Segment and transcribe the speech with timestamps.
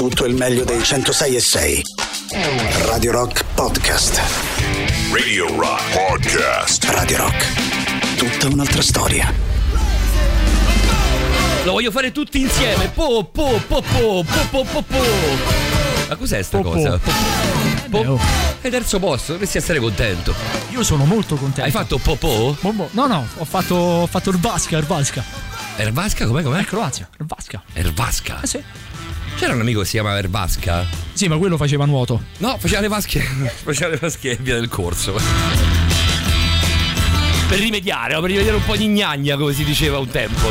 [0.00, 1.82] tutto il meglio dei 106 e 6.
[2.86, 4.18] Radio Rock Podcast.
[5.12, 6.84] Radio Rock Podcast.
[6.84, 8.16] Radio Rock.
[8.16, 9.30] Tutta un'altra storia.
[11.64, 12.88] Lo voglio fare tutti insieme.
[12.88, 14.98] Po, po, po, po, po, po, po, po.
[16.08, 16.70] Ma cos'è sta Po, po.
[16.70, 16.96] cosa?
[16.98, 17.10] Po.
[17.88, 18.20] beh, oh.
[18.62, 20.34] È terzo posto, dovresti essere contento.
[20.70, 21.62] Io sono molto contento.
[21.64, 22.56] Hai fatto popò?
[22.60, 25.22] Mo- mo- No, no, ho fatto, ho fatto Rvaska, Rvaska.
[25.76, 26.26] Ervasca?
[26.26, 26.60] Com'è com'è?
[26.60, 27.62] È Croazia, Rvaska.
[27.74, 28.40] Ervasca.
[28.42, 28.62] Eh sì.
[29.40, 30.86] C'era un amico che si chiamava Ervasca?
[31.14, 32.24] Sì, ma quello faceva nuoto.
[32.40, 33.20] No, faceva le vasche.
[33.64, 35.14] faceva le vasche via del corso.
[37.48, 38.20] Per rimediare, no?
[38.20, 40.46] per rimediare un po' di gnagna, come si diceva un tempo.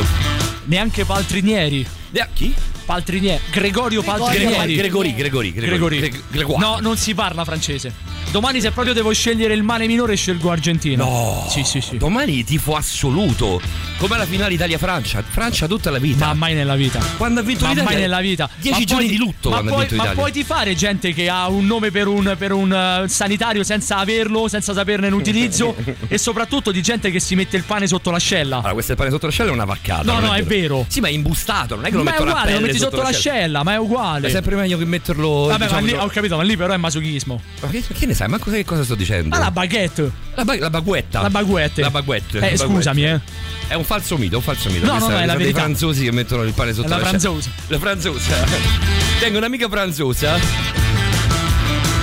[0.64, 1.86] Neanche Paltrinieri.
[2.10, 2.52] Eh, Chi?
[2.84, 3.40] Paltrinieri.
[3.52, 4.74] Gregorio Paltrinieri.
[4.74, 6.00] Gregori, Gregori, Gregori.
[6.00, 6.22] Gregori.
[6.28, 6.58] Gre-.
[6.58, 8.19] No, non si parla francese.
[8.30, 11.02] Domani se proprio devo scegliere il male minore scelgo Argentina.
[11.02, 11.46] No.
[11.48, 11.96] Sì, sì, sì.
[11.96, 13.60] Domani tifo assoluto.
[13.98, 15.22] Come la finale Italia-Francia.
[15.28, 16.26] Francia tutta la vita.
[16.26, 17.00] Ma mai nella vita.
[17.16, 17.90] Quando ha vinto Ma l'Italia.
[17.90, 18.48] mai nella vita.
[18.56, 20.74] Dieci Ma giorni poi- di lutto ma quando puoi, ha vinto Ma puoi ti fare
[20.76, 25.08] gente che ha un nome per un, per un eh, sanitario senza averlo, senza saperne
[25.08, 25.74] l'utilizzo
[26.06, 28.58] e soprattutto di gente che si mette il pane sotto l'ascella.
[28.58, 30.04] Allora, questo è il pane sotto l'ascella è una vaccata.
[30.04, 30.86] No, no, è vero.
[30.88, 32.78] Sì, ma è imbustato, non è che lo ma è mettono a uguale, lo metti
[32.78, 34.28] sotto l'ascella, ma è uguale.
[34.28, 35.46] È sempre meglio che metterlo.
[35.46, 37.40] Vabbè, diciamo, ma lì, ho capito, ma lì però è masochismo.
[37.60, 38.28] Ma che, che ne sai?
[38.28, 39.28] Ma cosa, che cosa sto dicendo?
[39.30, 40.10] Ma la baguette.
[40.34, 41.22] La, ba- la baguetta.
[41.22, 41.80] La baguette.
[41.80, 42.36] La baguette.
[42.36, 42.66] Eh, la baguette.
[42.66, 43.20] scusami, eh.
[43.66, 44.84] È un falso mito, un falso mito.
[44.84, 45.60] No, Questa no, no, è la verità.
[45.60, 47.18] franzosi che mettono il pane sotto la l'ascella.
[47.18, 47.50] franzosa.
[47.68, 48.34] La franzosa.
[49.20, 50.38] Tengo un'amica franzosa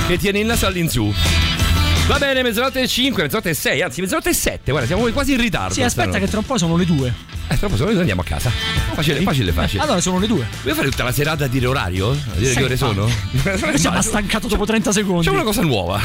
[0.08, 1.14] che tiene il naso all'insù.
[2.08, 5.34] Va bene, mezzanotte e 5, mezzanotte e 6, anzi mezzanotte e 7, guarda, siamo quasi
[5.34, 5.74] in ritardo.
[5.74, 7.14] Sì, aspetta che tra un po' sono le due.
[7.50, 8.50] Eh, troppo solo noi andiamo a casa.
[8.94, 9.82] Facile, facile, facile.
[9.82, 10.46] Allora sono le due.
[10.64, 12.12] Vuoi fare tutta la serata a dire orario?
[12.12, 13.10] A dire Sì, che ore sono?
[13.32, 15.26] Mi sono stancato dopo 30 secondi.
[15.26, 16.02] C'è una cosa nuova.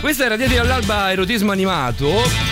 [0.00, 2.45] Questa è Radiati all'alba erotismo animato.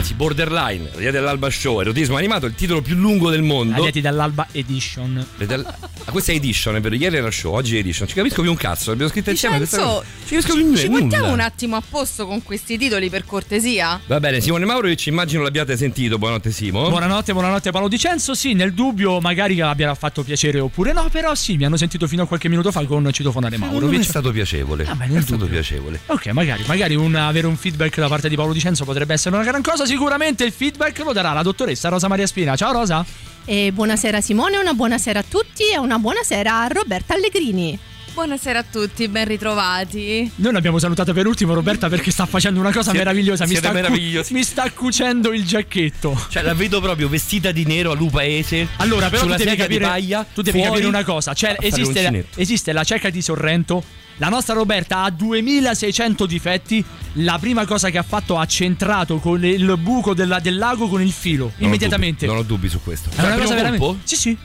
[0.00, 3.74] Anzi, borderline, Radiati all'alba show, erotismo animato, il titolo più lungo del mondo.
[3.74, 5.22] Tagliati dall'alba edition.
[5.46, 5.74] All-
[6.06, 8.08] Ah, questa è edition, è vero, ieri era show, oggi è edition.
[8.08, 9.58] Ci capisco più un cazzo, l'abbiamo scritto insieme.
[9.58, 10.02] questa.
[10.26, 14.00] Ci capisco più ci mettiamo un attimo a posto con questi titoli per cortesia?
[14.06, 16.16] Va bene, Simone Maurovic, immagino l'abbiate sentito.
[16.16, 16.88] Buonanotte, Simo.
[16.88, 18.32] Buonanotte, buonanotte Paolo Dicenzo.
[18.34, 22.06] Sì, nel dubbio magari che abbia fatto piacere oppure no, però sì, mi hanno sentito
[22.08, 24.86] fino a qualche minuto fa con citofonare Non è stato piacevole.
[24.86, 25.52] Ah, beh, è nel stato dubbio.
[25.60, 26.00] piacevole.
[26.06, 29.44] Ok, magari, magari un- avere un feedback da parte di Paolo Dicenzo potrebbe essere una
[29.44, 29.84] gran cosa.
[29.90, 32.54] Sicuramente il feedback lo darà la dottoressa Rosa Maria Spina.
[32.54, 33.04] Ciao Rosa.
[33.44, 37.76] E buonasera Simone, una buonasera a tutti e una buonasera a Roberta Allegrini.
[38.14, 40.30] Buonasera a tutti, ben ritrovati.
[40.36, 43.46] Noi l'abbiamo salutata per ultimo Roberta perché sta facendo una cosa Siete- meravigliosa.
[43.46, 46.26] Mi sta, cu- mi sta cucendo il giacchetto.
[46.28, 48.68] Cioè, la vedo proprio vestita di nero a lupaese.
[48.76, 51.34] Allora, però sulla tu devi capire, paglia, tu devi fuori, capire una cosa.
[51.34, 52.38] Cioè, esiste, l'uncinetto.
[52.38, 53.82] esiste la cieca di Sorrento.
[54.20, 56.84] La nostra Roberta ha 2600 difetti.
[57.14, 61.00] La prima cosa che ha fatto ha centrato con il buco della- del lago con
[61.00, 61.46] il filo.
[61.46, 62.26] Non ho immediatamente.
[62.26, 63.08] dubbi, non ho dubbi su questo.
[63.08, 63.84] È Cioè, una il cosa veramente.
[63.84, 64.00] colpo?
[64.04, 64.36] Sì, sì.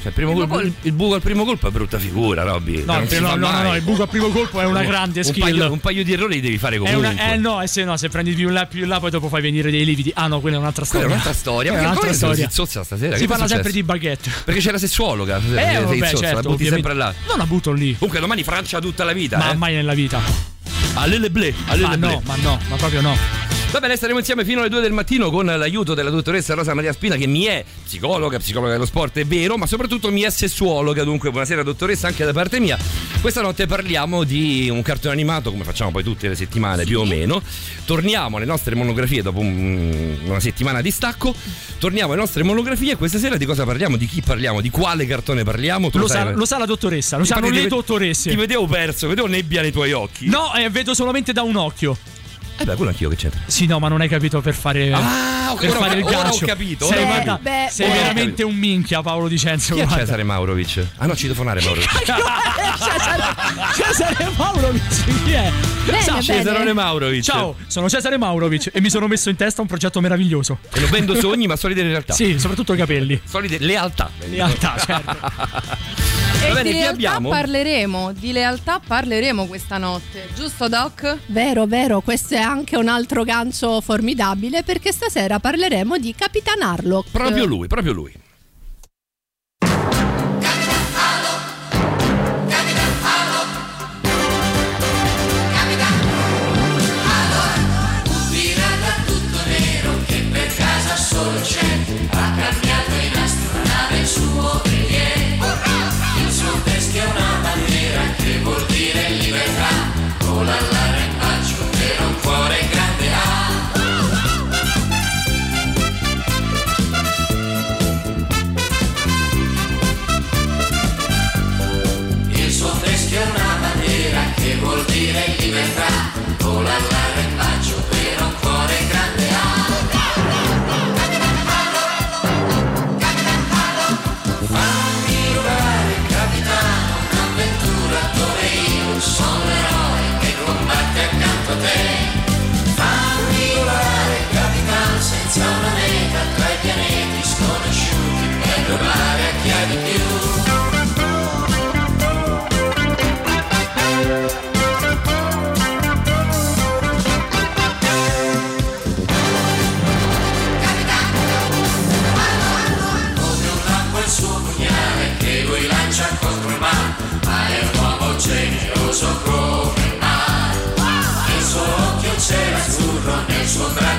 [0.00, 0.86] Cioè, il, primo Primo colpo, il, colpo.
[0.86, 2.84] il buco al primo colpo è brutta figura, Robby.
[2.84, 5.42] No, no, no, no, il buco al primo colpo è una grande un skill.
[5.42, 7.08] paio, un paio di errori li devi fare comunque.
[7.08, 9.10] una, eh no, e se no, se prendi più in là, più in là, poi
[9.10, 10.12] dopo fai venire dei lividi.
[10.14, 11.08] Ah no, quella è un'altra Quella storia.
[11.08, 11.70] è un'altra storia.
[11.72, 12.48] Quella è un'altra storia.
[12.48, 13.16] si stasera?
[13.16, 14.30] Si Che parla sempre di baguette.
[14.44, 15.38] Perché c'è la sessuologa.
[15.38, 16.68] Eh, sei vabbè, zozza, certo, la butti ovviamente.
[16.68, 17.14] sempre là.
[17.26, 17.94] Non la butto lì.
[17.94, 19.38] Comunque domani Francia tutta la vita.
[19.38, 19.56] Ma eh.
[19.56, 20.20] mai nella vita.
[20.94, 22.08] Allele ble, allele Ma ble.
[22.08, 23.16] no, ma no, ma proprio no.
[23.70, 26.90] Va bene, staremo insieme fino alle 2 del mattino con l'aiuto della dottoressa Rosa Maria
[26.94, 31.04] Spina che mi è psicologa, psicologa dello sport, è vero, ma soprattutto mi è sessuologa,
[31.04, 32.78] dunque buonasera dottoressa anche da parte mia.
[33.20, 37.04] Questa notte parliamo di un cartone animato, come facciamo poi tutte le settimane più o
[37.04, 37.42] meno.
[37.84, 41.34] Torniamo alle nostre monografie dopo un- una settimana di stacco.
[41.78, 43.96] Torniamo alle nostre monografie e questa sera di cosa parliamo?
[43.96, 44.62] Di chi parliamo?
[44.62, 45.90] Di quale cartone parliamo?
[45.92, 48.30] Lo sa, sai- lo sa la dottoressa, lo sanno le dottoresse.
[48.30, 50.26] Ti vedevo perso, vedevo nebbia nei tuoi occhi.
[50.26, 51.96] No, eh, vedo solamente da un occhio.
[52.60, 53.40] Eh beh, quello anch'io che c'entra.
[53.46, 54.92] Sì, no, ma non hai capito per fare.
[54.92, 56.44] Ah, per ora- fare il ora ho gancio.
[56.44, 57.50] capito, Sei, ho guarda, capito.
[57.50, 57.94] Beh, sei beh.
[57.94, 59.74] veramente un minchia, Paolo Dicenzo.
[59.74, 60.04] Chi è guarda.
[60.04, 60.86] Cesare Maurovic?
[60.96, 61.88] Ah no, citofonare Maurovic.
[62.78, 63.24] Cesare,
[63.74, 65.52] Cesare Maurovic, chi è?
[65.86, 66.22] Bene.
[66.22, 67.22] Cesarone Maurovic.
[67.22, 70.58] Ciao, sono Cesare Maurovic e mi sono messo in testa un progetto meraviglioso.
[70.72, 72.12] E non vendo sogni, ma solide realtà.
[72.12, 73.20] Sì, soprattutto i capelli.
[73.24, 74.10] Solide lealtà.
[74.28, 76.16] Realtà, certo.
[76.40, 77.28] E bene, di lealtà abbiamo?
[77.30, 81.18] parleremo, di lealtà parleremo questa notte, giusto Doc?
[81.26, 87.10] Vero, vero, questo è anche un altro gancio formidabile perché stasera parleremo di Capitan Harlock.
[87.10, 88.12] Proprio lui, proprio lui.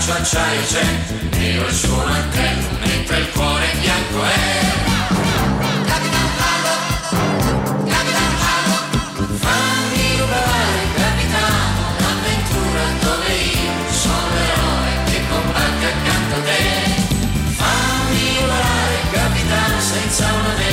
[0.09, 0.85] Braccio acciaio c'è,
[1.37, 4.27] nero il suo mantello, mentre il cuore bianco è.
[5.85, 7.09] Capitan Harlock,
[7.89, 8.89] Capitan Harlock,
[9.37, 16.63] fammi rubare, capitano, un'avventura dove io sono l'eroe che combatte accanto a te.
[17.57, 20.68] Fammi volare, capitano, senza una meta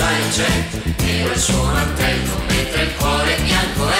[0.00, 3.99] braccio acciaio c'è, nero il suo mantello, mentre il cuore bianco è.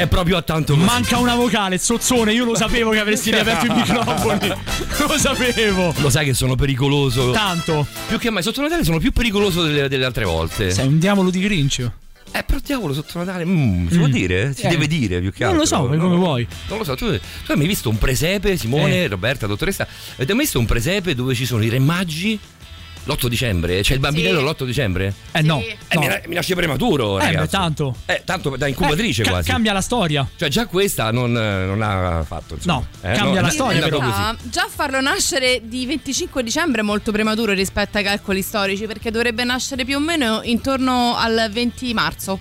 [0.00, 0.84] È proprio a tanto così.
[0.86, 2.32] Manca una vocale, zozzone.
[2.32, 4.48] Io lo sapevo che avresti riaperto i microfoni.
[5.06, 5.92] Lo sapevo.
[5.98, 7.32] Lo sai che sono pericoloso.
[7.32, 7.86] Tanto.
[8.08, 10.70] Più che mai sotto Natale sono più pericoloso delle, delle altre volte.
[10.70, 11.80] Sei un diavolo di Grinch.
[12.32, 14.10] Eh, però diavolo sotto Natale, mm, si può Mm.
[14.10, 14.54] dire?
[14.54, 14.68] Si Eh.
[14.68, 15.78] deve dire più che Non altro.
[15.78, 16.46] lo so, come vuoi.
[16.68, 19.08] Non lo so, tu, tu hai mai visto un presepe, Simone, Eh.
[19.08, 19.86] Roberta, dottoressa?
[20.14, 22.38] Avete mai visto un presepe dove ci sono i re magi?
[23.04, 23.80] L'8 dicembre?
[23.80, 24.44] C'è il bambinello Sì.
[24.44, 25.14] l'8 dicembre?
[25.32, 25.60] Eh no.
[25.60, 26.00] Eh, no.
[26.00, 27.40] mi, mi nasce prematuro, Eh, ragazzi.
[27.44, 27.94] beh, tanto.
[28.06, 29.50] Eh, tanto da incubatrice Eh, ca- quasi.
[29.50, 30.28] Cambia la storia.
[30.36, 32.54] Cioè, già questa non, non ha fatto.
[32.54, 32.74] insomma.
[33.02, 33.98] No, Eh, cambia la è storia, però.
[33.98, 34.10] così.
[34.12, 39.10] Ah, già farlo nascere di 25 dicembre è molto prematuro rispetto ai calcoli storici perché
[39.10, 42.38] dovrebbe nascere più o meno intorno al 20 marzo.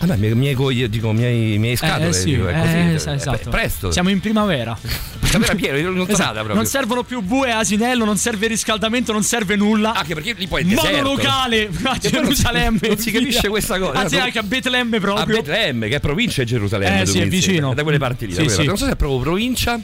[0.00, 2.06] Vabbè, miei, miei, cogli- dico, miei, miei scatole.
[2.06, 2.72] eh, eh, sì, dico, è così.
[2.74, 3.38] eh, eh, sa- esatto.
[3.44, 3.92] beh, presto.
[3.92, 4.76] Siamo in primavera.
[5.20, 6.54] Primavera piena, non Esatto.
[6.54, 9.92] Non servono più bue e asinello, non serve riscaldamento, non serve nulla.
[9.92, 10.88] Anche perché lì poi è deserto.
[10.90, 12.78] Monolocale a Gerusalemme.
[12.82, 13.98] non si capisce questa cosa.
[13.98, 15.36] Anzi, No, anche a Betlemme A proprio.
[15.36, 17.02] Betlemme, che è provincia di Gerusalemme.
[17.02, 17.72] Eh, sì, è vicino.
[17.72, 18.32] è Da quelle parti lì.
[18.34, 18.64] Sì, sì.
[18.64, 19.78] Non so se è proprio provincia.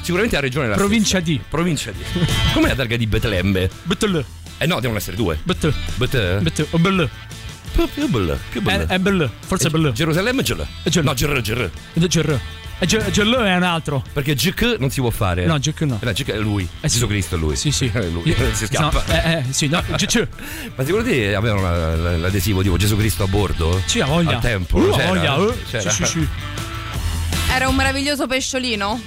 [0.00, 1.24] Sicuramente la regione è la Provincia stessa.
[1.24, 1.40] di.
[1.46, 2.02] Provincia di.
[2.54, 3.68] Com'è la targa di Betlemme?
[3.82, 4.24] Betle.
[4.56, 5.38] Eh no, devono essere due.
[5.42, 5.72] Betle.
[5.96, 7.10] Bet- Betle.
[7.76, 8.34] O Belle.
[8.50, 8.84] Più, più più bella.
[8.84, 9.30] È, è Belle.
[9.46, 9.92] Forse è Belle.
[9.92, 10.66] Gerusalemme e Gel.
[10.82, 11.04] E Gel.
[11.04, 11.70] No, Ger, Ger.
[11.92, 12.40] Ed è Ger.
[12.80, 14.04] E Ger- Gel è un altro.
[14.12, 15.44] Perché Gk non si può fare.
[15.46, 15.98] No, Gek no.
[16.00, 16.62] Eh, Gk è lui.
[16.80, 16.94] Eh, sì.
[16.94, 17.56] Gesù Cristo è lui.
[17.56, 17.86] Sì, sì.
[17.92, 18.34] È lui.
[18.54, 19.02] Si scappa.
[19.06, 19.82] No, eh, eh, sì, no.
[19.96, 20.28] Gek.
[20.76, 23.80] Ma secondo te avevano la- la- l'adesivo tipo Gesù Cristo a bordo?
[23.86, 24.36] Sì, ha voglia.
[24.36, 24.78] Al tempo.
[24.78, 25.08] Uh, ha c'era?
[25.36, 25.54] voglia.
[25.68, 25.90] C'era?
[25.90, 26.28] Sì, sì, sì.
[27.58, 29.00] Era un meraviglioso pesciolino?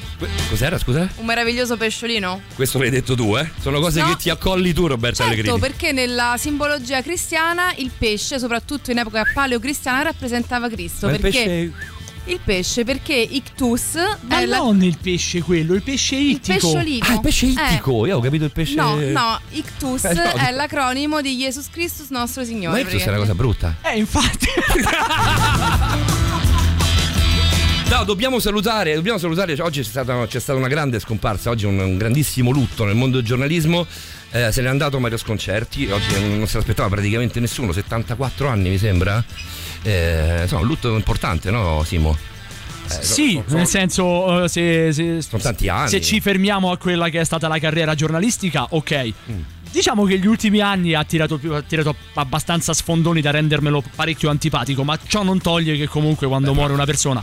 [0.49, 1.07] Cos'era, scusa?
[1.15, 2.41] Un meraviglioso pesciolino?
[2.53, 3.49] Questo l'hai detto tu, eh?
[3.61, 4.09] Sono cose No.
[4.09, 5.57] che ti accolli tu, Roberta Certo, Allegrini.
[5.57, 11.05] perché nella simbologia cristiana il pesce, soprattutto in epoca paleocristiana, rappresentava Cristo.
[11.07, 11.71] Ma il perché pesce-
[12.25, 13.93] il pesce, perché ictus
[14.27, 16.59] Ma è la- non il pesce quello, il pesce il ittico.
[16.73, 17.05] pesciolino.
[17.07, 18.05] Ah, il pesce Eh, ittico.
[18.05, 18.75] Io ho capito il pesce.
[18.75, 20.23] No, no, ictus Eh, no.
[20.23, 22.83] è l'acronimo di Jesus Christus nostro Signore.
[22.83, 23.75] Ma il è una cosa brutta.
[23.81, 24.47] Eh, infatti.
[27.91, 29.53] No, dobbiamo salutare, dobbiamo salutare.
[29.59, 33.17] Oggi c'è stata, c'è stata una grande scomparsa, oggi un, un grandissimo lutto nel mondo
[33.17, 33.85] del giornalismo.
[34.31, 38.77] Eh, se n'è andato Mario Sconcerti, oggi non si aspettava praticamente nessuno, 74 anni mi
[38.77, 39.21] sembra.
[39.83, 42.15] Eh, insomma, un lutto importante, no, Simo?
[42.89, 45.89] Eh, sì, sono- sono- nel senso, eh, se, se- Sono tanti anni.
[45.89, 49.13] se ci fermiamo a quella che è stata la carriera giornalistica, ok.
[49.69, 54.29] Diciamo che gli ultimi anni ha tirato, più- ha tirato abbastanza sfondoni da rendermelo parecchio
[54.29, 57.21] antipatico, ma ciò non toglie che comunque quando muore una persona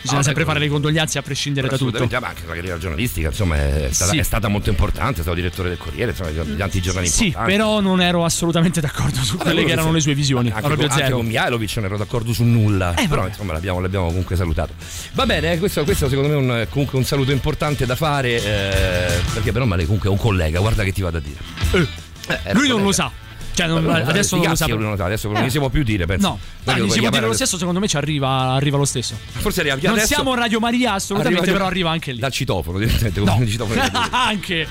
[0.00, 2.06] bisogna No, sempre fare le condoglianze a prescindere da tutto.
[2.10, 4.18] Ma anche la carriera giornalistica, insomma, è stata, Sì.
[4.18, 7.52] è stata molto importante, è stato direttore del Corriere, insomma, di tanti giornali Sì, importanti.
[7.52, 10.50] però non ero assolutamente d'accordo su quelle che erano le sue visioni.
[10.50, 12.94] Anche, con, anche con Mihailovic non ero d'accordo su nulla.
[12.94, 14.72] Eh, però insomma l'abbiamo, l'abbiamo comunque salutato.
[15.12, 18.42] Va bene, questo, questo secondo me è un, comunque un saluto importante da fare.
[18.42, 21.38] eh, perché però male comunque è un collega, guarda che ti vado a dire.
[21.72, 23.10] Eh, Eh, lui non lo sa.
[23.52, 24.64] Cioè, non- Vabbè, adesso non lo sti sa.
[24.64, 25.46] cazzi lui non lo sa, adesso non Eh.
[25.46, 26.28] gli si può più dire, penso.
[26.28, 29.14] No, si puoi può dire lo stesso, secondo me ci arriva, arriva lo stesso.
[29.32, 32.18] Forse arriva Non adesso- siamo Radio Maria assolutamente, arriva- però arriva anche lì.
[32.20, 33.80] Dal citofono, direttamente, il citofono
[34.12, 34.66] anche.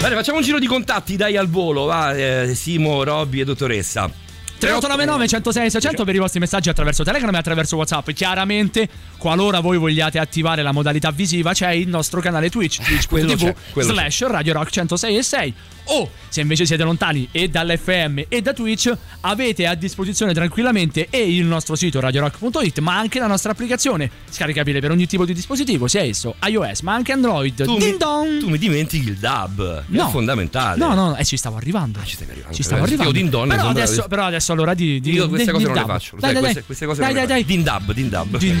[0.00, 4.10] Bene, facciamo un giro di contatti, dai al volo, va, eh, Simo, Robby e dottoressa.
[4.58, 8.10] 3899 106 600 per i vostri messaggi attraverso Telegram e attraverso WhatsApp.
[8.10, 14.26] Chiaramente, qualora voi vogliate attivare la modalità visiva, c'è il nostro canale Twitch, twitch.tv slash
[14.26, 15.54] Radio Rock 106 e 6.
[15.88, 21.34] O se invece siete lontani e dall'FM e da Twitch, avete a disposizione tranquillamente e
[21.36, 25.86] il nostro sito radiorock.it, ma anche la nostra applicazione, scaricabile per ogni tipo di dispositivo,
[25.86, 27.64] sia esso iOS, ma anche Android.
[27.64, 28.40] Tu Ding mi, dong!
[28.40, 30.08] tu mi dimentichi il dub, che No.
[30.08, 30.76] è fondamentale.
[30.78, 32.00] No, no, no, eh, ci stavo arrivando.
[32.04, 32.56] ci stavi arrivando.
[32.56, 33.46] Ci stavo arrivando.
[33.46, 35.00] Però, adesso, però adesso passo allora di.
[35.00, 35.90] di Io queste di- cose di non le dub.
[35.90, 36.16] faccio.
[36.16, 36.64] Dai, sai, dai, queste, dai.
[36.66, 37.56] queste cose dai, non le dai, dai.
[37.56, 38.36] Din dub, din dub.
[38.38, 38.60] Din-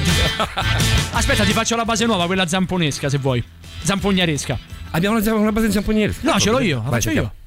[1.12, 3.42] Aspetta, ti faccio la base nuova, quella zamponesca se vuoi.
[3.82, 4.58] Zampognaresca.
[4.90, 6.14] Abbiamo una, una base zamponiere.
[6.20, 7.30] No, ce l'ho io, la Vai, faccio sentiamo.
[7.32, 7.44] io.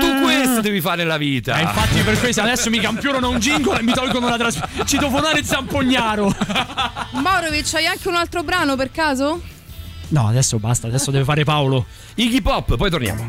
[0.00, 1.58] Tu questo devi fare nella vita.
[1.58, 4.84] Eh, infatti per questo adesso mi campionano un jingle e mi tolgono la trasmissione.
[4.86, 6.34] Citofonare Zampognaro.
[7.22, 9.40] Morovic, hai anche un altro brano per caso?
[10.10, 11.84] No, adesso basta, adesso deve fare Paolo.
[12.14, 13.26] Iggy Pop, poi torniamo.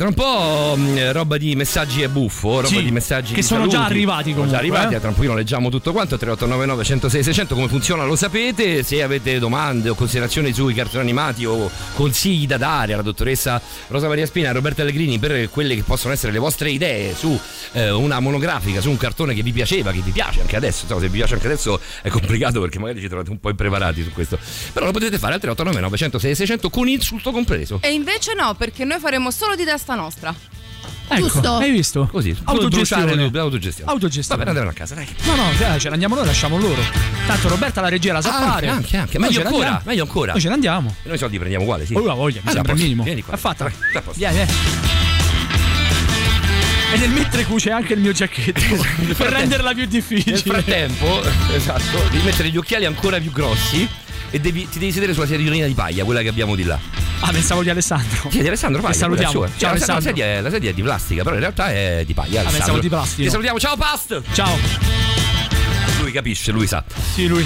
[0.00, 3.46] Tra un po' mh, roba di messaggi e buffo, roba Sì, di messaggi che di
[3.46, 3.92] sono già saluti.
[3.92, 4.98] arrivati Sono già comunque, arrivati, eh.
[4.98, 9.38] tra un pochino leggiamo tutto quanto, 3899 106 600, come funziona lo sapete, se avete
[9.38, 14.48] domande o considerazioni sui cartoni animati o consigli da dare alla dottoressa Rosa Maria Spina
[14.48, 17.38] e Roberta Allegrini per quelle che possono essere le vostre idee su
[17.72, 21.02] eh, una monografica, su un cartone che vi piaceva, che vi piace anche adesso, insomma,
[21.02, 24.12] se vi piace anche adesso è complicato perché magari ci trovate un po' impreparati su
[24.12, 24.38] questo,
[24.72, 27.80] però lo potete fare al 3899 106 600 con insulto compreso.
[27.82, 30.34] E invece no, perché noi faremo solo di testa nostra.
[31.12, 31.56] Ecco, Giusto.
[31.56, 32.06] hai visto?
[32.06, 33.28] Così, Autogestione.
[33.32, 33.90] l'autogestione.
[33.90, 34.44] Autogestione.
[34.44, 35.06] Vabbè, andiamo a casa, dai.
[35.24, 36.80] No, no, dai, ce ne andiamo noi, lasciamo loro.
[37.26, 38.68] Tanto Roberta la regia la sa Ah, fare.
[38.68, 39.18] anche, anche.
[39.18, 39.80] Meglio ancora, andiamo.
[39.86, 40.32] meglio ancora.
[40.32, 40.94] Noi ce ne andiamo.
[41.02, 41.94] E noi i soldi prendiamo uguali, sì.
[41.94, 43.02] Oh, la voglia, mi Ah, sembra il minimo.
[43.02, 43.34] Vieni qua.
[43.34, 43.70] È fatta.
[44.14, 44.50] Vieni, vieni.
[46.92, 48.60] E nel mentre cuce anche il mio giacchetto.
[48.60, 50.32] per frattempo- renderla più difficile.
[50.32, 51.22] Nel frattempo,
[51.54, 53.88] esatto, devi mettere gli occhiali ancora più grossi
[54.30, 56.78] e devi- ti devi sedere sulla sedolina di paglia, quella che abbiamo di là.
[57.20, 58.30] Ah, pensavo di Alessandro.
[58.30, 58.94] Sì, di Alessandro Paglia.
[58.94, 59.32] Che salutiamo.
[59.32, 59.94] Ciao, la- Alessandro.
[59.96, 62.40] La sedia, è, la sedia è di plastica, però in realtà è di paglia.
[62.42, 63.22] Ah, pensavo di plastica.
[63.24, 64.22] Ti salutiamo, ciao Past!
[64.32, 64.56] Ciao.
[66.00, 66.82] Lui capisce, lui sa.
[67.14, 67.44] Sì, lui.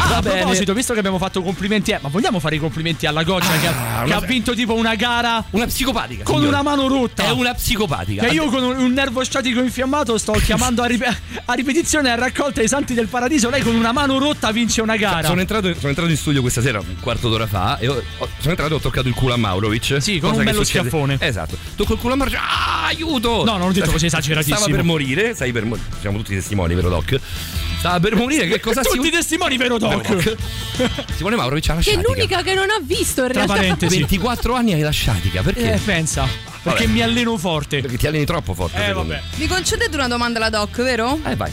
[0.00, 0.36] Ah, Va a bene.
[0.40, 3.66] proposito, visto che abbiamo fatto complimenti, eh, ma vogliamo fare i complimenti alla Goccia che,
[3.66, 6.22] ha, che ha vinto tipo una gara Una psicopatica.
[6.24, 6.54] con signore.
[6.54, 7.24] una mano rotta.
[7.24, 8.24] È una psicopatica.
[8.26, 12.14] Che io con un, un nervo statico infiammato sto chiamando a, rip- a ripetizione a
[12.14, 13.50] raccolta i santi del paradiso.
[13.50, 15.26] Lei con una mano rotta vince una gara.
[15.28, 18.02] Sono entrato, sono entrato in studio questa sera un quarto d'ora fa e ho-
[18.38, 19.96] sono entrato e ho toccato il culo a Maurovic.
[20.00, 21.16] Sì, con un bello schiaffone.
[21.20, 21.56] Esatto.
[21.76, 22.40] Tocco il culo a Maurovic.
[22.40, 23.44] Ah, aiuto!
[23.44, 24.56] No, non ho detto così esageratissimo.
[24.58, 25.86] Stava per morire, sai per morire.
[26.00, 27.20] Siamo tutti testimoni, vero Doc?
[27.78, 30.08] Stava per morire, che cosa Tutti si i testimoni, vero Doc?
[30.08, 30.36] Doc?
[31.14, 33.54] Simone Maurovic ha la Che è l'unica che non ha visto in Tra realtà.
[33.54, 33.98] parentesi.
[33.98, 35.74] 24 anni hai la sciatica, perché?
[35.74, 36.26] Eh, pensa.
[36.60, 36.92] Perché Vabbè.
[36.92, 37.80] mi alleno forte.
[37.80, 38.84] Perché ti alleni troppo forte.
[38.84, 39.22] Eh, vabbè.
[39.36, 41.20] Mi concedete una domanda alla Doc, vero?
[41.24, 41.52] Eh, vai.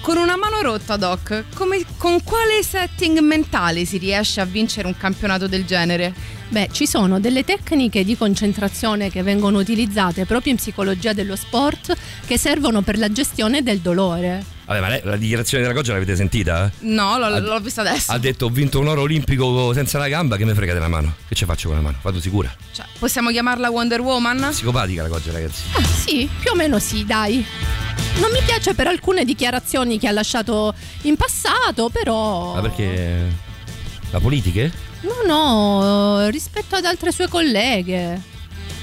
[0.00, 4.96] Con una mano rotta, Doc, come- con quale setting mentale si riesce a vincere un
[4.96, 6.12] campionato del genere?
[6.48, 11.96] Beh, ci sono delle tecniche di concentrazione che vengono utilizzate proprio in psicologia dello sport
[12.26, 14.58] che servono per la gestione del dolore.
[14.70, 16.70] Vabbè, ma lei, la dichiarazione della Goggia l'avete sentita?
[16.82, 18.12] No, l'ho, Ha- l'ho vista adesso.
[18.12, 21.16] Ha detto ho vinto un oro olimpico senza la gamba, che me frega della mano?
[21.26, 21.98] Che ci faccio con la mano?
[22.02, 22.54] Vado sicura.
[22.72, 24.46] Cioè, possiamo chiamarla Wonder Woman?
[24.50, 25.62] Psicopatica la Goggia, ragazzi.
[25.72, 27.44] Ah, sì, più o meno sì, dai.
[28.20, 32.54] Non mi piace per alcune dichiarazioni che ha lasciato in passato, però.
[32.54, 33.26] Ma perché.
[34.12, 34.70] La politica?
[35.00, 38.22] No, no, rispetto ad altre sue colleghe.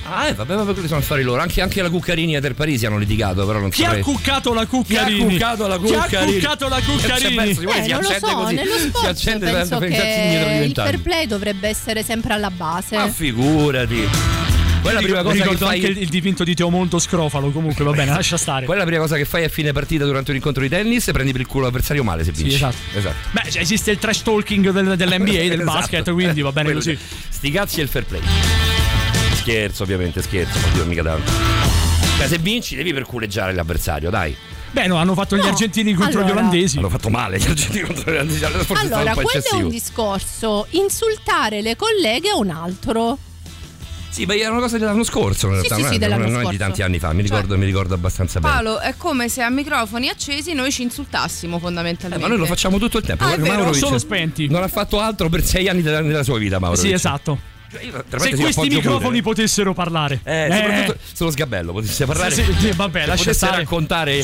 [0.10, 1.41] Ah, eh, vabbè, vabbè, quelli sono affari loro.
[1.41, 4.04] Anche, anche la Cuccarini e Del Parisi hanno litigato, però non Chi ha saprei.
[4.04, 5.17] cuccato la Cuccarini?
[5.38, 6.34] Chi ha cuccato la Chi ha Cuccarini?
[6.39, 7.36] cuccato la Eh, Cuccarini?
[7.36, 8.56] perso, Simone Eh, si non lo so, così.
[8.56, 12.96] nello si sport accende penso per che il fair play dovrebbe essere sempre alla base.
[12.96, 14.08] Ma figurati.
[14.80, 15.86] Quella è la prima cosa che Ricordo fai.
[15.86, 17.50] anche il, dipinto di Teomonto Scrofalo.
[17.52, 18.65] Comunque, va bene, lascia stare.
[18.65, 21.10] Quella è la prima cosa che fai a fine partita durante un incontro di tennis
[21.12, 22.56] prendi per il culo l'avversario male se Sì, vinci.
[22.56, 22.76] esatto.
[22.96, 23.15] esatto.
[23.32, 25.63] Beh, cioè, esiste il trash talking del- dell'NBA, del Esatto.
[25.80, 26.96] basket, quindi va bene Quello così.
[26.96, 27.15] sì.
[27.30, 28.22] Sti cazzi e il fair play.
[29.48, 31.32] Scherzo, ovviamente, scherzo, oddio, mica tanto.
[32.18, 34.36] Cioè, se vinci devi perculeggiare l'avversario, dai.
[34.72, 36.34] Beh, no, hanno fatto gli No, argentini contro allora.
[36.36, 36.78] gli olandesi.
[36.80, 38.44] Hanno fatto male gli argentini contro gli olandesi.
[38.44, 39.62] È Allora, po' quello è eccessivo.
[39.64, 40.68] un discorso.
[40.72, 43.18] Insultare le colleghe è un altro.
[44.10, 46.28] Sì, beh, era una cosa dell'anno scorso, in Sì, realtà, sì, non, sì, è- dell'anno
[46.30, 48.54] non è di tanti anni fa, mi ricordo, mi ricordo abbastanza bene.
[48.54, 52.22] Paolo, è come se a microfoni accesi noi ci insultassimo Eh, fondamentalmente.
[52.22, 53.24] ma noi lo facciamo tutto il tempo.
[53.24, 54.50] Ah, è Maurovic sono spenti.
[54.50, 56.76] Non ha fatto altro per sei anni della, della sua vita, Mauro.
[56.76, 57.56] Sì, esatto.
[57.70, 60.20] Cioè, io, Se questi microfoni potessero parlare.
[60.24, 62.34] Eh, soprattutto sullo sgabello potesse parlare.
[62.34, 63.58] Sì, sì, vabbè, Se lascia potesse stare.
[63.58, 64.24] raccontare.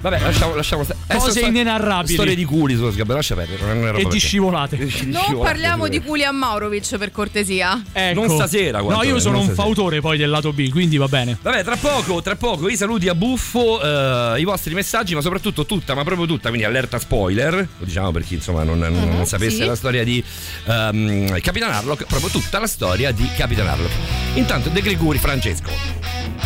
[0.00, 0.98] Vabbè, lasciamo, lasciamo stare.
[1.08, 2.14] Eh, Cose sto- inenarrabili.
[2.14, 3.62] Storie di culi sullo sgabello, lascia perdere.
[3.66, 4.18] Non era roba E di te.
[4.18, 4.76] scivolate.
[4.76, 7.82] Di Non scivolate, parliamo di culi a Maurovic per cortesia.
[7.92, 8.20] Ecco.
[8.20, 9.62] Non stasera, No, io sono un stasera.
[9.64, 11.36] fautore poi del lato B, quindi va bene.
[11.40, 15.64] Vabbè, tra poco, tra poco i saluti a buffo, eh, i vostri messaggi, ma soprattutto
[15.66, 19.26] tutta, ma proprio tutta, quindi allerta spoiler, lo diciamo per chi insomma non, non- non
[19.26, 19.64] sapesse sì.
[19.64, 20.22] la storia di
[20.66, 23.92] ehm, Capitan Harlock, proprio tutta la storia di Capitan Harlock.
[24.34, 26.45] Intanto De Gregori Francesco.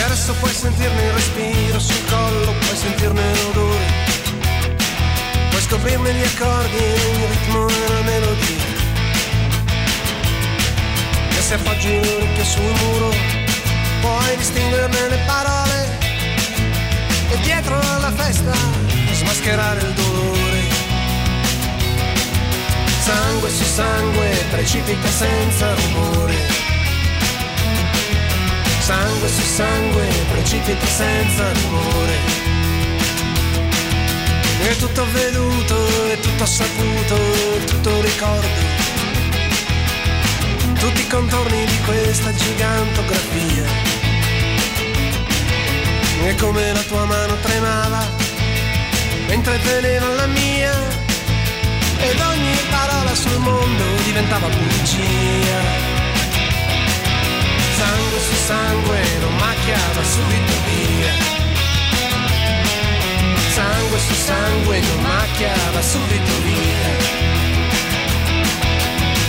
[0.00, 3.84] E adesso puoi sentirne il respiro sul collo, puoi sentirne l'odore,
[5.50, 8.64] puoi scoprirne gli accordi, il ritmo e la melodia.
[11.36, 13.14] E se appoggi l'orecchio sul muro,
[14.00, 15.98] puoi distinguerne le parole
[17.32, 18.54] e dietro alla festa
[19.12, 20.60] smascherare il dolore.
[23.02, 26.69] Sangue su sangue precipita senza rumore
[28.90, 32.16] sangue su sangue precipita senza rumore.
[34.68, 35.76] È tutto veduto,
[36.08, 37.14] è tutto saputo,
[37.60, 38.48] è tutto ricordo.
[40.76, 43.64] Tutti i contorni di questa gigantografia.
[46.26, 48.08] E come la tua mano tremava
[49.28, 50.74] mentre teneva la mia.
[51.98, 55.89] Ed ogni parola sul mondo diventava bugia
[57.80, 61.12] sangue su sangue non macchiava subito via.
[63.54, 66.88] Sangue su sangue non macchiava subito via.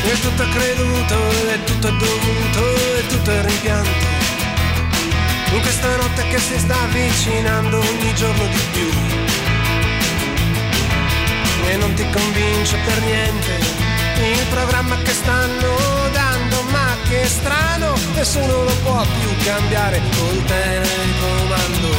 [0.03, 1.17] E tutto è creduto,
[1.53, 2.61] e tutto è dovuto,
[2.99, 4.05] e tutto è rimpianto.
[5.53, 8.89] In questa notte che si sta avvicinando ogni giorno di più.
[11.69, 13.53] E non ti convince per niente
[14.21, 16.10] il programma che stanno
[17.11, 21.89] che è strano, nessuno lo può più cambiare con telecomando.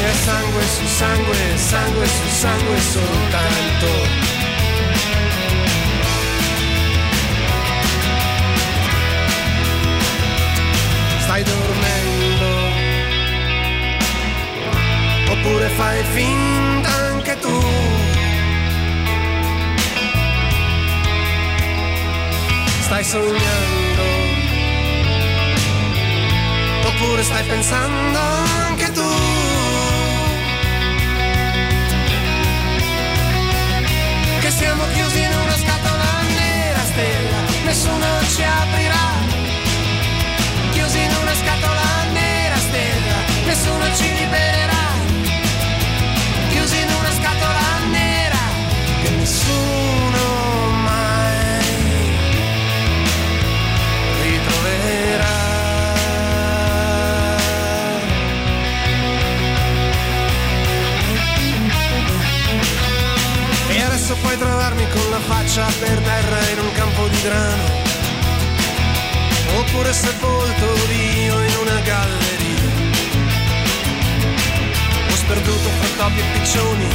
[0.00, 4.26] E sangue su sangue, sangue su sangue soltanto.
[11.20, 12.46] stai dormendo
[15.30, 17.62] oppure fai finta anche tu
[22.80, 23.87] stai sognando
[27.00, 28.18] oppure stai pensando
[28.66, 29.10] anche tu.
[34.40, 39.06] Che siamo chiusi in una scatola nera stella, nessuno ci aprirà.
[40.72, 44.86] Chiusi in una scatola nera stella, nessuno ci libererà.
[46.50, 48.42] Chiusi in una scatola nera,
[49.02, 49.97] che nessuno
[64.20, 67.86] puoi trovarmi con la faccia per terra in un campo di grano.
[69.58, 70.66] Oppure sepolto
[71.24, 72.70] io in una galleria.
[75.10, 76.88] O sperduto fra topi e piccioni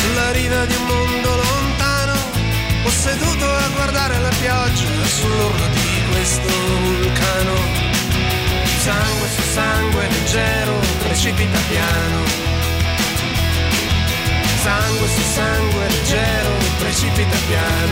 [0.00, 2.14] Sulla riva di un mondo lontano.
[2.84, 6.48] O seduto a guardare la pioggia sull'orlo di questo
[6.82, 7.84] vulcano.
[8.82, 11.95] Sangue su sangue leggero precipita piano
[15.36, 17.85] sangue leggero, precipita piano.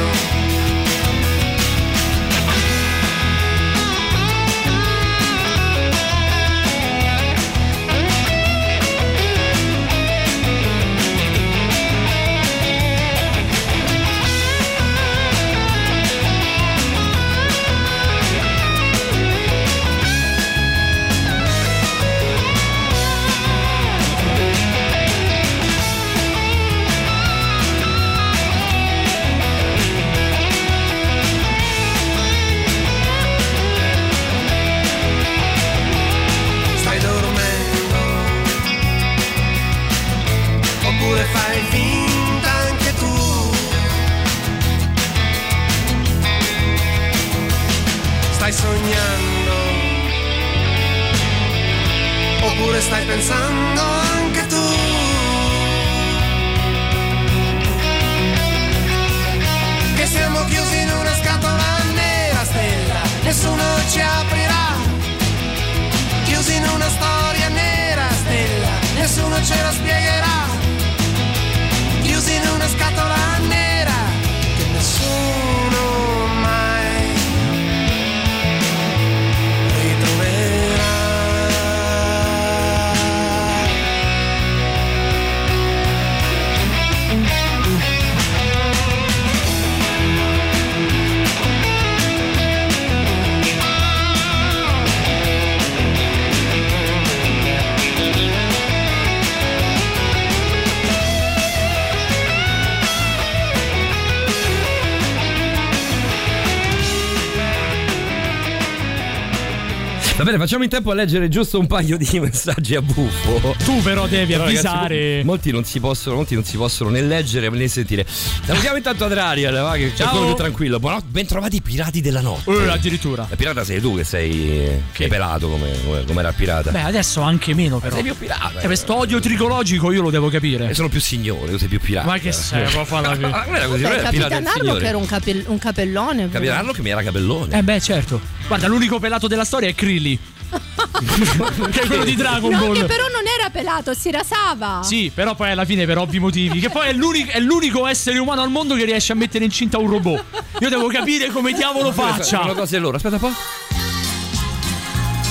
[110.34, 113.54] Bene, facciamo in tempo a leggere giusto un paio di messaggi a buffo.
[113.64, 115.18] Tu però devi Però, ragazzi, avvisare.
[115.18, 118.06] mo- molti, non si possono, molti non si possono né leggere né sentire.
[118.06, 120.10] Salutiamo intanto Adrian, va, che c'è Ciao.
[120.10, 120.78] quello più tranquillo.
[120.78, 122.50] Buonanotte, ben trovati pirati della notte.
[122.50, 123.26] Eh, addirittura.
[123.28, 125.70] La pirata sei tu che sei, sei pelato come,
[126.06, 126.70] come, era il pirata.
[126.70, 127.94] Beh, adesso anche meno però.
[127.94, 128.60] sei più pirata.
[128.60, 130.70] Eh, questo odio tricologico io lo devo capire.
[130.70, 132.06] E sono più signore, tu sei più pirata.
[132.06, 133.28] Ma che sei, può farla più.
[133.28, 134.86] Ma era così, non era pirata Capitan Harlock signore.
[134.86, 136.28] era un, capel- un capellone.
[136.30, 137.58] Capitan Harlock mi era capellone.
[137.58, 138.20] Eh beh, certo.
[138.46, 140.18] Guarda, l'unico pelato della storia è Krilly.
[141.70, 142.74] che è quello di Dragon No, Ball.
[142.74, 144.82] che però non era pelato, si rasava.
[144.84, 146.60] Sì, però poi alla fine per ovvi motivi.
[146.60, 149.78] Che poi è l'unico, è l'unico essere umano al mondo che riesce a mettere incinta
[149.78, 150.24] un robot.
[150.60, 152.38] Io devo capire come diavolo faccia.
[152.54, 152.96] cose loro.
[152.96, 153.32] Aspetta un po'.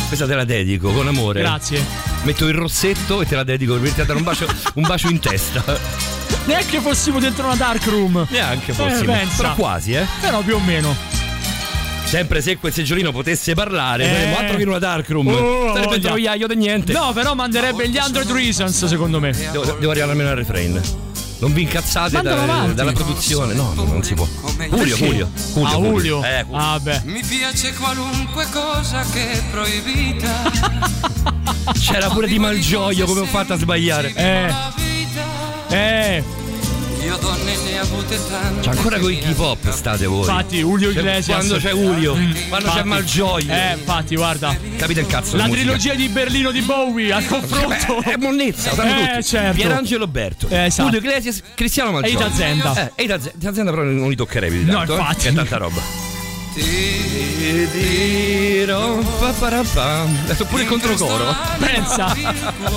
[0.07, 1.39] Questa te la dedico con amore.
[1.39, 1.83] Grazie.
[2.23, 4.45] Metto il rossetto e te la dedico per dare un bacio,
[4.75, 5.63] un bacio in testa.
[6.45, 8.25] Neanche fossimo dentro una dark room.
[8.29, 9.11] Neanche Eh, fossimo.
[9.13, 9.35] pensa.
[9.41, 10.05] Però quasi, eh.
[10.19, 10.95] Però più o meno.
[12.13, 14.07] Sempre se quel seggiolino potesse parlare, Eh.
[14.13, 15.27] saremmo altro che in una dark room.
[15.29, 16.93] Oh, Sarebbe troiaio di niente.
[16.93, 19.31] No, però manderebbe gli Android Reasons, secondo me.
[19.31, 20.79] Devo, devo arrivare almeno al refrain.
[21.39, 23.55] Non vi incazzate da- dalla produzione.
[23.55, 24.27] No, no, non si può.
[24.69, 25.31] Julio, Julio.
[25.53, 26.23] Julio, Ah, Julio.
[26.23, 26.55] Eh, Julio.
[26.55, 27.01] Ah, beh.
[27.05, 30.51] Mi piace qualunque cosa che è proibita.
[31.79, 34.13] C'era pure di Malgioglio come ho fatto a sbagliare.
[34.15, 34.53] Eh,
[35.75, 36.23] eh.
[37.03, 38.61] Io donne ne ho avute tante.
[38.61, 40.19] C'è ancora con i hip hop state voi.
[40.19, 41.37] Infatti, Julio Cioè, Iglesias.
[41.37, 42.87] Quando c'è Julio, quando c'è Infatti.
[42.87, 43.51] Malgioglio.
[43.53, 44.57] Eh, infatti, guarda.
[44.77, 45.35] Capite il cazzo?
[45.35, 47.99] La trilogia di Berlino di Bowie al confronto.
[48.03, 49.23] Beh, è monnezza, Eh, tutti.
[49.23, 49.55] certo.
[49.55, 50.47] Pierangelo Berto.
[50.49, 50.83] Eh, esatto.
[50.89, 52.19] Julio Iglesias, Cristiano Malgioglio.
[52.25, 52.85] Eita Zenda.
[52.85, 54.93] Eh, Eita Z- Zenda però non li toccherebbe di tanto.
[54.95, 55.21] No, eh, infatti.
[55.23, 55.81] che è tanta roba.
[56.53, 59.01] Ti dirò.
[59.33, 61.35] Adesso pure il controcoro.
[61.59, 62.15] Pensa,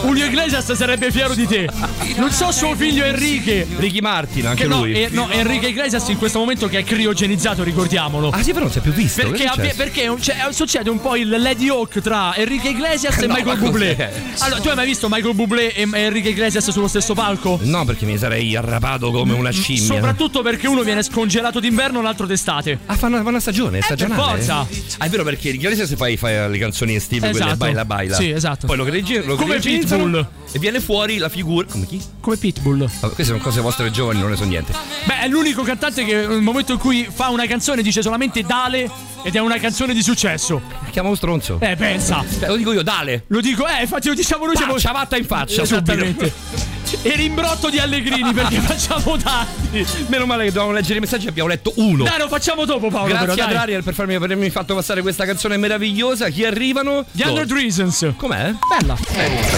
[0.02, 1.68] Julio Iglesias sarebbe fiero di te.
[2.16, 3.66] Non so suo figlio Enrique.
[3.76, 4.92] Ricky Martin, anche Che no, lui.
[4.92, 8.30] eh, no, Enrique Iglesias in questo momento che è criogenizzato, ricordiamolo.
[8.30, 9.22] Ah sì, però non si è più visto.
[9.22, 9.76] Perché, successo?
[9.76, 14.12] perché cioè, succede un po' il Lady Hawk tra Enrique Iglesias e No, Michael Bublé.
[14.38, 17.58] Allora, tu hai mai visto Michael Bublé e Enrique Iglesias sullo stesso palco?
[17.62, 19.82] No, perché mi sarei arrapato come una scimmia.
[19.82, 22.78] Soprattutto perché uno viene scongelato d'inverno, l'altro d'estate.
[22.86, 24.20] Ah, fanno una stagione, stagionale.
[24.20, 24.66] per forza.
[24.98, 27.56] Ah, è vero perché in Iglesias fai, fai le canzoni estive, quelle Esatto.
[27.56, 28.16] baila baila.
[28.16, 28.66] Sì, esatto.
[28.66, 30.28] Poi lo cregi, lo Come Pitbull.
[30.52, 31.66] E viene fuori la figura.
[31.70, 32.00] Come chi?
[32.20, 32.78] Come Pitbull.
[32.78, 34.72] Vabbè, queste sono cose vostre giovani, non ne so niente.
[35.04, 38.88] Beh, è l'unico cantante che nel momento in cui fa una canzone dice solamente Dale
[39.22, 40.60] ed è una canzone di successo.
[40.90, 41.58] Chiama un stronzo.
[41.60, 42.24] Eh, pensa.
[42.40, 43.24] Eh, lo dico io, dale.
[43.28, 45.92] Lo dico, eh, infatti lo diciamo noi siamo Ciabatta in faccia, subito.
[45.92, 46.32] Esattamente.
[47.02, 49.86] E rimbotto di Allegrini perché facciamo tanti.
[50.08, 52.04] Meno male che dovevamo leggere i messaggi, abbiamo letto uno.
[52.04, 53.08] Dai, lo facciamo dopo, Paolo.
[53.08, 53.56] Grazie però, ad dai.
[53.56, 56.28] Ariel per, farmi, per avermi fatto passare questa canzone meravigliosa.
[56.28, 57.04] Chi arrivano?
[57.12, 58.12] The Hundred Reasons.
[58.16, 58.54] Com'è?
[58.68, 58.96] Bella.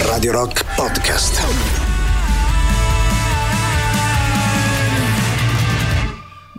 [0.05, 1.88] Radio Rock Podcast.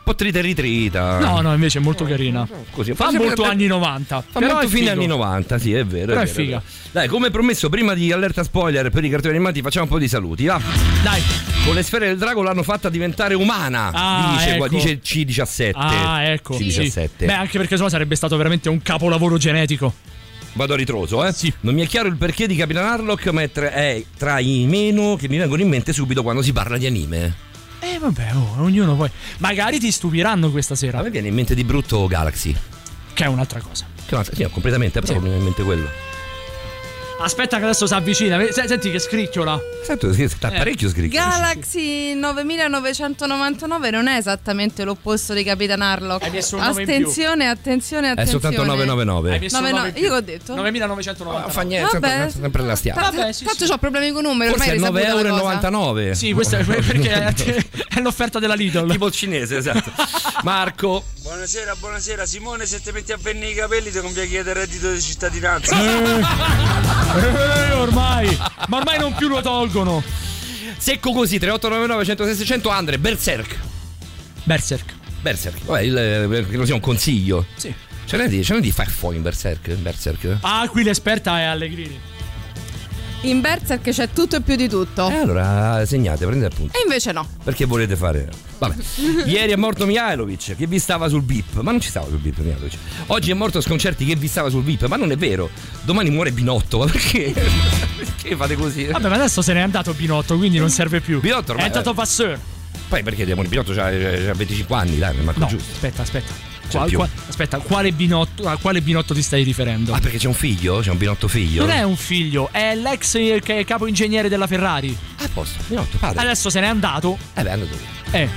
[0.10, 1.20] Po' trita e ritrita.
[1.20, 2.48] No, no, invece è molto carina.
[2.72, 2.94] Così.
[2.94, 4.24] Fa molto anni 90.
[4.30, 6.08] Fa molto è fine anni 90, sì, è vero.
[6.08, 6.58] Però è vero, figa.
[6.58, 6.64] vero.
[6.92, 10.08] Dai, come promesso, prima di allerta spoiler per i cartoni animati, facciamo un po' di
[10.08, 10.46] saluti.
[10.46, 10.60] Va.
[11.04, 11.22] Dai.
[11.64, 13.92] Con le sfere del drago l'hanno fatta diventare umana.
[13.94, 14.68] Ah, dice, ecco.
[14.68, 15.72] dice C17.
[15.76, 16.54] Ah, ecco.
[16.54, 16.68] Sì.
[16.68, 17.26] C17.
[17.26, 19.94] Beh, anche perché sennò sarebbe stato veramente un capolavoro genetico.
[20.54, 21.32] Vado a ritroso, eh?
[21.32, 21.54] Sì.
[21.60, 24.66] Non mi è chiaro il perché di Capitan Harlock, ma è tra, è tra i
[24.68, 27.48] meno che mi vengono in mente subito quando si parla di anime.
[27.82, 29.10] Eh, vabbè, oh, ognuno poi.
[29.38, 31.02] Magari ti stupiranno questa A sera.
[31.02, 32.56] me viene in mente di brutto Galaxy.
[33.14, 33.86] Che è un'altra cosa.
[34.06, 35.18] Che no, sì, completamente, però Sì.
[35.20, 35.90] mi viene in mente quello.
[37.22, 38.42] Aspetta, che adesso si avvicina.
[38.50, 39.60] Se- Senti che scricchiola.
[39.84, 40.58] Sento, sì, sta Eh.
[40.58, 41.18] parecchio scritto.
[41.18, 46.24] Galaxy 9999 non è esattamente l'opposto di Capitan Harlock.
[46.24, 46.82] Hai messo un più.
[46.82, 48.42] Attenzione, attenzione, È attenzione.
[48.42, 49.32] soltanto 999.
[49.34, 50.04] Hai messo Nove, un no, nove in più.
[50.04, 50.56] io che ho detto?
[50.56, 51.42] 9990.
[51.42, 52.30] Non fa niente, Vabbè.
[52.30, 53.02] sempre, la stiamo.
[53.02, 53.72] Vabbè, sì, tanto sì.
[53.72, 55.70] ho problemi con numeri, Forse ormai è è risaputa la cosa.
[55.70, 56.12] 9,99€.
[56.14, 57.34] Sì, questo è perché
[57.90, 58.90] è, l'offerta della Lidl.
[58.92, 59.92] Tipo il cinese, esatto.
[60.44, 61.04] Marco.
[61.22, 62.26] Buonasera, buonasera.
[62.26, 65.76] Simone, se ti metti a venire i capelli ti conviene chiedere reddito di cittadinanza.
[67.16, 68.38] Eh, ormai.
[68.68, 70.04] Ma ormai non più lo tolgono.
[70.78, 73.58] Secco così, 3899 106 600 Andre, Berserk.
[74.44, 74.94] Berserk.
[75.22, 75.66] Berserk.
[75.66, 77.46] Vabbè, il, eh, credo sia un consiglio.
[77.56, 77.74] Sì.
[78.06, 79.74] Ce n'è di, di Feffo in Berserk?
[79.74, 80.38] Berserk.
[80.42, 82.00] Ah, qui l'esperta è Allegrini.
[83.24, 85.10] In Berserk c'è tutto e più di tutto.
[85.10, 86.78] E allora segnate, prendete appunto.
[86.78, 87.28] E invece no.
[87.44, 88.30] Perché volete fare?
[88.60, 88.76] Vabbè.
[89.28, 92.40] Ieri è morto Mihailovic che vi stava sul VIP, ma non ci stava sul VIP
[92.40, 92.78] Mihailovic.
[93.08, 95.50] Oggi è morto Sconcerti che vi stava sul VIP, ma non è vero.
[95.82, 97.34] Domani muore Binotto, ma perché?
[97.98, 98.86] perché fate così?
[98.86, 101.20] Vabbè, ma adesso se n'è andato Binotto, quindi non serve più.
[101.20, 102.40] Binotto ormai- è entrato Vasseur.
[102.88, 105.72] Poi perché devo Binotto c'ha, c'ha 25 anni, dai, manco No, giusto.
[105.74, 106.49] aspetta, aspetta.
[106.70, 106.98] C'è Qua- più.
[106.98, 109.92] qua- aspetta, quale binotto, a quale binotto ti stai riferendo?
[109.94, 110.80] Ah, perché c'è un figlio?
[110.80, 111.62] C'è un Binotto figlio?
[111.66, 114.96] Non è un figlio, è l'ex eh, è capo ingegnere della Ferrari.
[115.18, 116.22] Ah, a posto, Binotto, padre.
[116.22, 117.18] Adesso se n'è andato.
[117.34, 118.20] Eh beh, è andato via.
[118.22, 118.30] Eh.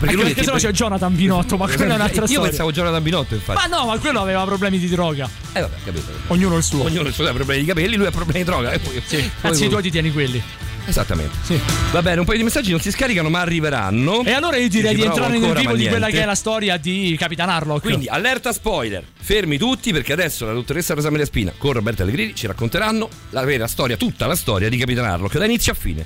[0.00, 2.48] Perché, lui perché sennò tipo- c'è Jonathan Binotto, ma quella è un'altra Io storia.
[2.48, 3.68] pensavo Jonathan Binotto, infatti.
[3.68, 5.28] Ma no, ma quello aveva problemi di droga.
[5.52, 6.06] Eh vabbè, capito.
[6.28, 6.84] Ognuno il suo.
[6.84, 8.70] Ognuno ha i suoi problemi di capelli, lui ha problemi di droga.
[8.72, 10.42] E poi, Sì, poi- anzi, i tuoi ti tieni quelli.
[10.86, 11.36] Esattamente.
[11.42, 11.60] Sì.
[11.92, 14.24] Va bene, un paio di messaggi non si scaricano, ma arriveranno.
[14.24, 17.14] E allora io direi di entrare nel vivo di quella che è la storia di
[17.18, 17.82] Capitan Harlock.
[17.82, 19.04] Quindi, allerta spoiler.
[19.20, 23.44] Fermi tutti perché adesso la dottoressa Rosa Maria Spina con Roberta Allegrini ci racconteranno la
[23.44, 26.04] vera storia, tutta la storia di Capitan Harlock, da inizio a fine.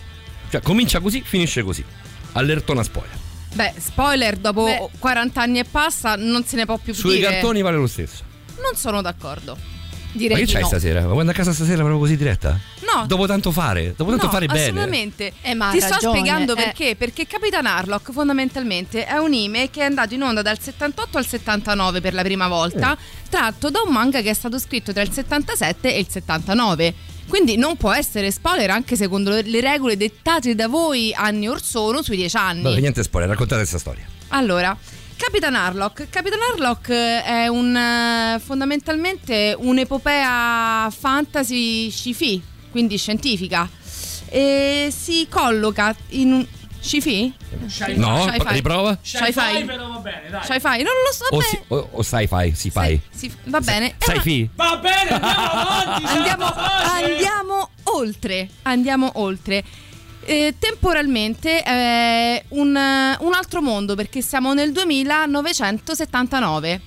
[0.51, 1.85] Cioè, comincia così, finisce così.
[2.33, 3.17] Allertona spoiler.
[3.55, 4.89] Beh, spoiler, dopo Beh.
[4.99, 7.31] 40 anni e passa non se ne può più Sui dire.
[7.31, 8.23] cartoni vale lo stesso.
[8.61, 9.57] Non sono d'accordo.
[10.15, 10.69] Ma Direi che di c'hai no.
[10.69, 11.07] stasera?
[11.07, 12.57] Ma quando a casa stasera proprio così diretta?
[12.95, 13.05] No.
[13.07, 14.61] Dopo tanto fare, dopo tanto no, fare bene.
[14.63, 15.33] assolutamente.
[15.43, 16.57] Eh, ma Ti sto ragione, spiegando eh.
[16.57, 16.95] perché.
[16.97, 21.27] Perché Capitan Harlock fondamentalmente è un anime che è andato in onda dal 78 al
[21.27, 22.97] 79 per la prima volta,
[23.29, 26.95] tratto da un manga che è stato scritto tra il 77 e il 79.
[27.27, 31.61] Quindi non può essere spoiler anche secondo le- le regole dettate da voi anni or
[31.61, 32.63] sono sui 10 anni.
[32.63, 34.05] Vabbè, niente spoiler, raccontate questa storia.
[34.29, 34.77] Allora,
[35.17, 36.09] Capitan Harlock.
[36.11, 43.69] Capitan Harlock eh, è un eh, fondamentalmente un'epopea fantasy sci-fi, quindi scientifica.
[44.29, 46.47] E si colloca in un
[46.81, 47.33] sci-fi?
[47.95, 48.53] No, Sci-fi.
[48.53, 48.99] riprova?
[49.01, 49.65] Sci-fi.
[49.65, 50.43] però va bene, dai.
[50.43, 51.49] Sci-fi, non lo so O, bene.
[51.49, 53.01] si, o, o sci-fi, si fai.
[53.11, 53.91] Sì, sì, va bene.
[53.91, 54.49] È Sai una- fi?
[54.55, 56.05] Va bene, andiamo avanti.
[56.07, 58.49] Andiamo, andiamo oltre.
[58.63, 59.65] Andiamo oltre.
[60.27, 66.81] Eh, temporalmente è un, un altro mondo perché siamo nel 2979.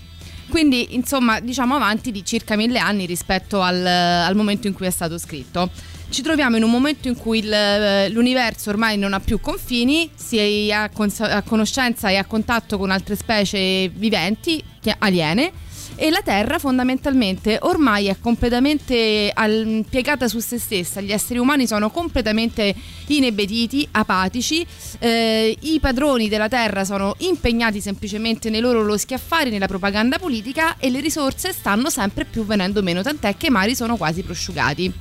[0.49, 4.89] Quindi, insomma, diciamo avanti di circa mille anni rispetto al, al momento in cui è
[4.89, 5.69] stato scritto.
[6.09, 10.37] Ci troviamo in un momento in cui il- l'universo ormai non ha più confini, si
[10.37, 14.63] è a, cons- a conoscenza e a contatto con altre specie viventi,
[14.99, 15.51] aliene,
[15.99, 21.65] e la Terra fondamentalmente ormai è completamente al- piegata su se stessa, gli esseri umani
[21.65, 22.73] sono completamente
[23.07, 24.65] inebetiti, apatici,
[24.99, 30.77] eh, i padroni della Terra sono impegnati semplicemente nei loro loschi affari, nella propaganda politica
[30.77, 34.93] e le risorse stanno sempre più venendo meno, tant'è che i mari sono quasi prosciugati.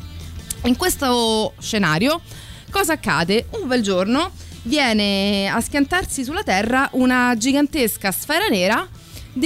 [0.65, 2.23] In questo scenario
[2.71, 3.49] cosa accade?
[3.51, 4.31] Un bel giorno
[4.63, 8.89] viene a schiantarsi sulla Terra una gigantesca sfera nera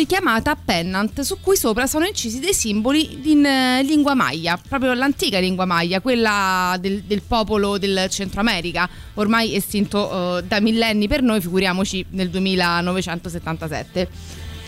[0.07, 5.39] chiamata Pennant, su cui sopra sono incisi dei simboli in eh, lingua maya, proprio l'antica
[5.39, 11.23] lingua maya, quella del, del popolo del Centro America, ormai estinto eh, da millenni per
[11.23, 14.09] noi, figuriamoci nel 2977.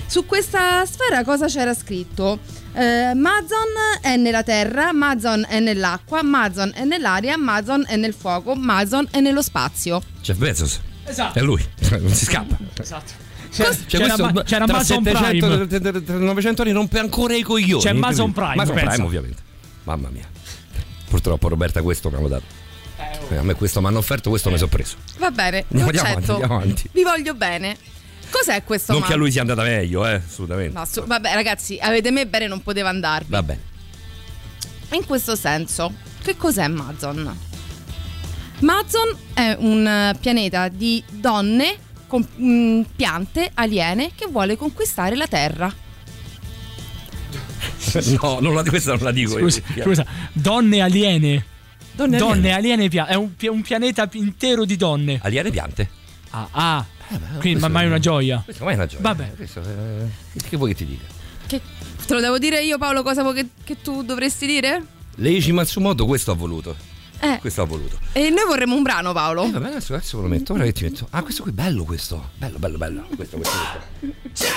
[0.06, 2.38] Su questa sfera cosa c'era scritto?
[2.74, 8.54] Eh, Mazon è nella terra, Mazon è nell'acqua, Mazon è nell'aria, Mazon è nel fuoco,
[8.54, 10.02] Mazon è nello spazio.
[10.20, 10.80] Jeff Bezos.
[11.04, 11.38] Esatto.
[11.38, 11.64] È lui,
[11.98, 12.56] non si scappa.
[12.78, 13.30] Esatto.
[13.52, 15.66] Cioè, C'era, questo Ma- c'era tra Amazon 700 Prime.
[15.66, 17.82] tra- tra- tra 900 anni rompe ancora i coglioni.
[17.82, 18.90] C'è Amazon Quindi- Prime, Amazon pensa.
[18.90, 19.42] Prime, ovviamente.
[19.84, 20.28] Mamma mia.
[21.08, 22.44] Purtroppo Roberta questo mi hanno dato.
[23.30, 24.96] Eh, A me questo mi hanno offerto, questo mi sono preso.
[25.18, 26.32] Va bene, Andiamo, lo andiamo avanti, accetto.
[26.32, 26.88] andiamo avanti.
[26.92, 27.76] Vi voglio bene.
[28.30, 30.78] Cos'è questo Non che a lui sia andata meglio, eh, assolutamente.
[30.78, 33.26] No, su- vabbè ragazzi, avete me bene non poteva andarvi.
[33.28, 33.58] Vabbè.
[34.92, 37.36] In questo senso, che cos'è Mazon?
[38.60, 41.76] Mazon è un eh, pianeta di donne
[42.12, 45.72] con mm, piante aliene che vuole conquistare la Terra.
[48.20, 49.82] No, non la, questa non la dico Scusa, io.
[49.84, 51.44] scusa, donne aliene.
[51.92, 52.54] Donne Donne aliene.
[52.54, 55.20] aliene, pia- è un, un pianeta intero di donne.
[55.22, 55.88] Aliene piante.
[56.30, 56.86] Ah, ah.
[57.08, 58.42] quindi questo ma mai è- una gioia.
[58.44, 59.02] Questo mai è una gioia.
[59.02, 59.32] Vabbè.
[59.34, 61.04] Questo, eh, che- vuoi che ti dica?
[61.46, 61.60] Che
[62.06, 64.84] te lo devo dire io Paolo cosa vuoi che, che tu dovresti dire?
[65.16, 66.76] Leici Matsumoto questo ha voluto.
[67.24, 67.98] Eh, Questo ha voluto.
[68.12, 69.44] e noi vorremmo un brano Paolo.
[69.44, 70.54] Eh, vabbè, adesso, adesso ve lo metto.
[70.54, 71.06] Ora che ti metto.
[71.10, 72.30] Ah, questo qui è bello questo.
[72.36, 73.06] Bello, bello, bello.
[73.14, 73.56] Questo, questo,
[74.00, 74.50] questo.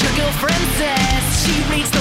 [0.00, 1.44] Your girlfriend says.
[1.44, 1.97] She reads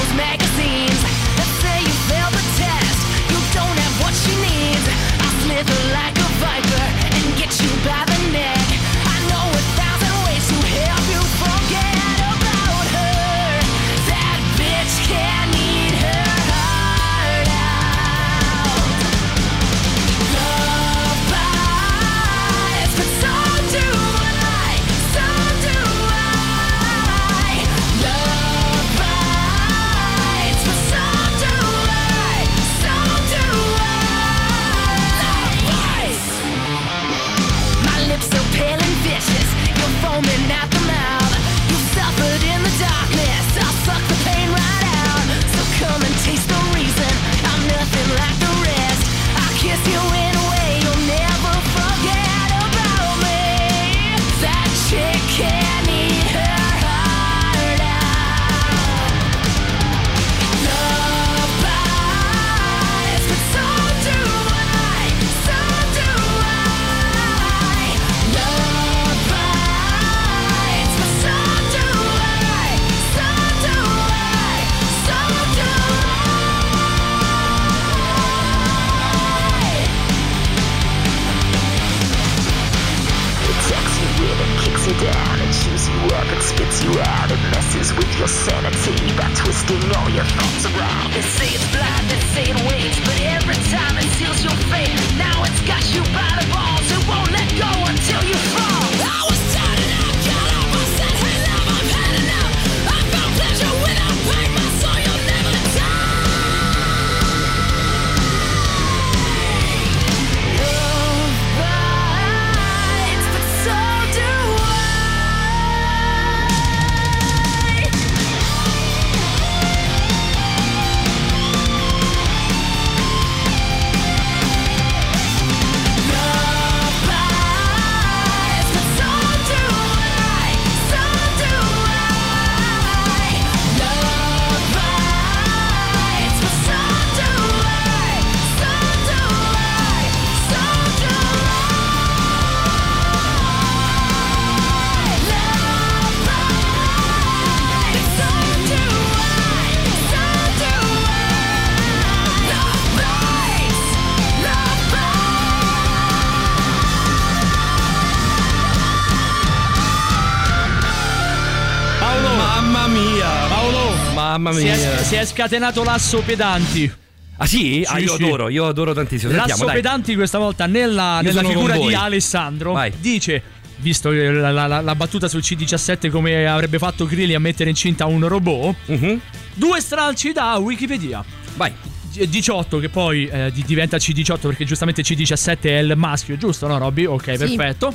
[165.08, 166.92] Si è, scatenato l'asso pedanti.
[167.38, 167.84] Ah sì?
[167.88, 168.24] ah, Sì, io sì.
[168.24, 169.32] adoro, io adoro tantissimo.
[169.32, 169.76] Sentiamo, L'asso dai.
[169.76, 172.92] pedanti questa volta nella, nella figura di Alessandro Vai.
[173.00, 173.42] dice
[173.78, 178.28] visto la, la- la- battuta sul C17 come avrebbe fatto Grilli a mettere incinta un
[178.28, 179.20] robot Mhm.
[179.54, 181.24] due stralci da Wikipedia
[181.56, 181.72] Vai.
[182.12, 186.80] 18 che poi eh, di- diventa C18 perché giustamente C17 è il maschio giusto no
[186.80, 187.06] Robby?
[187.06, 187.38] ok Sì.
[187.38, 187.94] perfetto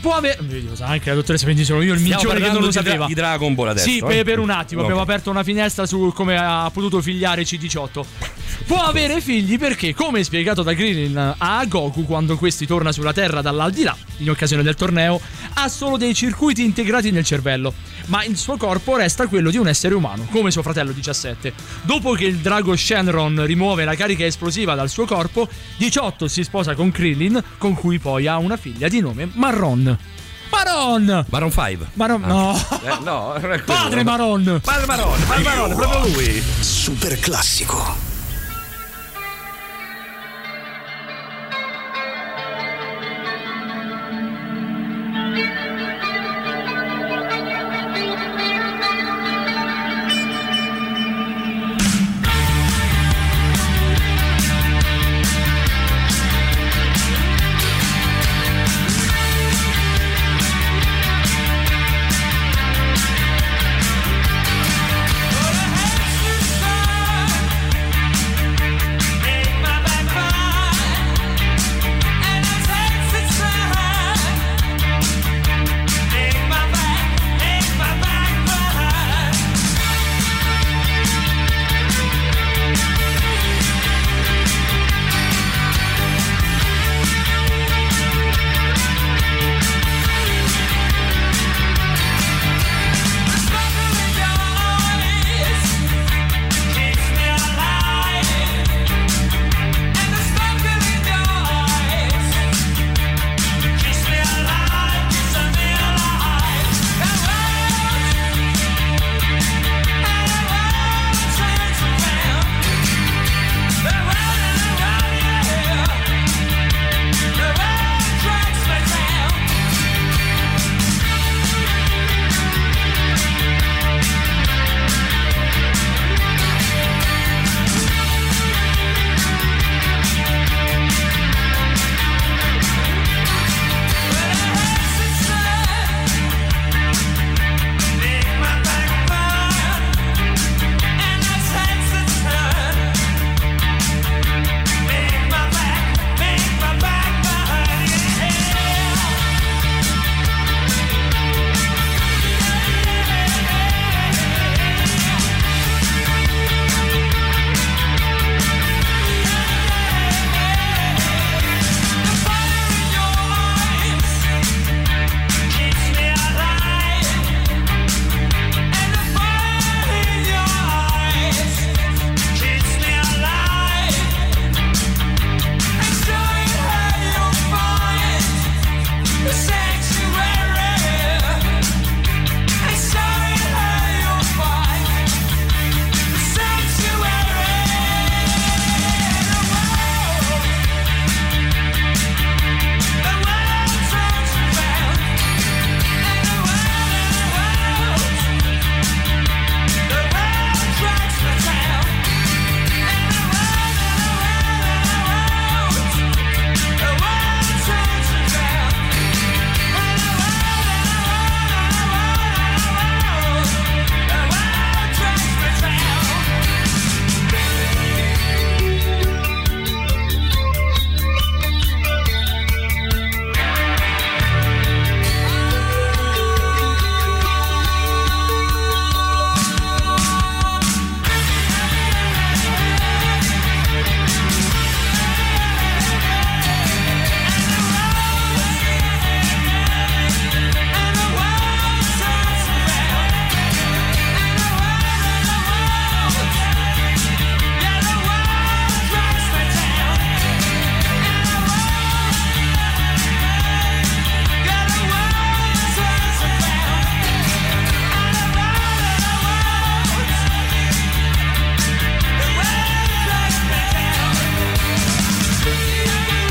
[0.00, 0.38] può avere
[0.80, 3.68] anche la dottoressa quindi sono io il minchione che non lo sapeva di Dragon Ball
[3.68, 3.88] adesso.
[3.88, 4.04] sì, eh?
[4.04, 4.86] per, per un attimo Ok.
[4.86, 8.04] abbiamo aperto una finestra su come ha potuto figliare C18.
[8.66, 13.40] Può avere figli perché, come spiegato da Krillin a Goku quando questi torna sulla Terra
[13.40, 15.20] dall'aldilà, in occasione del torneo,
[15.54, 17.72] ha solo dei circuiti integrati nel cervello,
[18.06, 21.52] ma il suo corpo resta quello di un essere umano, come suo fratello 17.
[21.82, 26.74] Dopo che il drago Shenron rimuove la carica esplosiva dal suo corpo, 18 si sposa
[26.74, 29.98] con Krillin, con cui poi ha una figlia di nome Marron.
[30.50, 31.24] Maron!
[31.28, 31.90] Maroon 5.
[31.94, 32.54] Maron, no!
[32.82, 33.80] Eh, no, non è quello.
[33.80, 34.60] Padre Maron!
[34.62, 36.42] Padre Marone, Padre Marone, proprio lui.
[36.60, 38.09] Super classico.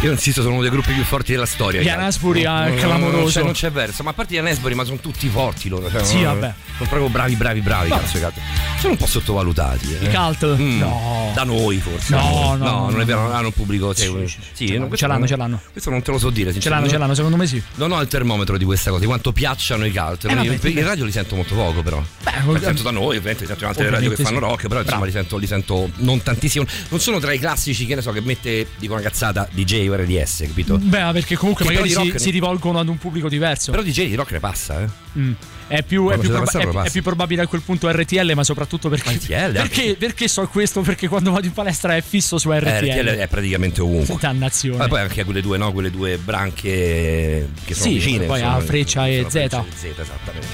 [0.02, 1.82] Io insisto, sono uno dei gruppi più forti della storia.
[1.82, 2.00] Gli i Cult.
[2.00, 3.18] Anasbury, No, no, no, clamoroso.
[3.18, 5.92] Non c'è, non c'è verso, ma a parte gli Anesbury, ma sono tutti forti loro.
[5.92, 6.54] Cioè, Sì, no, vabbè.
[6.78, 7.90] Sono proprio bravi, bravi, bravi.
[7.90, 8.34] Cazzo, Cult.
[8.80, 9.98] Sono un po' sottovalutati.
[10.00, 10.06] eh.
[10.06, 10.56] I cult?
[10.58, 10.80] Mm.
[10.80, 11.32] No.
[11.36, 12.16] Da noi forse.
[12.16, 13.28] No, no, non no, è vero, no.
[13.28, 13.94] non hanno un pubblico.
[13.94, 15.62] Sì, Sì, sì, sì, ce no, l'hanno, ce l'hanno, non- ce l'hanno.
[15.70, 16.58] Questo non te lo so dire.
[16.58, 17.62] Ce l'hanno, ce l'hanno, secondo me sì.
[17.76, 20.24] Non ho il termometro di questa cosa, di quanto piacciono i cult.
[20.24, 22.02] Eh, vabbè, in, radio li sento molto poco, però.
[22.24, 24.80] Beh, li sento da noi, ovviamente, li sento in altre radio che fanno rock, però
[24.80, 25.06] insomma Bravo.
[25.06, 26.64] li sento, li sento non tantissimo.
[26.88, 29.96] Non sono tra i classici, che ne so, che mette, dico una cazzata, DJ o
[29.96, 30.78] RDS, capito?
[30.78, 33.72] Beh, perché comunque Che magari di si, si rivolgono ad un pubblico diverso.
[33.72, 34.88] Però DJ di rock ne passa, eh.
[35.18, 35.32] Mm.
[35.70, 38.32] È, più, è, più proba- passare, è- lo è più probabile a quel punto RTL,
[38.34, 39.12] ma soprattutto perché.
[39.12, 40.82] RTL, perché, perché so questo?
[40.82, 42.66] Perché quando vado in palestra è fisso su RTL.
[42.68, 44.18] Eh, RTL è praticamente ovunque.
[44.20, 44.78] Dannazione.
[44.78, 45.72] Ma poi anche quelle due, no?
[45.72, 48.26] Quelle due branche che sono Sì, vicine.
[48.26, 49.32] poi insomma, a Freccia e Z.
[49.32, 50.48] Freccia Z, esattamente.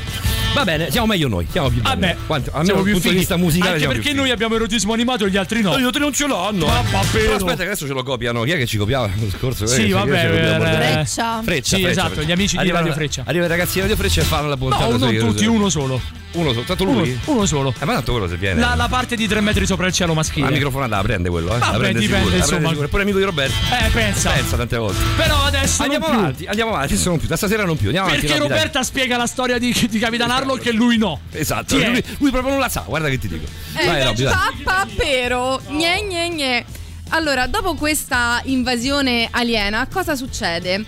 [0.53, 1.99] Va bene, siamo meglio noi, siamo più bravi.
[2.01, 4.93] Vabbè, Quanto, almeno siamo dal più punto di vista musicale Anche perché noi abbiamo erotismo
[4.93, 5.77] animato e gli altri no.
[5.77, 6.65] Gli altri non ce l'hanno.
[6.65, 7.33] Ma va Però bene.
[7.33, 8.43] aspetta, che adesso ce lo copiano.
[8.43, 9.65] Chi è che ci copiava l'anno scorso?
[9.65, 10.75] Sì, Eh, vabbè, lo Bordello.
[10.75, 11.41] Freccia.
[11.43, 12.27] Freccia, Sì, Freccia, esatto, Freccia.
[12.27, 13.23] gli amici di Arrivano- Radio Freccia.
[13.25, 14.95] Arriva i ragazzi di Radio Freccia e fanno la puntata.
[14.95, 16.01] No, non tutti, uno solo.
[16.35, 17.17] Uno soltanto Uno, lui?
[17.25, 17.73] uno solo.
[17.79, 18.59] Eh, ma tanto quello se viene.
[18.59, 20.47] La, la parte di tre metri sopra il cielo maschile.
[20.47, 21.59] La microfonata la prende quello, eh.
[21.59, 22.67] Vabbè, la prende dipende, sicuro, la insomma.
[22.69, 23.53] prende pure amico di Roberto.
[23.85, 24.31] Eh, pensa.
[24.31, 25.01] Pensa tante volte.
[25.15, 26.23] Però adesso Andiamo non più.
[26.25, 27.27] avanti, andiamo avanti, adesso non più.
[27.29, 27.85] Da stasera non più.
[27.85, 28.25] Andiamo avanti.
[28.25, 28.57] Perché no, dai.
[28.57, 31.21] Roberta spiega la storia di, di Capitan Harlock e lui no.
[31.31, 33.45] Esatto, lui, lui proprio non la sa, guarda che ti dico.
[33.77, 34.23] Eh, Vai, Robby.
[34.23, 36.65] Pappa pero, gne gne gne.
[37.09, 40.83] Allora, dopo questa invasione aliena, cosa succede?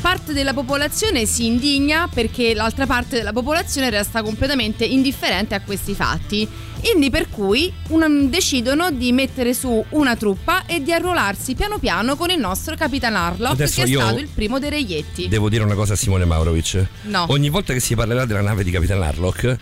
[0.00, 5.94] Parte della popolazione si indigna perché l'altra parte della popolazione resta completamente indifferente a questi
[5.94, 6.48] fatti.
[6.80, 12.16] Quindi per cui un- decidono di mettere su una truppa e di arruolarsi piano piano
[12.16, 13.14] con il nostro Capitan
[13.50, 15.28] Adesso che è stato il primo dei reietti.
[15.28, 16.86] Devo dire una cosa a Simone Maurovic.
[17.02, 17.26] No.
[17.28, 19.56] Ogni volta che si parlerà della nave di Capitan Harlock,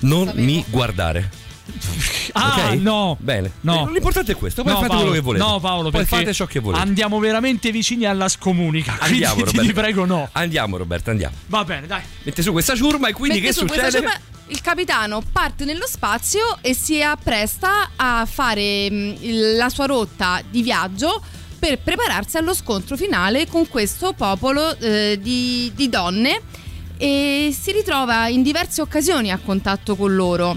[0.00, 1.39] non mi guardare.
[2.32, 2.74] Ah, ok?
[2.80, 3.16] no.
[3.20, 3.50] Bene.
[3.62, 3.88] No.
[3.90, 5.44] L'importante è questo, poi No, fate Paolo, quello che volete.
[5.44, 6.82] No, Paolo, poi fate ciò che volete.
[6.82, 8.92] Andiamo veramente vicini alla scomunica.
[8.98, 9.80] Quindi Andiamo, ti, Roberto.
[9.80, 10.28] prego, no.
[10.32, 11.34] Andiamo, Roberto, andiamo.
[11.46, 12.02] Va bene, dai.
[12.22, 13.90] Mette su questa ciurma e quindi Mette che succede?
[13.90, 14.12] ciurma,
[14.48, 20.40] il capitano parte nello spazio e si appresta a fare mh, il- la sua rotta
[20.48, 21.20] di viaggio
[21.58, 26.40] per prepararsi allo scontro finale con questo popolo eh, di, di donne
[26.96, 30.56] e si ritrova in diverse occasioni a contatto con loro.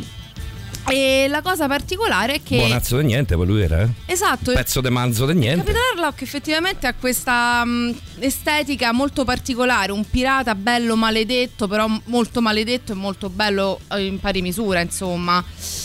[0.87, 2.57] E la cosa particolare è che...
[2.57, 3.89] Buonazzo di niente, poi lui era, eh?
[4.05, 5.63] Esatto, Pezzo de manzo di niente.
[5.63, 12.41] Capitan Harlock effettivamente ha questa mh, estetica molto particolare, un pirata bello maledetto, però molto
[12.41, 15.43] maledetto e molto bello eh, in pari misura, insomma.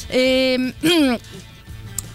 [0.08, 0.74] Ehm,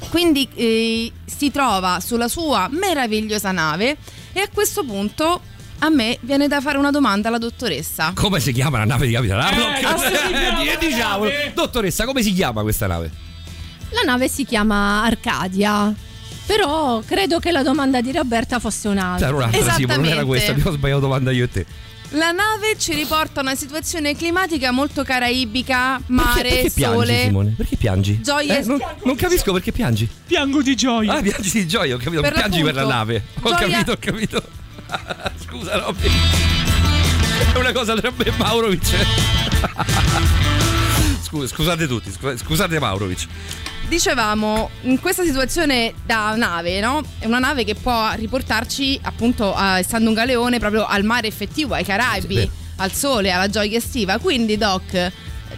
[0.10, 3.98] quindi eh, si trova sulla sua meravigliosa nave
[4.34, 5.42] e a questo punto
[5.84, 8.14] a me viene da fare una domanda alla dottoressa.
[8.16, 9.82] Come si chiama la nave di Capitan Harlock?
[9.82, 13.12] come si chiama Eh, diciamo, dottoressa, come si chiama questa nave?
[13.90, 15.94] La nave si chiama Arcadia.
[16.46, 19.28] Però credo che la domanda di Roberta fosse un'altra.
[19.28, 20.52] C'era un'altra, sì, ma non era questa.
[20.52, 21.66] Abbiamo sbagliato domanda io e te.
[22.16, 27.24] La nave ci riporta a una situazione climatica molto caraibica, mare, perché, perché piangi, sole.
[27.24, 27.54] Simone?
[27.58, 28.22] Perché piangi?
[28.22, 30.08] Gioie- Eh, non, non capisco perché piangi.
[30.28, 31.14] Piango di gioia.
[31.14, 32.22] Ah, piangi di gioia, ho capito.
[32.22, 33.24] Per piangi per la nave.
[33.42, 34.44] Ho gioia- capito, ho capito.
[35.46, 36.10] Scusa, Robby.
[37.54, 38.84] È una cosa tra me e Maurovic.
[41.24, 43.26] Scusa, scusate tutti, scu- scusate Maurovic.
[43.88, 47.02] Dicevamo, in questa situazione da nave, no?
[47.20, 51.74] È una nave che può riportarci, appunto, a- essendo un galeone, proprio al mare effettivo,
[51.74, 52.50] ai Caraibi, Sì.
[52.78, 54.18] al sole, alla gioia estiva.
[54.20, 55.12] Quindi, Doc,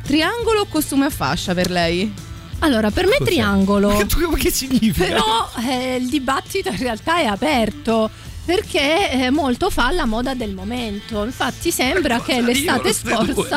[0.03, 2.11] triangolo o costume a fascia per lei?
[2.59, 3.29] Allora, per me Cos'è?
[3.31, 3.89] triangolo.
[3.89, 5.05] Ma che, ma che significa?
[5.07, 8.09] Però eh, il dibattito in realtà è aperto.
[8.45, 11.23] Perché eh, molto fa la moda del momento.
[11.23, 13.47] Infatti, sembra che l'estate ste due?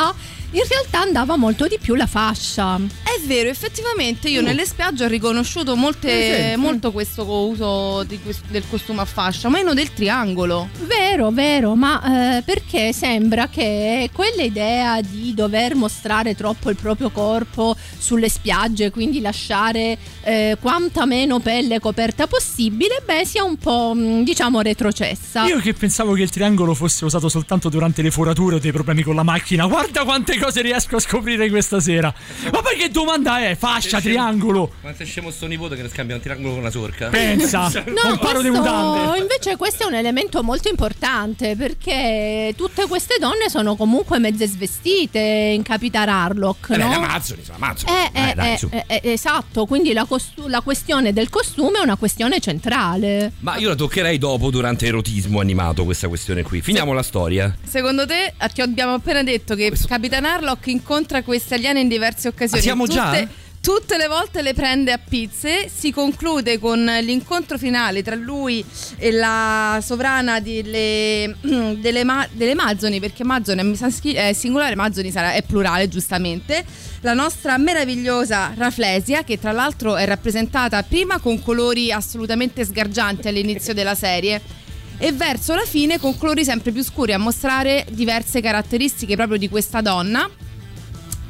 [0.52, 2.76] In realtà andava molto di più la fascia.
[3.02, 6.60] È vero, effettivamente io nelle spiagge ho riconosciuto molte- Eh sì.
[6.60, 10.68] molto questo uso di quest- del costume a fascia, meno del triangolo.
[10.86, 17.76] Vero, vero, ma eh, perché sembra che quell'idea di dover mostrare troppo il proprio corpo
[17.98, 24.22] sulle spiagge, quindi lasciare eh, quanta meno pelle coperta possibile, beh, sia un po', mh,
[24.24, 25.44] diciamo, retrocessa.
[25.46, 29.02] Io che pensavo che il triangolo fosse usato soltanto durante le forature o dei problemi
[29.02, 29.66] con la macchina.
[29.66, 32.12] Guarda quante cose riesco a scoprire questa sera.
[32.52, 33.56] Ma poi che domanda è?
[33.56, 34.72] Fascia, triangolo.
[34.80, 37.08] Quanto è scemo sto nipote che ne scambia un triangolo con una sorca?
[37.08, 37.70] Pensa.
[37.88, 39.18] No, un paro di questo, mutande.
[39.18, 45.18] invece questo è un elemento molto importante perché tutte queste donne sono comunque mezze svestite
[45.18, 46.88] in Capitan Harlock, Eh, no?
[46.88, 47.92] le Amazzoni, sono Amazzoni.
[47.92, 51.82] Eh, eh, Eh, dai, eh, eh, esatto, quindi la, costu- la questione del costume è
[51.82, 53.32] una questione centrale.
[53.40, 56.60] Ma io la toccherei dopo durante erotismo animato questa questione qui.
[56.60, 57.54] Finiamo la storia.
[57.66, 62.60] Secondo te, ti abbiamo appena detto che Capitan Harlock incontra queste aliene in diverse occasioni.
[62.60, 63.10] Ah, siamo già?
[63.10, 63.28] tutte,
[63.60, 65.68] tutte le volte le prende a pizze.
[65.74, 68.64] Si conclude con l'incontro finale tra lui
[68.98, 71.34] e la sovrana delle,
[71.80, 73.76] delle, ma- delle Mazzoni, perché Mazzoni
[74.14, 76.64] è singolare, Mazzoni sarà, è plurale, giustamente.
[77.00, 83.72] La nostra meravigliosa Raflesia, che tra l'altro è rappresentata prima con colori assolutamente sgargianti all'inizio
[83.72, 84.66] della serie
[84.98, 89.48] e verso la fine con colori sempre più scuri a mostrare diverse caratteristiche proprio di
[89.48, 90.28] questa donna.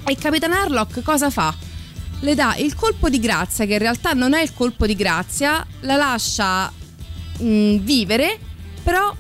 [0.05, 1.55] E Capitan Harlock cosa fa?
[2.21, 5.64] Le dà il colpo di grazia, che in realtà non è il colpo di grazia,
[5.81, 6.73] la lascia
[7.39, 8.39] mh, vivere,
[8.83, 9.14] però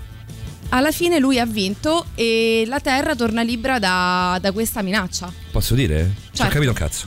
[0.70, 5.32] alla fine lui ha vinto e la Terra torna libera da, da questa minaccia.
[5.50, 6.10] Posso dire?
[6.14, 6.52] Ci ho Certo.
[6.52, 7.06] capito un cazzo.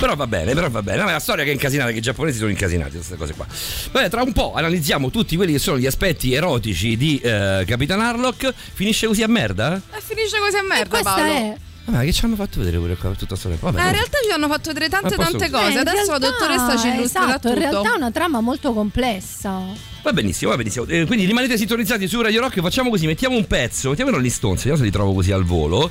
[0.00, 0.98] Però va bene, però va bene.
[0.98, 3.46] Vabbè, la storia che è incasinata, che i giapponesi sono incasinati, queste cose qua.
[3.90, 8.00] Vabbè, tra un po' analizziamo tutti quelli che sono gli aspetti erotici di eh, Capitan
[8.00, 8.54] Harlock.
[8.74, 9.74] Finisce così a merda?
[9.74, 11.32] E finisce così a merda, Questa Paolo.
[11.32, 11.56] è.
[11.86, 13.56] Vabbè, che ci hanno fatto vedere pure qua tutta storia?
[13.58, 15.70] Vabbè, Ma in realtà ci hanno fatto vedere tante Ma posso- tante Eh, cose.
[15.72, 17.52] in Adesso la realtà- dottoressa ci illustrerà esatto, tutto.
[17.64, 19.60] in realtà è una trama molto complessa.
[20.02, 20.84] Va benissimo, va benissimo.
[20.86, 22.60] Eh, quindi rimanete sintonizzati su Radio Rock.
[22.60, 25.90] Facciamo così: mettiamo un pezzo, mettiamo Rolling Stones, vediamo se li trovo così al volo.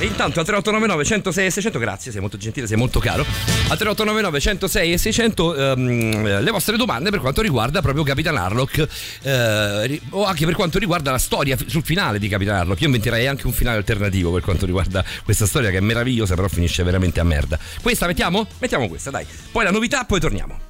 [0.00, 3.22] E intanto al 3899 106 e 600, grazie, sei molto gentile, sei molto caro.
[3.22, 8.86] Al 3899 106 e 600 ehm, le vostre domande per quanto riguarda proprio Capitan Harlock
[9.22, 12.80] eh, o anche per quanto riguarda la storia sul finale di Capitan Harlock.
[12.80, 16.46] Io inventerei anche un finale alternativo per quanto riguarda questa storia che è meravigliosa, però
[16.46, 17.58] finisce veramente a merda.
[17.82, 18.46] Questa mettiamo?
[18.58, 19.26] Mettiamo questa, dai.
[19.50, 20.67] Poi la novità, poi torniamo.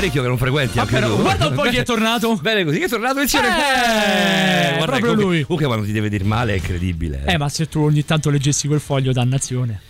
[0.00, 0.22] Parecchio?
[0.22, 2.34] Che non frequenti anche però, guarda un po' chi è tornato.
[2.40, 3.48] Bene così, che è tornato insieme.
[3.48, 5.42] Eh, guarda, proprio lui.
[5.42, 7.24] Comunque quando ti deve dire male è incredibile.
[7.26, 9.82] Eh, ma se tu ogni tanto leggessi quel foglio, dannazione.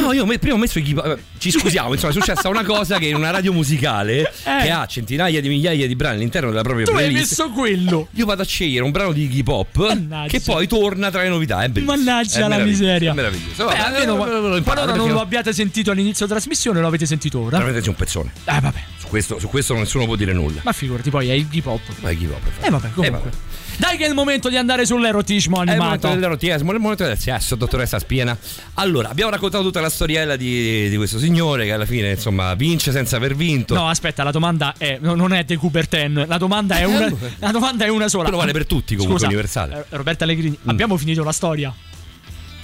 [0.00, 2.98] No, io me- prima ho messo i eh, Ci scusiamo, insomma, è successa una cosa
[2.98, 6.86] che in una radio musicale che ha centinaia di migliaia di brani all'interno della propria
[6.86, 6.88] Eh.
[6.90, 7.38] Tu hai playlist.
[7.38, 8.08] messo quello.
[8.12, 11.62] Io vado a scegliere un brano di hip hop che poi torna tra le novità.
[11.62, 11.96] È bellissimo.
[11.96, 13.10] Mannaggia È la miseria.
[13.10, 13.66] È meraviglioso.
[13.66, 17.58] Beh, almeno eh, qualora non lo abbiate sentito all'inizio della trasmissione, lo avete sentito ora.
[17.58, 18.32] C'è un pezzone.
[18.44, 18.82] Eh, vabbè.
[19.12, 20.60] Su questo, su questo nessuno può dire nulla.
[20.64, 21.80] Ma figurati, poi è il hip hop.
[22.00, 22.64] Ma è hip hop.
[22.64, 23.20] Eh, vabbè, comunque.
[23.20, 23.36] vabbè.
[23.76, 26.08] Dai, che è il momento di andare sull'erotismo È il momento animato.
[26.08, 28.36] dell'erotismo, è il momento del sesso, dottoressa Spiena.
[28.74, 32.90] Allora, abbiamo raccontato tutta la storiella di, di questo signore che alla fine, insomma, vince
[32.92, 33.74] senza aver vinto.
[33.74, 34.98] No, aspetta, la domanda è.
[35.00, 36.24] no, non è De Coubertin.
[36.26, 37.12] La domanda è una.
[37.38, 38.24] La domanda è una sola.
[38.24, 39.86] Quello vale per tutti, comunque, Scusa, universale.
[39.90, 40.68] eh, Roberta Allegrini, Mm.
[40.68, 41.74] abbiamo finito la storia.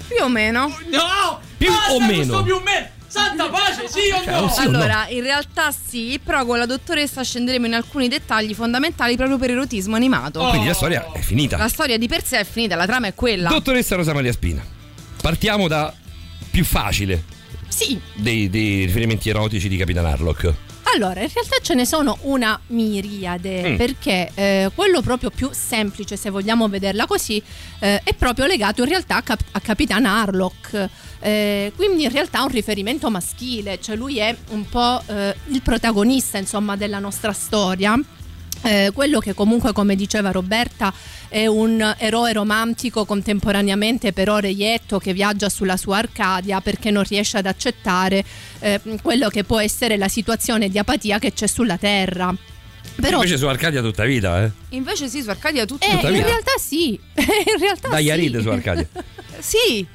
[0.07, 0.67] Più o meno.
[0.91, 1.41] No!
[1.59, 2.43] Più Basta o questo meno?
[2.43, 2.87] più o meno!
[3.27, 4.49] Santa pace, sì o Cioè, no?
[4.49, 4.79] sì o no?
[4.79, 9.51] Allora, in realtà sì, però con la dottoressa scenderemo in alcuni dettagli fondamentali proprio per
[9.51, 10.41] erotismo animato.
[10.49, 11.57] Quindi la storia è finita.
[11.57, 13.49] La storia di per sé è finita, la trama è quella.
[13.49, 14.63] Dottoressa Rosa Maria Spina.
[15.21, 15.93] Partiamo da
[16.51, 17.25] più facile
[17.69, 20.55] Sì, dei, dei riferimenti erotici di Capitan Harlock.
[20.95, 23.77] Allora, in realtà ce ne sono una miriade, Mm.
[23.77, 27.43] perché eh, quello proprio più semplice, se vogliamo vederla così,
[27.81, 30.89] eh, è proprio legato in realtà a, Cap- a Capitan Harlock.
[31.21, 35.63] Eh, quindi in realtà è un riferimento maschile, cioè lui è un po' eh, il
[35.63, 37.99] protagonista insomma della nostra storia.
[38.63, 40.93] Eh, quello che comunque come diceva Roberta
[41.29, 47.39] è un eroe romantico contemporaneamente però reietto che viaggia sulla sua Arcadia perché non riesce
[47.39, 48.25] ad accettare
[48.59, 52.35] eh, quello che può essere la situazione di apatia che c'è sulla terra
[53.01, 54.51] però Invece su Arcadia tutta vita, eh.
[54.71, 55.87] Invece sì, su Arcadia tutto.
[55.87, 56.27] eh, tutta in vita.
[56.27, 58.11] realtà sì in realtà Dai sì.
[58.11, 58.89] Aride su Arcadia.
[59.39, 59.87] Sì,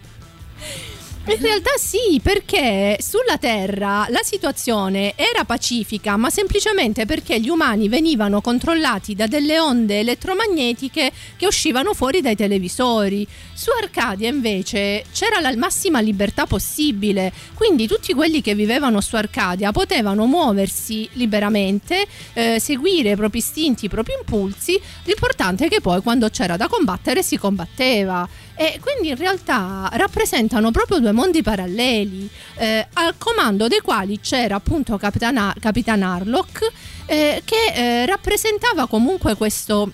[1.26, 7.88] In realtà sì, perché sulla Terra la situazione era pacifica, ma semplicemente perché gli umani
[7.88, 13.26] venivano controllati da delle onde elettromagnetiche che uscivano fuori dai televisori.
[13.54, 19.72] Su Arcadia invece c'era la massima libertà possibile, quindi tutti quelli che vivevano su Arcadia
[19.72, 26.02] potevano muoversi liberamente, eh, seguire i propri istinti, i propri impulsi, l'importante è che poi
[26.02, 28.28] quando c'era da combattere si combatteva.
[28.56, 34.56] E quindi in realtà rappresentano proprio due mondi paralleli, eh, al comando dei quali c'era
[34.56, 36.72] appunto Capitan, Capitan Harlock,
[37.06, 39.92] eh, che eh, rappresentava comunque questo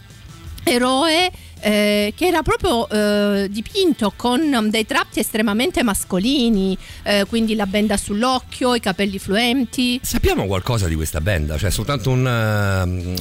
[0.64, 1.32] eroe
[1.62, 7.97] eh, che era proprio eh, dipinto con dei tratti estremamente mascolini, eh, quindi la benda
[7.97, 9.99] sull'occhio, i capelli fluenti.
[10.01, 11.57] Sappiamo qualcosa di questa benda?
[11.57, 12.26] Cioè, soltanto un.
[12.26, 13.16] un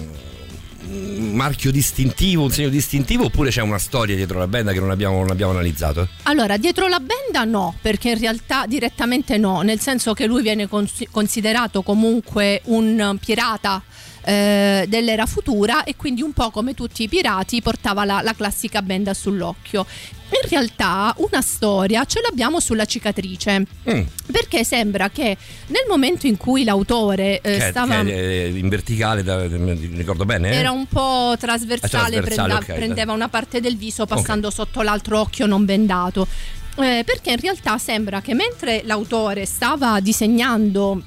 [0.89, 5.18] marchio distintivo, un segno distintivo, oppure c'è una storia dietro la benda che non abbiamo,
[5.18, 6.09] non abbiamo analizzato?
[6.24, 10.68] Allora, dietro la benda no, perché in realtà direttamente no, nel senso che lui viene
[10.68, 13.82] cons- considerato comunque un pirata
[14.25, 18.83] eh, dell'era futura e quindi un po' come tutti i pirati portava la, la classica
[18.83, 19.87] benda sull'occhio.
[20.31, 25.37] In realtà una storia ce l'abbiamo sulla cicatrice, Mm, perché sembra che
[25.69, 28.03] nel momento in cui l'autore eh, che, stava...
[28.05, 30.51] che è in verticale, da- mi ricordo bene?
[30.51, 30.57] eh?
[30.57, 32.79] Era un po' trasversale, Ah, trasversale, prenda- ok.
[32.79, 36.27] prendeva una parte del viso passando sotto l'altro occhio non bendato.
[36.77, 41.03] Eh, perché in realtà sembra che mentre l'autore stava disegnando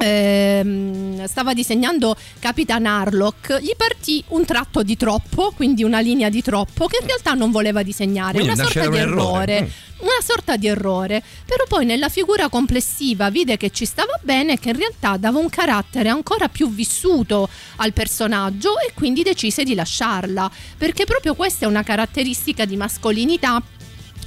[0.00, 3.60] ehm, stava disegnando Capitan Harlock.
[3.60, 7.50] Gli partì un tratto di troppo quindi una linea di troppo che in realtà non
[7.50, 8.38] voleva disegnare.
[8.38, 9.52] Quindi una sorta di un errore.
[9.56, 9.62] errore.
[9.62, 10.00] Mm.
[10.00, 14.58] una sorta di errore, però poi nella figura complessiva vide che ci stava bene e
[14.58, 19.74] che in realtà dava un carattere ancora più vissuto al personaggio e quindi decise di
[19.74, 23.62] lasciarla, perché proprio questa è una caratteristica di mascolinità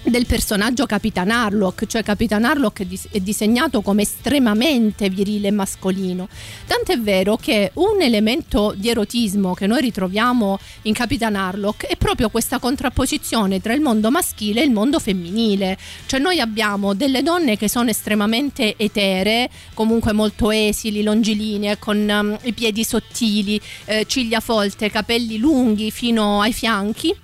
[0.03, 5.51] del personaggio Capitan Harlock, cioè Capitan Harlock è, dis- è disegnato come estremamente virile e
[5.51, 6.27] mascolino.
[6.67, 12.29] Tant'è vero che un elemento di erotismo che noi ritroviamo in Capitan Harlock è proprio
[12.29, 15.77] questa contrapposizione tra il mondo maschile e il mondo femminile.
[16.05, 22.37] Cioè noi abbiamo delle donne che sono estremamente eteree, comunque molto esili, longilinee, con um,
[22.43, 27.15] i piedi sottili, eh, ciglia folte, capelli lunghi fino ai fianchi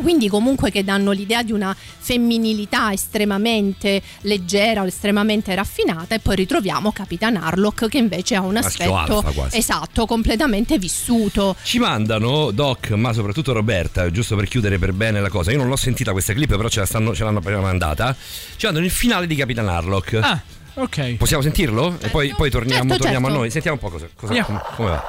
[0.00, 6.36] quindi comunque che danno l'idea di una femminilità estremamente leggera o estremamente raffinata e poi
[6.36, 9.56] ritroviamo Capitan Harlock che invece ha un Maschio aspetto alfa quasi.
[9.58, 11.56] esatto, completamente vissuto.
[11.62, 15.50] Ci mandano Doc, ma soprattutto Roberta, giusto per chiudere per bene la cosa.
[15.52, 18.14] Io non l'ho sentita questa clip, però ce, la stanno- ce l'hanno appena mandata.
[18.56, 20.18] Ci mandano il finale di Capitan Harlock.
[20.20, 20.40] Ah,
[20.74, 21.14] ok.
[21.16, 21.96] Possiamo sentirlo?
[22.00, 23.38] E poi, poi torniamo, Certo, torniamo certo.
[23.38, 23.50] a noi.
[23.50, 24.60] Sentiamo un po' cosa, cosa- Andiamo.
[24.60, 25.04] come, come va.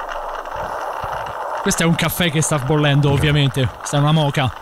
[1.62, 3.68] Questo è un caffè che sta bollendo, ovviamente.
[3.78, 4.52] Questa è una moca.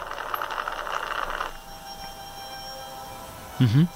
[3.65, 3.89] Mhm.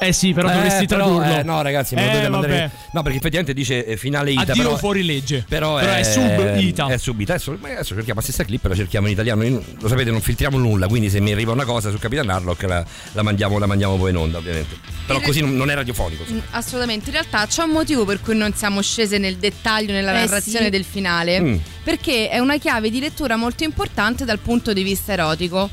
[0.00, 1.38] Eh sì, però dovresti però, tradurlo.
[1.38, 2.52] eh, no, ragazzi, me lo Eh, dovete mandare.
[2.58, 2.70] vabbè.
[2.90, 4.42] No, perché effettivamente dice eh, finale Ita.
[4.42, 5.44] Addio però, fuori legge.
[5.48, 6.86] però, Però è sub Ita.
[6.88, 7.32] È sub Ita.
[7.34, 9.42] Adesso, ma adesso cerchiamo la stessa clip, la cerchiamo in italiano.
[9.44, 10.88] Io- lo sapete, non filtriamo nulla.
[10.88, 14.10] Quindi se mi arriva una cosa su Capitan Harlock la, la mandiamo, la mandiamo poi
[14.10, 14.76] in onda, ovviamente.
[15.06, 16.24] Però In- così non, non è radiofonico.
[16.30, 20.10] Mm, Assolutamente, in realtà c'è un motivo per cui non siamo scese nel dettaglio nella
[20.12, 20.70] Eh narrazione sì.
[20.70, 21.56] del finale, Mm.
[21.82, 25.70] perché è una chiave di lettura molto importante dal punto di vista erotico.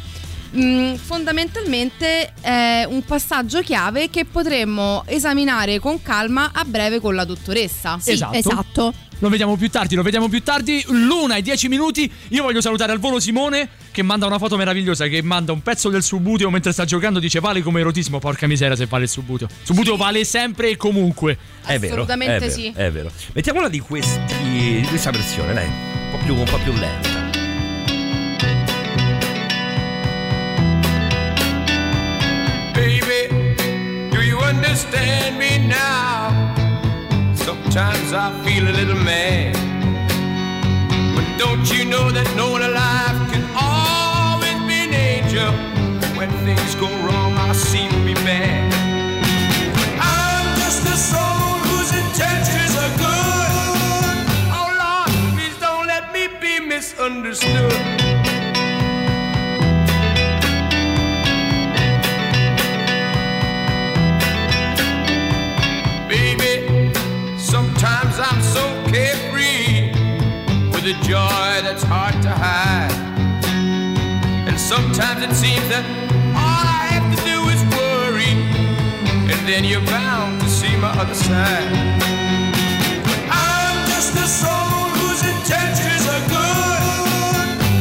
[0.55, 7.23] Mm, fondamentalmente è un passaggio chiave che potremmo esaminare con calma a breve con la
[7.23, 7.97] dottoressa.
[8.01, 8.37] Sì, Esatto.
[8.37, 8.93] esatto.
[9.19, 10.83] Lo vediamo più tardi, lo vediamo più tardi.
[10.87, 12.11] L'una e dieci minuti.
[12.29, 15.05] Io voglio salutare al volo Simone che manda una foto meravigliosa.
[15.07, 17.19] Che manda un pezzo del subuteo mentre sta giocando.
[17.19, 18.17] Dice vale come erotismo.
[18.17, 19.47] Porca miseria se vale il subuteo.
[19.61, 21.37] Subuteo vale sempre e comunque.
[21.63, 21.93] È vero.
[21.93, 22.73] Assolutamente è vero, sì.
[22.75, 23.11] È vero.
[23.33, 24.19] Mettiamola di, questi,
[24.81, 25.65] di questa versione, dai.
[25.67, 27.20] Un po' più, un po' più lenta.
[32.81, 33.27] Baby,
[34.09, 36.33] do you understand me now?
[37.35, 39.53] Sometimes I feel a little mad.
[41.15, 45.51] But don't you know that no one alive can always be an angel?
[46.17, 48.73] When things go wrong, I seem to be bad.
[50.01, 53.51] I'm just a soul whose intentions are good.
[54.57, 58.10] Oh Lord, please don't let me be misunderstood.
[70.83, 72.91] With a joy that's hard to hide.
[74.47, 75.85] And sometimes it seems that
[76.33, 78.33] all I have to do is worry,
[79.31, 81.69] and then you're bound to see my other side.
[83.29, 86.81] I'm just a soul whose intentions are good.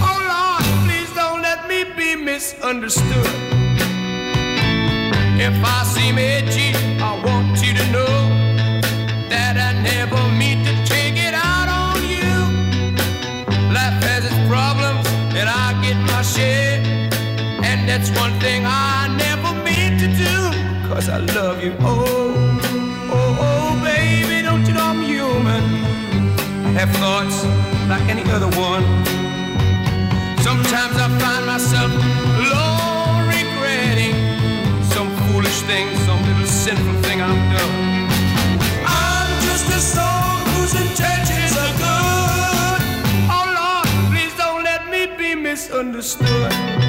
[0.05, 3.32] Oh Lord, please don't let me be misunderstood.
[5.40, 8.16] If I seem edgy, I want you to know
[9.30, 10.70] that I never mean to
[18.01, 20.36] that's one thing I never mean to do,
[20.88, 21.74] cause I love you.
[21.80, 22.59] Oh,
[23.12, 25.62] oh, oh, baby, don't you know I'm human?
[26.64, 27.44] I have thoughts
[27.92, 28.84] like any other one.
[30.40, 31.90] Sometimes I find myself
[32.40, 34.16] alone regretting
[34.94, 37.76] some foolish thing, some little sinful thing I've done.
[38.86, 42.80] I'm just a soul whose intentions are good.
[43.36, 46.80] Oh Lord, please don't let me be misunderstood.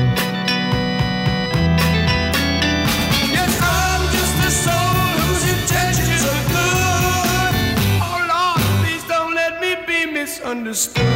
[10.72, 11.11] understood.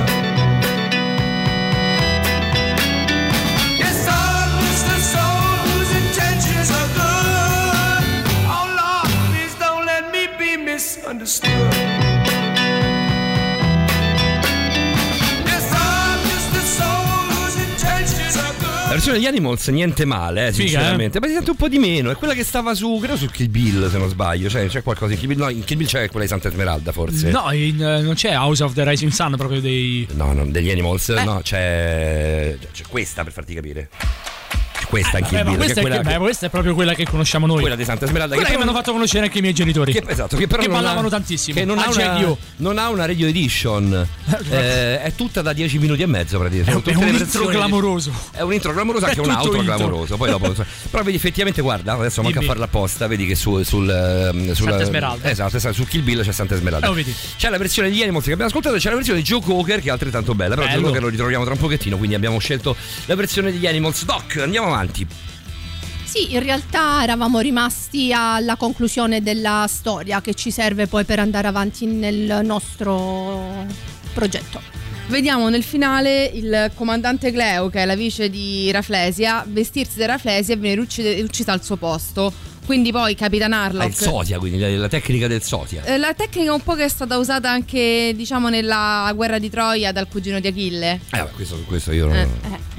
[19.05, 21.19] Versione degli Animals niente male, eh, Figa, sinceramente.
[21.19, 22.09] Ma si sente un po' di meno.
[22.09, 24.49] È quella che stava su, credo su Kill Bill, se non sbaglio.
[24.49, 25.37] Cioè, c'è qualcosa in Kill Bill.
[25.37, 27.29] No, in Kill Bill c'è quella di Santa Esmeralda, forse.
[27.29, 30.07] No, in, eh, non c'è House of the Rising Sun proprio dei.
[30.13, 31.23] No, no, degli Animals, Eh.
[31.23, 33.89] no, c'è, c'è questa per farti capire.
[34.88, 37.05] Questa Kill Eh, Bill, questa, che è, quella, che- beh, questa è proprio quella che
[37.05, 37.59] conosciamo noi.
[37.61, 38.36] quella di Santa Esmeralda.
[38.36, 39.91] Quella che mi però- hanno fatto conoscere anche i miei genitori.
[39.91, 41.57] Che, esatto, che però Che non ballavano ha, tantissimo.
[41.57, 44.07] Che non ha, Ah, cioè, una, non ha una radio edition.
[44.49, 46.91] Eh, è tutta da 10 minuti e mezzo praticamente.
[46.91, 48.11] È, è un intro clamoroso.
[48.31, 49.49] È un intro clamoroso, anche un intro.
[49.63, 50.17] clamoroso.
[50.17, 50.53] Poi dopo,
[50.89, 53.07] però vedi effettivamente, guarda, adesso manca a farla apposta.
[53.07, 55.29] Vedi che su, sul, ehm, sulla- Santa Esmeralda.
[55.29, 56.91] Esatto, esatto, su Kill Bill c'è Santa Esmeralda.
[56.95, 57.05] Eh.
[57.38, 59.81] C'è la versione di Animals che abbiamo ascoltato e c'è la versione di Joe Cocker
[59.81, 60.55] che è altrettanto bella.
[60.55, 60.88] Però Joe Bello.
[60.88, 62.75] Cocker lo ritroviamo tra un pochettino, quindi abbiamo scelto
[63.05, 64.05] la versione degli Animals.
[64.05, 64.74] Doc, andiamo avanti.
[66.03, 71.47] Sì, in realtà eravamo rimasti alla conclusione della storia che ci serve poi per andare
[71.47, 73.65] avanti nel nostro
[74.13, 74.61] progetto.
[75.07, 80.55] Vediamo nel finale il comandante Cleo, che è la vice di Raflesia, vestirsi da Raflesia
[80.55, 82.34] e venire uccide- uccisa al suo posto.
[82.66, 83.88] Quindi poi Capitan Ah, Harlock.
[83.89, 85.84] il Sotia, quindi la, la tecnica del Sotia.
[85.84, 89.91] Eh, La tecnica un po' che è stata usata anche, diciamo, nella guerra di Troia
[89.91, 90.99] dal cugino di Achille.
[91.11, 92.28] Eh, vabbè, questo, questo io non, Eh,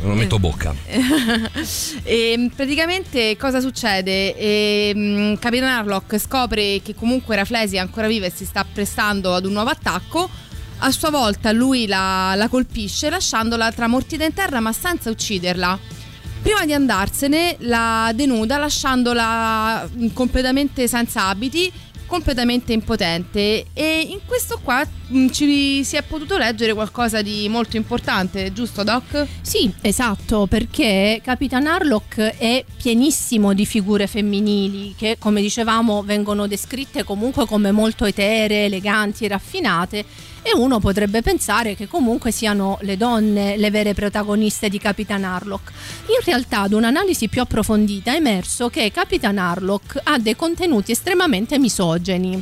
[0.02, 0.74] non metto bocca.
[2.02, 4.36] e praticamente cosa succede?
[4.36, 9.34] E, mm, Capitan Harlock scopre che comunque Raflesia è ancora viva e si sta prestando
[9.34, 10.28] ad un nuovo attacco.
[10.78, 15.78] A sua volta lui la, la colpisce lasciandola tramortita in terra ma senza ucciderla.
[16.46, 21.72] Prima di andarsene la denuda lasciandola mm, completamente senza abiti
[22.06, 27.76] completamente impotente e in questo qua mh, ci si è potuto leggere qualcosa di molto
[27.76, 29.26] importante, giusto Doc?
[29.40, 37.02] Sì, esatto, perché Capitan Harlock è pienissimo di figure femminili che, come dicevamo, vengono descritte
[37.02, 40.04] comunque come molto eteree, eleganti, raffinate
[40.46, 45.72] e uno potrebbe pensare che comunque siano le donne le vere protagoniste di Capitan Harlock.
[46.06, 51.58] In realtà, ad un'analisi più approfondita è emerso che Capitan Harlock ha dei contenuti estremamente
[51.58, 52.40] misogeni.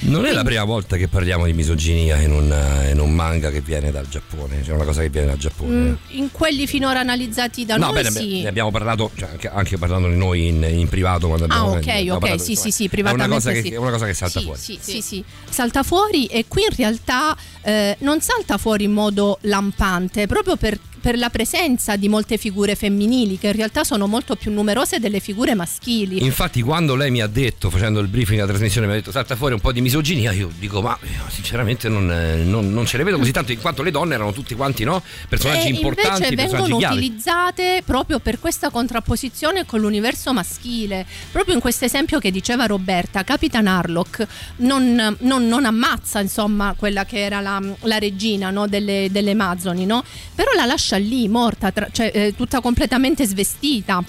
[0.00, 3.50] Non è la prima volta che parliamo di misoginia in un, eh, in un manga
[3.50, 5.74] che viene dal Giappone, cioè una cosa che viene dal Giappone.
[5.74, 8.42] Mm, In quelli finora analizzati da no, noi bene, sì.
[8.42, 11.70] ne abbiamo parlato cioè, anche, anche parlando di noi in, in privato quando Ah, abbiamo
[11.70, 13.74] ok, abbiamo ok, parlato, sì, insomma, sì, sì, è una privatamente cosa che, sì.
[13.74, 14.60] è una cosa che salta Sì, fuori.
[14.60, 15.24] Sì, sì, sì.
[15.50, 20.78] Salta fuori e qui in realtà eh, non salta fuori in modo lampante, proprio per,
[21.08, 25.20] per la presenza di molte figure femminili che in realtà sono molto più numerose delle
[25.20, 26.22] figure maschili.
[26.22, 29.34] Infatti, quando lei mi ha detto, facendo il briefing della trasmissione, mi ha detto salta
[29.34, 32.98] fuori un po' di misoginia, io dico, ma eh, sinceramente non, eh, non- non ce
[32.98, 35.02] le vedo così tanto, in quanto le donne erano tutti quanti no?
[35.30, 41.06] personaggi e importanti, invece vengono utilizzate proprio per questa contrapposizione con l'universo maschile.
[41.32, 47.06] Proprio in questo esempio che diceva Roberta, Capitan Harlock non, non- non ammazza insomma quella
[47.06, 50.04] che era la, la regina no, delle, delle Amazzoni, no?
[50.34, 54.04] però la lascia lì morta, tra- cioè, eh, tutta completamente svestita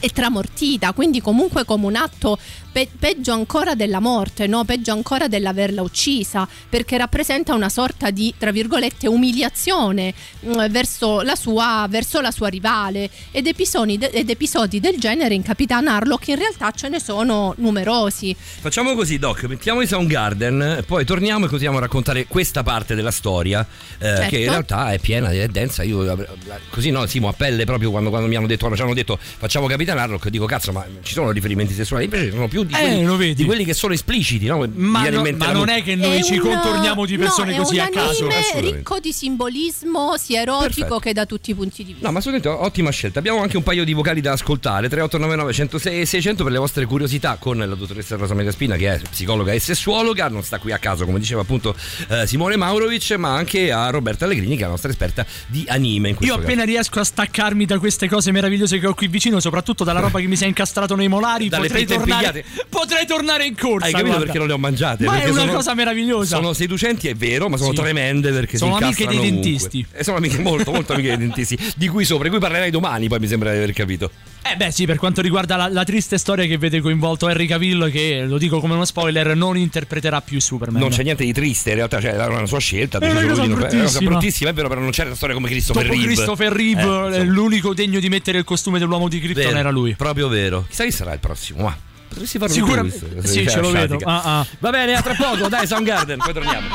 [0.00, 2.38] e tramortita, quindi comunque come un atto
[2.70, 4.64] pe- peggio ancora della morte, no?
[4.64, 10.12] peggio ancora dell'averla uccisa, perché rappresenta una sorta di, tra virgolette, umiliazione
[10.46, 15.34] mm, verso, la sua, verso la sua rivale ed episodi, de- ed episodi del genere
[15.34, 18.34] in Capitan Harlock in realtà ce ne sono numerosi.
[18.38, 23.10] Facciamo così, Doc, mettiamo i Soundgarden, poi torniamo e continuiamo a raccontare questa parte della
[23.10, 23.66] storia,
[23.98, 24.28] eh, Certo.
[24.28, 25.82] che in realtà è piena, è densa.
[25.82, 26.26] Io eh,
[26.70, 29.18] così no, Simo, a pelle proprio quando, quando mi hanno detto, quando ci hanno detto
[29.18, 32.74] facciamo Capitan Harlock, dico cazzo, ma ci sono riferimenti sessuali, invece ci sono più di,
[32.74, 33.34] Eh, quelli, vedi.
[33.34, 34.58] di quelli che sono espliciti, no?
[34.74, 37.76] Ma, no- ma non è che noi È ci un- contorniamo di persone no, così
[37.76, 38.26] è a caso.
[38.26, 38.60] assolutamente.
[38.60, 40.98] ricco di simbolismo sia erotico Perfetto.
[40.98, 42.06] che da tutti i punti di vista.
[42.08, 43.20] No, ma assolutamente ottima scelta.
[43.20, 46.84] Abbiamo anche un paio di vocali da ascoltare: 3899 106 e 600 per le vostre
[46.84, 50.28] curiosità con la dottoressa Rosa Mediaspina, che è psicologa e sessuologa.
[50.28, 51.76] Non sta qui a caso, come diceva appunto
[52.08, 56.08] eh, Simone Maurovic, ma anche a Roberta Allegrini, che è la nostra esperta di anime.
[56.08, 56.46] In Io questo caso.
[56.46, 60.18] appena riesco a staccarmi da queste cose meravigliose che ho qui vicino, soprattutto dalla roba
[60.20, 63.86] che mi si è incastrato nei molari, potrei tornare, potrei tornare in corsa.
[63.86, 64.24] Hai capito guarda.
[64.24, 65.04] perché non le ho mangiate?
[65.04, 66.36] Ma è una sono- cosa meravigliosa.
[66.36, 67.76] Sono seducenti, è vero, ma sono Sì.
[67.76, 69.84] tremende perché Sono amiche dei dentisti.
[69.92, 71.58] E sono amiche molto, molto amiche dei dentisti.
[71.76, 74.10] Di cui sopra, di cui parlerai domani, poi mi sembra di aver capito.
[74.40, 77.90] Eh beh sì, per quanto riguarda la, la triste storia che vede coinvolto Henry Cavill,
[77.90, 80.80] che lo dico come uno spoiler, non interpreterà più Superman.
[80.80, 82.96] Non c'è niente di triste, in realtà, cioè, era una sua scelta.
[82.98, 84.50] ha È una cosa non- è una cosa bruttissima.
[84.50, 86.12] è vero, però non c'era una storia come Christopher Dopo Reeve.
[86.14, 89.94] Christopher Reeve, Eh, eh, l'unico degno di mettere il costume dell'uomo di Krypton era lui.
[89.96, 90.64] Proprio vero.
[90.68, 91.64] Chissà chi sarà il prossimo.
[91.64, 91.76] Ma
[92.08, 93.98] potresti farlo Sicuramente- sì, ce lo vedo.
[94.04, 94.46] Ah, ah.
[94.60, 96.66] Va bene, a tra poco, dai, Soundgarden, poi torniamo.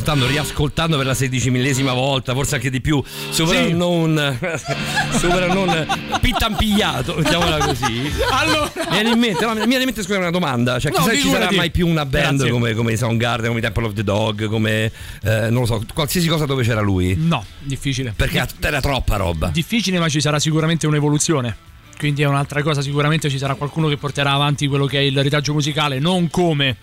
[0.00, 3.02] Ascoltando, riascoltando per la sedicimillesima volta, forse anche di più.
[3.30, 3.72] Super Sì.
[3.74, 4.14] non.
[5.52, 6.18] non.
[6.20, 8.10] Pittampigliato, mettiamola così.
[8.30, 10.78] Allora, Mi viene in mente, no, mi viene in mente scusa una domanda.
[10.78, 12.50] Cioè, No, chissà ci sarà mai più una band Grazie.
[12.52, 14.90] come, come Soundgarden, come Temple of the Dog, come.
[15.22, 17.14] eh, non lo so, qualsiasi cosa dove c'era lui.
[17.18, 18.12] no, difficile.
[18.16, 19.48] Perché era troppa roba.
[19.48, 21.56] difficile, ma ci sarà sicuramente un'evoluzione.
[21.98, 25.22] Quindi è un'altra cosa, sicuramente ci sarà qualcuno che porterà avanti quello che è il
[25.22, 26.74] retaggio musicale, non come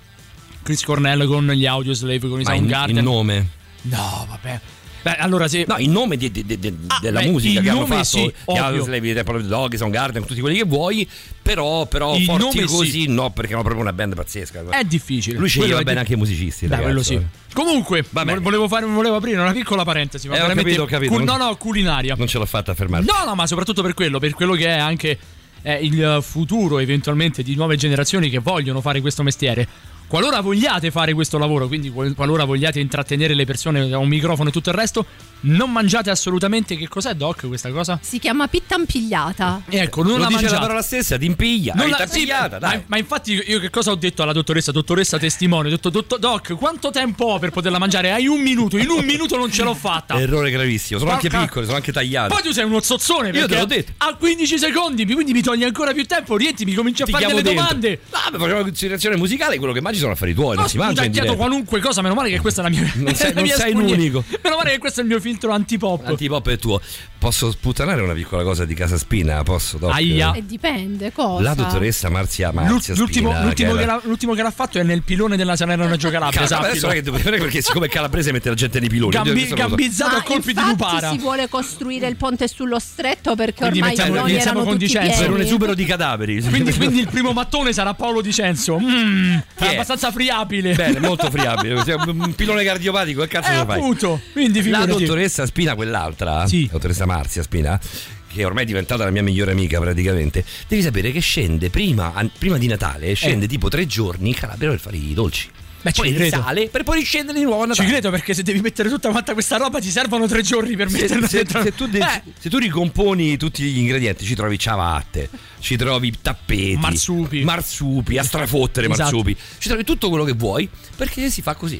[0.67, 2.97] Chris Cornell con gli Audioslave, con i Soundgarden.
[2.97, 3.47] in nome.
[3.83, 4.59] No, vabbè.
[5.01, 5.63] Beh, allora se...
[5.65, 8.33] No, in nome di- di- di- Ah, della beh, musica il che hanno fatto sì,
[8.45, 11.07] of the Dog, Soundgarden, tutti quelli che vuoi,
[11.41, 13.07] però, però Il forti così sì.
[13.07, 14.65] no, perché hanno proprio una band pazzesca.
[14.67, 15.37] È difficile.
[15.37, 16.67] Lui sceglieva bene di- anche i musicisti.
[16.67, 17.17] Beh, quello sì.
[17.53, 20.27] Comunque, volevo, fare, volevo aprire una piccola parentesi.
[20.27, 21.13] Ma Eh, ho capito, ho capito.
[21.17, 22.15] Non- no, no, culinaria.
[22.17, 23.05] Non ce l'ho fatta a fermare.
[23.05, 25.17] No, no, ma soprattutto per quello, per quello che è anche
[25.61, 29.67] eh, il futuro eventualmente di nuove generazioni che vogliono fare questo mestiere.
[30.07, 34.47] Qualora vogliate fare questo lavoro, quindi qual- qualora vogliate intrattenere le persone da un microfono
[34.49, 35.05] e tutto il resto,
[35.41, 36.77] non mangiate assolutamente.
[36.77, 37.99] Che cos'è, Doc, questa cosa?
[38.01, 39.63] Si chiama pittampigliata.
[39.67, 40.53] Ecco, non Lo la dice mangiate.
[40.55, 41.73] la parola stessa, ti impiglia.
[41.75, 42.75] Non la- t'impigliata, sì, dai.
[42.77, 44.71] Ma, ma infatti io- io che cosa ho detto alla dottoressa?
[44.71, 48.11] Dottoressa testimone, ho detto "Dottor- Doc, quanto tempo ho per poterla mangiare?
[48.11, 50.19] Hai un minuto, in un minuto non ce l'ho fatta.
[50.19, 50.99] Errore gravissimo.
[50.99, 52.33] Sono anche Porca- piccole, sono anche tagliate.
[52.33, 53.91] Poi tu sei uno zozzone Io perché te l'ho detto.
[53.97, 57.25] a 15 secondi, quindi mi togli ancora più tempo, rientri, mi cominci a Ti fare
[57.27, 57.63] delle dentro.
[57.63, 57.99] domande.
[58.09, 60.77] No, beh, facciamo una considerazione musicale, quello che mangi sono affari tuoi, No, non si
[60.77, 61.35] mangia in diretta.
[61.35, 63.73] qualunque cosa, meno male che questa è la mia Non sei- la non mia sei
[63.73, 64.23] l'unico.
[64.43, 66.05] Meno male che questo è il mio filtro antipop.
[66.07, 66.81] Antipop è tuo.
[67.19, 69.41] Posso sputtanare una piccola cosa di Casa Spina?
[69.43, 69.77] Posso?
[69.77, 69.91] Doc?
[69.91, 70.33] Aia.
[70.33, 71.41] E dipende, cosa?
[71.41, 74.77] La dottoressa Marzia Marzia L'ultimo, Spina, l'ultimo che che, era- l'ha, l'ultimo che l'ha fatto
[74.77, 76.45] è nel pilone della Salerno Reggio Calabria.
[76.45, 76.69] Sappilo.
[76.69, 79.11] adesso è che devo dire perché siccome è calabrese mette la gente nei piloni.
[79.11, 81.09] Gambi- gambizzato Ma a colpi di infatti lupara.
[81.11, 84.73] si vuole costruire il ponte sullo stretto perché Quindi ormai i mettiamo- iniziamo erano con
[84.73, 85.21] tutti Dicenzo.
[85.21, 86.41] Per un esubero di cadaveri.
[86.43, 88.79] Quindi, quindi il primo mattone sarà Paolo Dicenzo.
[88.79, 89.75] Mm, Chi è?
[89.87, 90.73] Abbastanza friabile.
[90.75, 91.73] Bene, molto friabile.
[92.05, 93.77] Un pilone cardiopatico, che cazzo Eh, lo fai?
[93.79, 94.21] appunto.
[94.33, 96.65] Quindi La dottoressa Spina, quell'altra, Sì.
[96.65, 97.79] la dottoressa Marzia Spina,
[98.27, 102.57] che ormai è diventata la mia migliore amica praticamente, devi sapere che scende prima, prima
[102.57, 105.49] di Natale, scende tipo tre giorni in Calabria per fare i dolci.
[105.87, 105.91] Eh.
[105.91, 106.23] Beh, ci poi credo.
[106.37, 107.89] risale per poi riscendere di nuovo a Ci Natale.
[107.89, 111.01] credo perché se devi mettere tutta quanta questa roba ti servono tre giorni per Se,
[111.01, 111.61] metterla se- dentro.
[111.63, 116.13] se tu de- Eh, se tu ricomponi tutti gli ingredienti, ci trovi ciabatte, ci trovi
[116.21, 117.43] tappeti, Marsupi.
[117.43, 119.01] marsupi, a strafottere Esatto.
[119.15, 121.79] marsupi, ci trovi tutto quello che vuoi perché si fa così.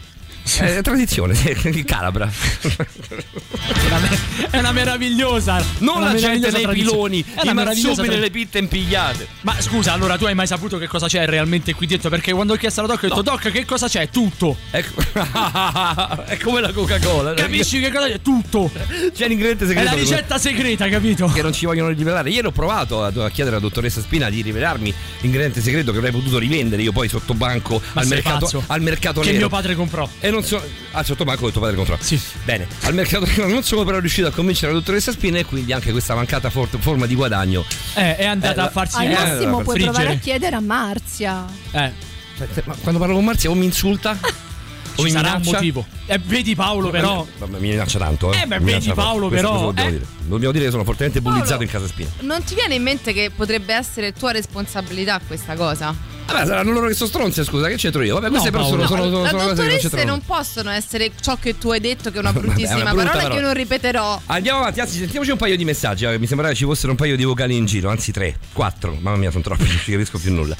[0.60, 1.34] È tradizione,
[1.86, 2.30] calabra.
[2.62, 4.20] è, una, me-
[4.52, 5.64] è una meravigliosa.
[5.80, 9.28] Non una la gente nei piloni, È i meravigliosa marsupi tra- nelle pitte impigliate.
[9.42, 12.10] Ma scusa, allora tu hai mai saputo che cosa c'è realmente qui dentro?
[12.10, 14.10] Perché quando ho chiesto alla Doc ho detto Doc che cosa c'è?
[14.10, 14.56] Tutto.
[14.72, 15.02] Ecco.
[16.26, 17.34] è come la Coca-Cola.
[17.34, 18.22] Capisci che cosa c'è?
[18.22, 18.72] Tutto.
[19.14, 19.90] C'è l'ingrediente È segreto.
[19.90, 21.28] la che- ricetta segreta, capito?
[21.28, 22.30] Che non ci vogliono rivelare.
[22.30, 26.12] Ieri ho provato a, a chiedere alla dottoressa Spina di rivelarmi l'ingrediente segreto che avrei
[26.12, 29.40] potuto rivendere io poi sotto banco al mercato, al mercato Che nero.
[29.40, 30.08] mio padre comprò.
[30.20, 30.62] E non so.
[30.92, 31.98] Ah, sotto banco che tuo padre comprò.
[32.00, 32.20] Sì.
[32.44, 35.72] Bene, al mercato nero non sono però riuscito a convincere la dottoressa Spina e quindi
[35.74, 37.64] anche questa mancata for- forma di guadagno.
[37.96, 40.20] Eh, è andata Eh, a farsi Al Eh, massimo puoi provare a friggere.
[40.20, 41.46] chiedere a Marzia.
[41.72, 41.92] Eh,
[42.38, 45.86] Cioè, Ma quando parlo con Marzia o mi insulta o ci mi sarà un motivo.
[46.06, 47.26] Eh, vedi Paolo però.
[47.40, 48.42] Vabbè, mi minaccia tanto, eh.
[48.42, 48.92] Eh, beh, vedi.
[48.94, 49.92] Paolo, Questo però, lo dobbiamo eh.
[49.94, 50.06] dire.
[50.28, 51.64] Dobbiamo dire che sono fortemente bullizzato Paolo.
[51.64, 52.10] in casa Spina.
[52.22, 55.96] Non ti viene in mente che potrebbe essere tua responsabilità questa cosa?
[56.28, 58.16] Vabbè, saranno loro che sono stronzi, scusa, che c'entro io?
[58.16, 58.86] Vabbè, queste No, però Paolo.
[58.86, 60.10] sono, sono, No, sono, cose che non dottoresse c'entrano.
[60.12, 62.94] non possono essere ciò che tu hai detto che è una Vabbè, è bruttissima una
[62.94, 63.36] parola parola.
[63.36, 64.22] che non ripeterò.
[64.26, 66.06] Andiamo avanti, anzi, sentiamoci un paio di messaggi.
[66.06, 68.98] eh, Mi sembrava ci fossero un paio di vocali in giro, anzi tre, quattro.
[69.00, 70.56] Mamma mia, sono troppi, non ci capisco più nulla.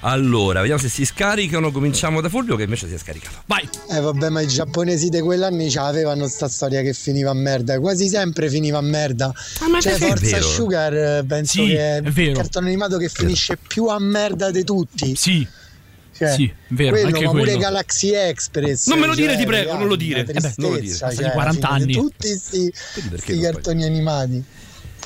[0.00, 1.70] Allora, vediamo se si scaricano.
[1.70, 3.42] Cominciamo da Fulvio, che invece si è scaricato.
[3.46, 3.68] Vai.
[3.90, 7.78] Eh vabbè, ma i giapponesi di quell'anni ce l'avevano sta storia che finiva a merda,
[7.78, 9.32] quasi sempre finiva a merda.
[9.70, 10.40] ma cioè, perché è Forza?
[10.42, 12.30] Sugar eh, penso Sì, che è vero.
[12.30, 15.11] il cartone animato che finisce più a merda di tutti.
[15.16, 15.46] Sì.
[16.14, 17.58] Cioè, Sì, vero, quello, anche ma pure quello.
[17.58, 18.86] Galaxy Express.
[18.88, 20.20] Non me lo dire, cioè, ti prego, ragazzi, non lo dire.
[20.20, 20.94] Eh beh, non lo dire.
[20.94, 21.92] cioè, Passati 40 alla fine anni.
[21.94, 22.72] Tutti sti,
[23.10, 23.52] perché sti non puoi?
[23.52, 24.44] cartoni animati.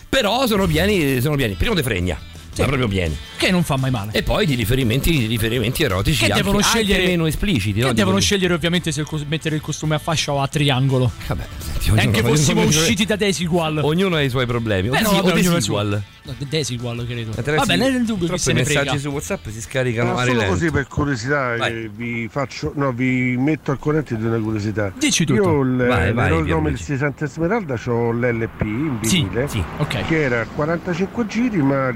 [0.08, 1.54] Però sono pieni, sono pieni.
[1.54, 2.18] Primo de fregna,
[2.62, 3.16] ma proprio pieni.
[3.36, 4.12] Che non fa mai male.
[4.12, 7.80] E poi di riferimenti, di riferimenti erotici Che anche, devono anche scegliere- meno espliciti.
[7.80, 7.92] Che no?
[7.92, 11.10] devono scegliere ovviamente se il cos- mettere il costume a fascia o a triangolo.
[11.26, 13.78] Vabbè, senti, ognuno- anche fossimo ognuno- usciti da Desigual.
[13.82, 14.88] Ognuno ha i suoi problemi.
[14.88, 16.02] O Beh, no, desi- vabbè, o desigual.
[16.26, 17.30] No, de- Desigual credo.
[17.30, 18.98] Attraverso Vabbè, i- nel dubbio troppi se ne messaggi frega.
[19.00, 20.52] su WhatsApp si scaricano Ma a solo rilento.
[20.52, 24.92] così per curiosità eh, vi faccio no, vi metto al corrente di una curiosità.
[24.98, 25.40] Dici tutto.
[25.42, 29.62] Io il Vai, vai, nome di Santa Esmeralda ho l'LP in Sì, vinile Sì.
[29.76, 30.04] Ok.
[30.06, 31.94] che era 45 giri ma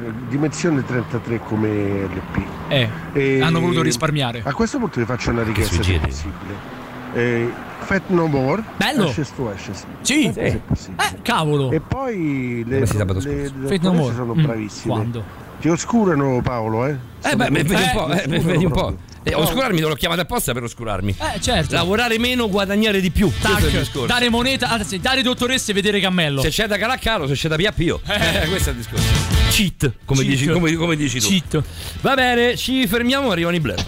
[0.50, 2.42] dimensione 33 come LP.
[2.68, 4.42] Eh, E hanno voluto risparmiare.
[4.44, 6.78] A questo punto vi faccio una richiesta se possibile.
[7.14, 7.50] Eh,
[7.80, 9.04] Fat No More Bello.
[9.04, 9.84] Ashes to Ashes.
[10.00, 10.26] Sì.
[10.26, 11.02] È possibile.
[11.04, 11.70] Eh, cavolo.
[11.70, 14.14] E poi le, Come le, le Fate no more.
[14.14, 14.94] sono Mm, bravissime.
[14.94, 15.24] Quando?
[15.60, 16.96] Ti oscurano Paolo, eh?
[17.22, 18.96] Eh beh, vedi un po', eh, vedi un po'.
[19.22, 21.14] Eh, oscurarmi non l'ho chiamato apposta per oscurarmi.
[21.34, 21.74] Eh, certo.
[21.74, 23.30] Lavorare meno, guadagnare di più.
[23.30, 24.06] Questo è il Tac, discorso.
[24.06, 26.40] dare moneta, anzi, dare dottoresse e vedere cammello.
[26.40, 28.00] Se c'è da calaccaro, se c'è da piappio.
[28.06, 29.06] Eh, questo è il discorso.
[29.50, 30.30] Cheat, come, Cheat.
[30.36, 31.28] Dici, come, come dici tu.
[31.28, 31.62] Cheat.
[32.00, 33.84] Va bene, ci fermiamo, arrivano i Blair.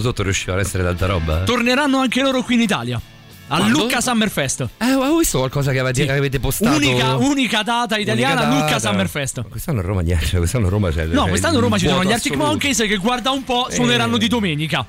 [0.00, 1.42] Sotto sotto riuscivano ad essere tanta roba?
[1.42, 1.44] eh?
[1.44, 3.00] Torneranno anche loro qui in Italia.
[3.48, 3.80] A Quando?
[3.80, 4.60] Lucca Summerfest.
[4.78, 6.08] Eh, avevo visto qualcosa che avete, Sì.
[6.08, 6.76] avete postato.
[6.76, 8.88] Unica, unica data italiana, Unica Lucca data.
[8.88, 9.42] Summerfest.
[9.48, 11.04] Quest'anno a Roma niente, quest'anno a Roma c'è.
[11.06, 12.34] No, quest'anno a Roma ci sono gli Arctic.
[12.36, 14.18] Monkeys che guarda un po' suoneranno Eh.
[14.20, 14.86] di domenica.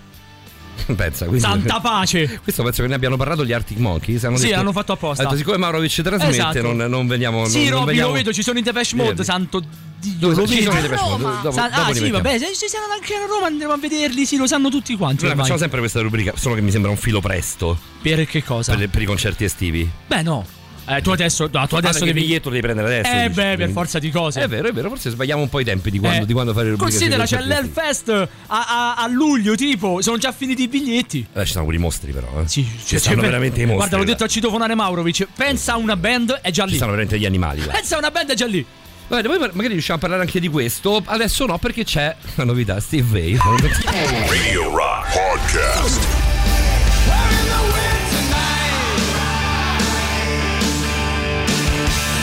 [0.96, 2.40] Pensa, quindi- Santa pace.
[2.44, 4.24] Questo penso che ne abbiano parlato gli Arctic Monkeys.
[4.24, 5.24] Hanno Sì, detto- l'hanno fatto apposta.
[5.24, 6.62] detto, siccome Maurovic trasmette, Esatto.
[6.74, 7.46] non, non veniamo.
[7.46, 8.08] Sì, non, non Robby, veniamo...
[8.10, 9.24] lo vedo, ci sono in Depeche Mode, Vedi.
[9.24, 9.64] santo
[10.00, 10.30] Dio.
[10.34, 10.72] Lo ci vedo.
[10.72, 11.24] sono i Depeche Mode?
[11.42, 14.26] Dopo- Sa- dopo ah, sì, vabbè, se ci siamo anche a Roma andremo a vederli,
[14.26, 15.22] sì, lo sanno tutti quanti.
[15.22, 15.44] Noi ormai.
[15.44, 18.76] facciamo sempre questa rubrica, solo che mi sembra un filo presto Per che cosa?
[18.76, 19.90] per, per i concerti estivi.
[20.08, 20.46] Beh, no.
[20.86, 22.20] Eh, tu adesso, no, tu adesso Ah, perché il devi.
[22.26, 23.14] biglietto lo devi prendere adesso.
[23.16, 24.42] Eh, dici, beh, per forza di cose.
[24.42, 26.52] È vero, è vero, forse sbagliamo un po' i tempi di quando, Eh, di quando
[26.54, 31.26] fare rubriche Considera, c'è l'Hellfest a, a- a luglio, tipo, sono già finiti i biglietti.
[31.34, 32.28] Eh, ci sono pure i mostri, però.
[32.42, 32.48] Eh.
[32.48, 33.78] Sì, ci cioè, stanno per- veramente i mostri.
[33.78, 35.28] Guarda, l'ho detto a citofonare Maurovic.
[35.36, 36.76] Pensa a una band, è già Ci lì.
[36.76, 37.66] stanno veramente gli animali.
[37.66, 37.72] Là.
[37.72, 38.66] Pensa a una band, è già lì.
[39.08, 41.02] Vabbè, poi magari riusciamo a parlare anche di questo.
[41.06, 43.38] Adesso no, perché c'è la novità, Steve Vai.
[44.28, 46.08] Radio Rock Podcast.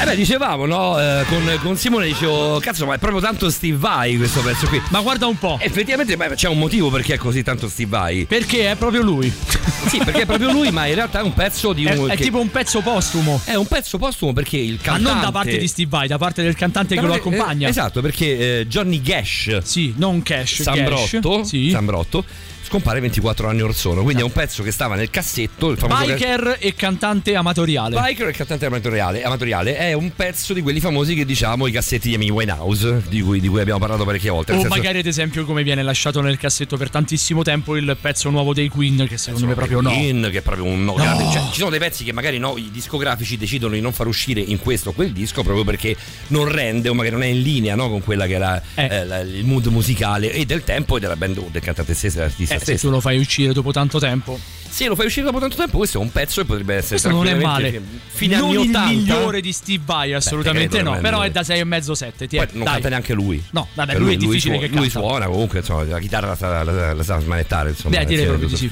[0.01, 0.99] Eh beh, dicevamo, no?
[0.99, 4.81] Eh, con, con Simone dicevo, cazzo, ma è proprio tanto Steve Vai questo pezzo qui.
[4.89, 5.59] Ma guarda un po'.
[5.61, 8.25] Effettivamente beh, c'è un motivo perché è così tanto Steve Vai.
[8.25, 9.31] Perché è proprio lui.
[9.91, 12.11] Sì, perché è proprio lui, ma in realtà è un pezzo di È, un.
[12.11, 13.41] è che- tipo un pezzo postumo.
[13.45, 15.11] è un pezzo postumo perché il Ma cantante.
[15.11, 17.67] non da parte di Steve Vai, da parte del cantante che lo parte- accompagna.
[17.67, 19.59] eh, esatto, perché eh, Johnny Gash.
[19.63, 20.61] Sì, non Cash.
[20.63, 21.45] Sambrotto.
[21.45, 21.71] Sì.
[21.71, 22.25] Sambrotto
[22.71, 24.05] scompare 24 anni or sono.
[24.05, 25.71] Quindi è un pezzo che stava nel cassetto.
[25.71, 28.01] Il Biker e cantante amatoriale.
[28.01, 32.11] Biker e cantante amatoriale, amatoriale è un pezzo di quelli famosi che diciamo i cassetti
[32.11, 34.53] di Amy Winehouse, di cui, di cui abbiamo parlato parecchie volte.
[34.53, 38.31] O senso- magari ad esempio come viene lasciato nel cassetto per tantissimo tempo il pezzo
[38.31, 39.91] nuovo dei Queen che secondo me proprio no.
[39.91, 41.25] In, che è proprio un no, grande.
[41.33, 44.41] Cioè, ci sono dei pezzi che magari no, i discografici decidono di non far uscire
[44.41, 45.97] in questo o quel disco proprio perché
[46.29, 49.19] non rende o magari non è in linea no, con quella che era eh, la-
[49.19, 52.60] il mood musicale e del tempo e della band o del cantante stesso, dell'artista Eh,
[52.61, 52.87] se stesso.
[52.87, 54.39] tu lo fai uscire dopo tanto tempo.
[54.71, 57.11] Se lo fai uscire dopo tanto tempo, questo è un pezzo e potrebbe essere Questo
[57.11, 57.83] non è male.
[58.07, 58.87] Fine non anni il 80.
[58.87, 60.97] migliore di Steve Vai, assolutamente credo, no.
[60.97, 62.29] è Però è da 6 e mezzo 7.
[62.29, 63.43] Poi non canta neanche lui.
[63.51, 65.09] No, vabbè, Cioè, lui, è difficile suona, che lui canta.
[65.09, 67.99] suona comunque, insomma, la chitarra la sa, la, la sa smanettare, insomma.
[67.99, 68.71] Beh, direi Sì, proprio di sì.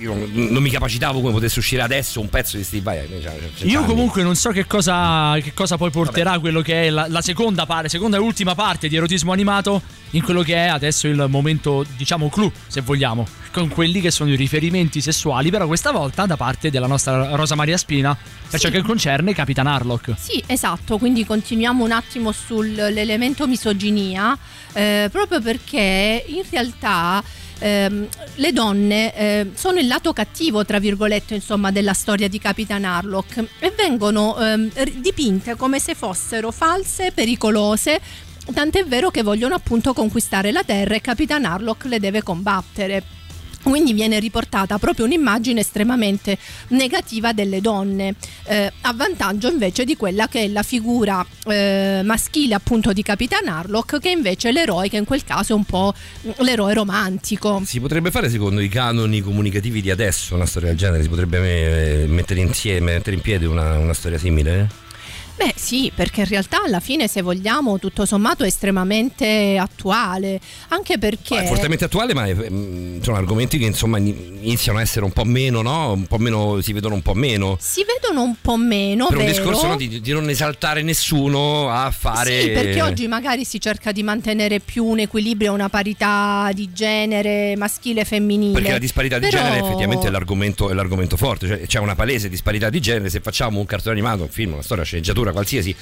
[0.00, 3.08] Io non, mi capacitavo come potesse uscire adesso un pezzo di Steve Vai.
[3.22, 6.90] cioè, cioè, Io comunque non so che cosa, che cosa poi porterà quello che è
[6.90, 10.66] la, la seconda parte, seconda e ultima parte di erotismo animato in quello che è
[10.66, 15.66] adesso il momento, diciamo, clou, se vogliamo, con quelli che sono i riferimenti sessuali, però
[15.66, 18.16] questa volta da parte della nostra Rosa Maria Spina,
[18.48, 20.14] per ciò che concerne Capitan Harlock.
[20.18, 24.36] Sì, esatto, quindi continuiamo un attimo sull'elemento misoginia,
[24.72, 27.22] eh, proprio perché in realtà
[27.58, 28.06] ehm,
[28.36, 33.44] le donne eh, sono il lato cattivo, tra virgolette, insomma, della storia di Capitan Harlock
[33.58, 34.36] e vengono
[34.74, 38.00] ri- dipinte come se fossero false, pericolose.
[38.52, 43.16] Tant'è vero che vogliono appunto conquistare la Terra e Capitan Harlock le deve combattere.
[43.68, 46.38] Quindi viene riportata proprio un'immagine estremamente
[46.68, 48.14] negativa delle donne,
[48.44, 53.46] eh, a vantaggio invece di quella che è la figura eh, maschile appunto di Capitan
[53.46, 55.92] Harlock, che invece è l'eroe, che in quel caso è un po'
[56.38, 57.60] l'eroe romantico.
[57.64, 61.02] Si potrebbe fare secondo i canoni comunicativi di adesso una storia del genere?
[61.02, 64.86] Si potrebbe eh, mettere insieme, mettere in piedi una, una storia simile?
[65.38, 70.98] Beh sì, perché in realtà alla fine se vogliamo tutto sommato è estremamente attuale, anche
[70.98, 71.42] perché...
[71.42, 75.12] È fortemente attuale, ma eh, mh, sono argomenti che insomma ini- iniziano a essere un
[75.12, 75.92] po' meno, no?
[75.92, 77.56] Un po' meno, si vedono un po' meno.
[77.60, 79.36] Si vedono un po' meno, per un vero?
[79.36, 82.40] discorso no, di, di non esaltare nessuno a fare.
[82.40, 87.54] Sì, perché oggi magari si cerca di mantenere più un equilibrio, una parità di genere
[87.56, 88.54] maschile e femminile.
[88.54, 91.94] Perché la disparità di Però- genere effettivamente è l'argomento, è l'argomento forte, cioè c'è una
[91.94, 95.27] palese disparità di genere, se facciamo un cartone animato, un film, una storia, una sceneggiatura,
[95.32, 95.74] qualsiasi,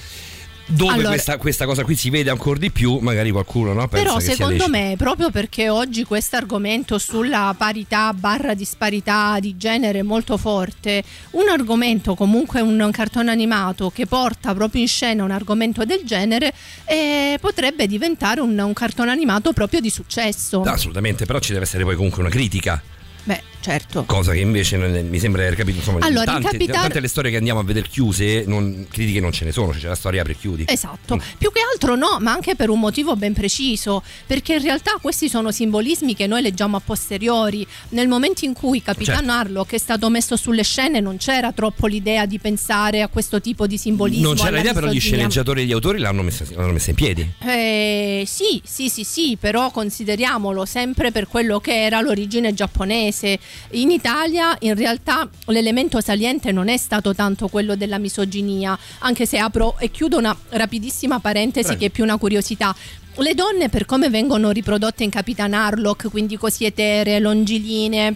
[0.68, 4.04] dove Allora- questa, questa cosa qui si vede ancora di più, magari qualcuno no, pensa
[4.04, 10.02] Però secondo me, proprio perché oggi questo argomento sulla parità barra disparità di genere è
[10.02, 15.84] molto forte, un argomento comunque un cartone animato che porta proprio in scena un argomento
[15.84, 16.52] del genere
[16.84, 20.64] eh, potrebbe diventare un, un cartone animato proprio di successo.
[20.64, 22.82] No, assolutamente, però ci deve essere poi comunque una critica.
[23.22, 24.04] Beh, certo.
[24.04, 25.78] Cosa che invece non- mi sembra di aver capito.
[25.78, 29.32] Insomma, Allora, tante, Capitan- tante le storie che andiamo a vedere chiuse, non- critiche non
[29.32, 30.64] ce ne sono, cioè c'è la storia apri e chiudi.
[30.68, 34.96] Esatto, più che altro no, ma anche per un motivo ben preciso, perché in realtà
[35.00, 37.66] questi sono simbolismi che noi leggiamo a posteriori.
[37.90, 39.30] Nel momento in cui Capitan Certo.
[39.32, 43.66] Harlock è stato messo sulle scene non c'era troppo l'idea di pensare a questo tipo
[43.66, 44.26] di simbolismo.
[44.28, 46.96] Non c'era alla idea, però gli sceneggiatori e gli autori l'hanno messa, l'hanno messa in
[46.96, 47.28] piedi.
[47.44, 53.38] Eh, sì, sì, sì, sì, però consideriamolo sempre per quello che era l'origine giapponese.
[53.70, 59.38] In Italia in realtà l'elemento saliente non è stato tanto quello della misoginia, anche se
[59.38, 61.80] apro e chiudo una rapidissima parentesi Prego.
[61.80, 62.74] che è più una curiosità.
[63.18, 68.14] Le donne per come vengono riprodotte in Capitan Harlock, quindi così eteree, longilinee,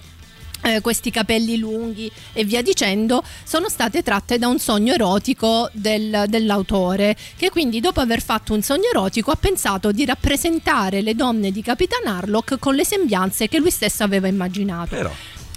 [0.63, 6.25] eh, questi capelli lunghi e via dicendo, sono state tratte da un sogno erotico del-
[6.29, 11.51] dell'autore, che quindi dopo aver fatto un sogno erotico ha pensato di rappresentare le donne
[11.51, 14.95] di Capitan Harlock con le sembianze che lui stesso aveva immaginato.
[14.97, 15.11] Però.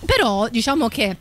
[0.06, 1.18] Però diciamo che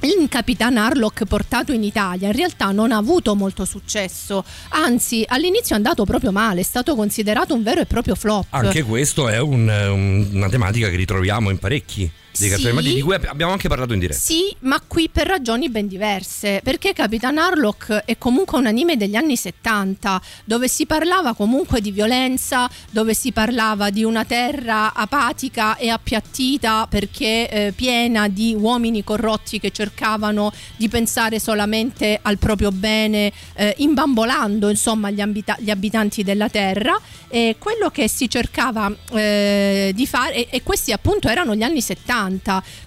[0.00, 5.74] il Capitan Harlock portato in Italia in realtà non ha avuto molto successo, anzi all'inizio
[5.74, 8.46] è andato proprio male, è stato considerato un vero e proprio flop.
[8.50, 12.66] Anche questo è un- un- una tematica che ritroviamo in parecchi dei cartoni Sì.
[12.78, 14.18] animati di cui abbiamo anche parlato in diretta.
[14.20, 19.14] Sì, ma qui per ragioni ben diverse, perché Capitan Harlock è comunque un anime degli
[19.16, 25.76] anni 70, dove si parlava comunque di violenza, dove si parlava di una terra apatica
[25.76, 32.70] e appiattita perché eh, piena di uomini corrotti che cercavano di pensare solamente al proprio
[32.70, 36.98] bene, eh, imbambolando insomma gli, ambita- gli abitanti della terra.
[37.28, 41.80] E quello che si cercava eh, di fare, e, e questi appunto erano gli anni
[41.80, 42.23] 70.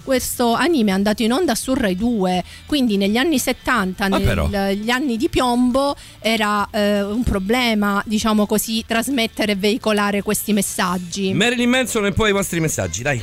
[0.04, 4.90] Questo anime è andato in onda su Rai 2, quindi negli anni 70, Ah, negli
[4.90, 11.34] anni di piombo, era eh, un problema, diciamo così, trasmettere e veicolare questi messaggi.
[11.34, 13.22] Marilyn Manson e poi i vostri messaggi, dai.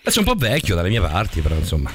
[0.00, 1.90] Adesso è un po' vecchio dalle mie parti, però insomma.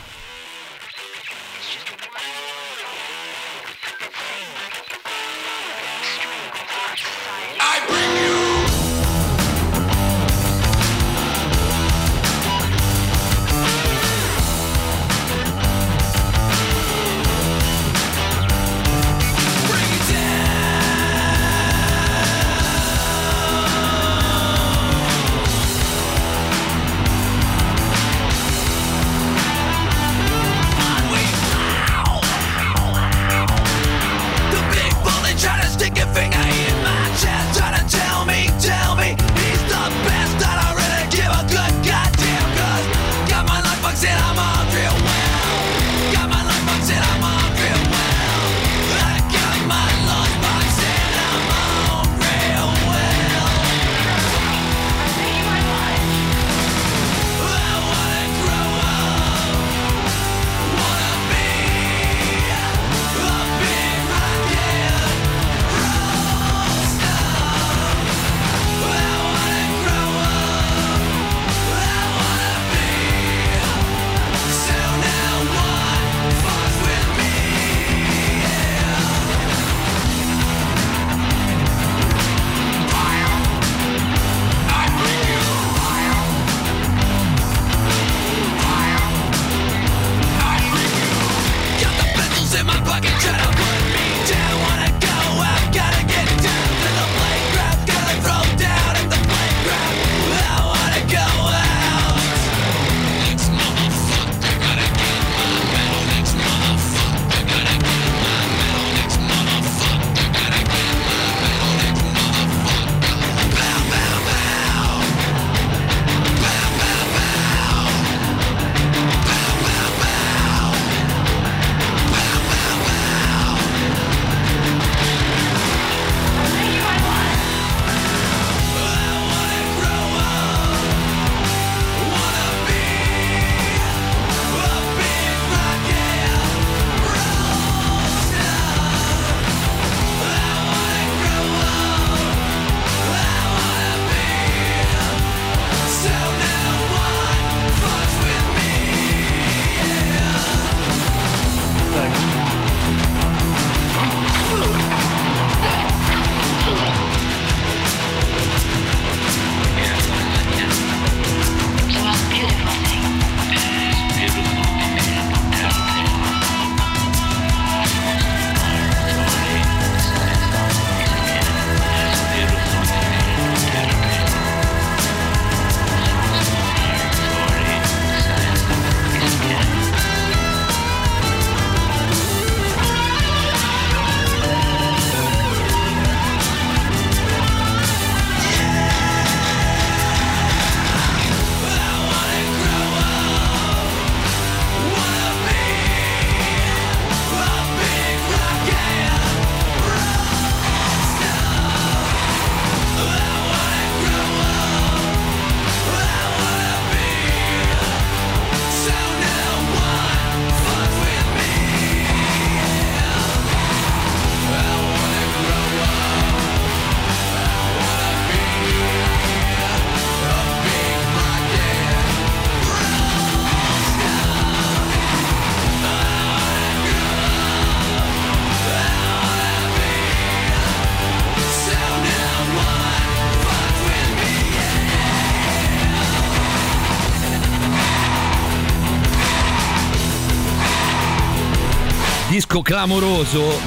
[242.40, 243.60] Disco clamoroso.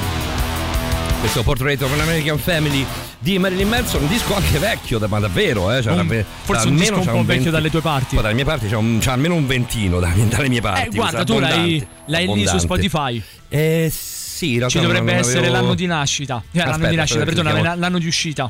[1.19, 2.83] Questo Portrait of an American Family
[3.19, 6.75] di Marilyn Manson, un disco anche vecchio, ma davvero, eh, cioè, Un- davvero- forse un
[6.75, 8.15] disco un po' vecchio 20 dalle tue parti.
[8.15, 10.87] Poi dalle mie parti c'è, un- c'ha almeno un ventino da- dalle mie parti.
[10.87, 12.57] Eh, guarda, tu l'hai, l'hai lì su.
[12.57, 13.21] Spotify.
[13.47, 16.41] Eh sì, Ci dovrebbe non essere avevo- l'anno di nascita.
[16.51, 18.49] Eh, l'anno Aspetta, di nascita, perdona, l'anno di uscita.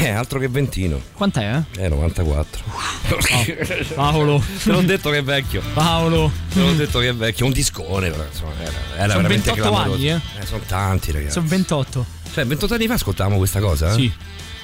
[0.00, 1.00] Eh, altro che ventino.
[1.14, 1.84] Quant'è, eh?
[1.84, 2.62] Eh, 94.
[3.94, 4.42] Paolo.
[4.62, 5.62] Te l'ho detto che è vecchio.
[5.72, 6.30] Paolo.
[6.52, 7.46] Te l'ho detto che è vecchio.
[7.46, 9.94] Un discone, però insomma, era, era Sono veramente 28 clamoroso.
[9.94, 10.20] anni, eh?
[10.46, 11.32] sono tanti, ragazzi.
[11.32, 12.06] Sono 28.
[12.32, 13.90] Cioè, 28 anni fa ascoltavamo questa cosa?
[13.90, 13.94] eh?
[13.94, 14.12] Sì.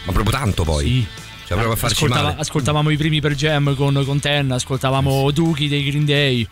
[0.05, 0.85] Ma proprio tanto poi.
[0.85, 1.07] Sì.
[1.47, 5.69] Cioè, proprio a farci Ascoltava- ascoltavamo i primi per Jam con, con Ten, ascoltavamo Dookie
[5.69, 6.47] dei Green Day.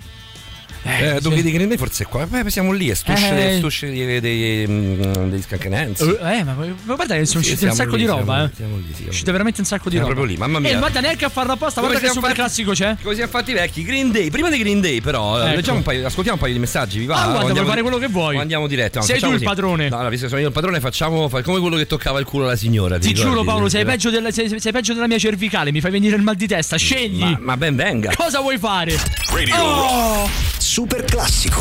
[0.84, 1.42] Eh, dove sì.
[1.42, 2.26] di Green Day forse è qua.
[2.26, 3.34] Beh, siamo lì, e stush, Eh.
[3.34, 6.00] dei, stush dei, dei, mm, dei Skankenens.
[6.00, 8.50] Eh, ma, ma guarda che sono Sì, uscite un sacco lì, di roba, siamo- eh.
[8.56, 9.32] siamo lì, sì, siamo uscite lì.
[9.32, 10.20] veramente un sacco di Siamo roba.
[10.20, 10.74] proprio lì, mamma mia.
[10.76, 12.96] Eh, guarda neanche a farlo apposta, guarda che super fatti- classico c'è.
[13.02, 13.82] Come siamo fatti vecchi?
[13.84, 15.54] Green Day, prima dei Green Day, però, eh, Ecco.
[15.56, 17.22] leggiamo un paio, ascoltiamo un paio di messaggi, vi va?
[17.22, 18.38] Ah, guarda, puoi fare quello che vuoi.
[18.38, 18.98] andiamo diretto.
[18.98, 19.44] no, Sei tu il così.
[19.44, 19.88] padrone.
[19.88, 22.24] No, no, visto che sono io il padrone, facciamo fa- come quello che toccava il
[22.26, 22.98] culo alla signora.
[22.98, 23.44] Ti giuro?
[23.44, 26.34] Paolo, sei peggio, della, sei, sei peggio della mia cervicale, mi fai venire il mal
[26.34, 27.20] di testa, scegli.
[27.20, 28.12] Ma, ma ben venga.
[28.16, 28.96] Cosa vuoi fare?
[29.32, 30.28] Radio Oh!
[30.74, 31.60] Super classico.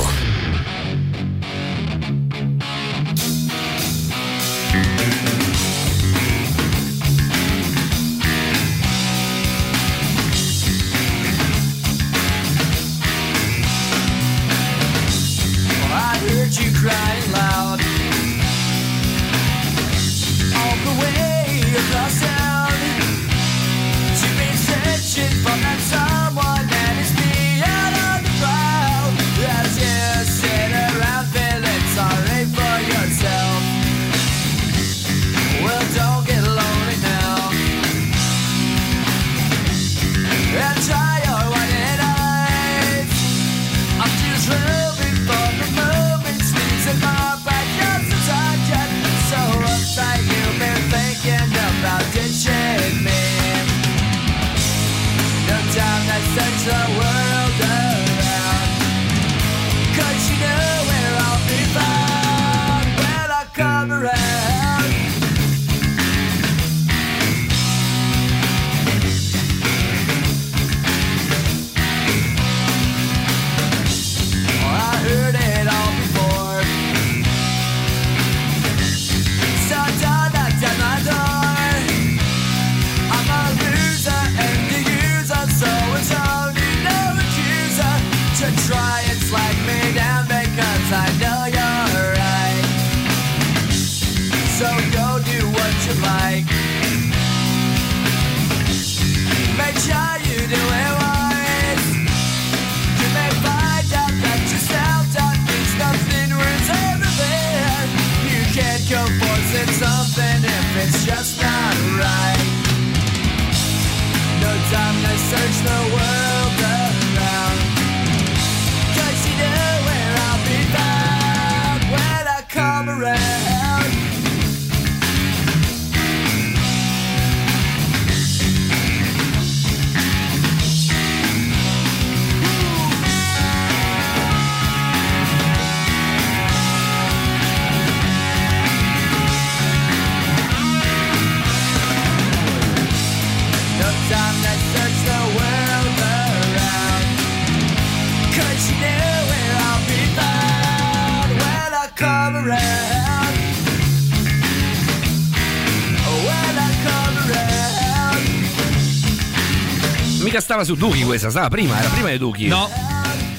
[160.41, 162.47] Stava su Duki questa, stava prima, era prima di Duki.
[162.47, 162.69] No.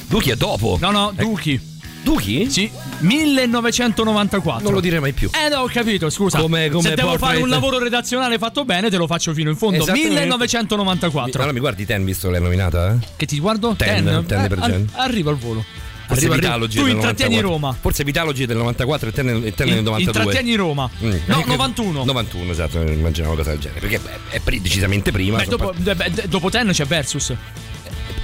[0.06, 0.78] Duki è dopo.
[0.80, 1.60] No, no, Duki.
[2.02, 2.50] Duki?
[2.50, 2.68] Sì,
[3.00, 4.64] 1994.
[4.64, 5.30] Non lo direi mai più.
[5.32, 6.40] Eh no, ho capito, scusa.
[6.40, 9.50] Come- come Se devo portrait- fare un lavoro redazionale fatto bene, te lo faccio fino
[9.50, 9.76] in fondo.
[9.82, 10.18] Esattamente.
[10.20, 11.38] 1994.
[11.40, 12.92] Allora mi guardi Ten visto che l'hai nominata?
[12.92, 13.06] Eh?
[13.16, 13.74] Che ti guardo?
[13.76, 14.88] Ten, Ten per Eh, Gen.
[14.94, 15.64] ar- arriva al volo.
[16.12, 16.34] Forse Arriva.
[16.34, 17.48] Vitalogy Tu intrattieni 94.
[17.48, 17.76] Roma.
[17.80, 20.02] Forse Vitalogy del 94 e Ten, e Ten del In- 92.
[20.22, 20.90] Intrattieni Roma.
[21.02, 21.10] Mm.
[21.26, 22.04] No, Eh, 91.
[22.04, 23.80] 91, esatto, immaginavo una cosa del genere.
[23.80, 25.38] Perché beh, è pri- decisamente prima.
[25.38, 27.34] Beh, dopo, beh, beh, dopo Ten c'è Versus.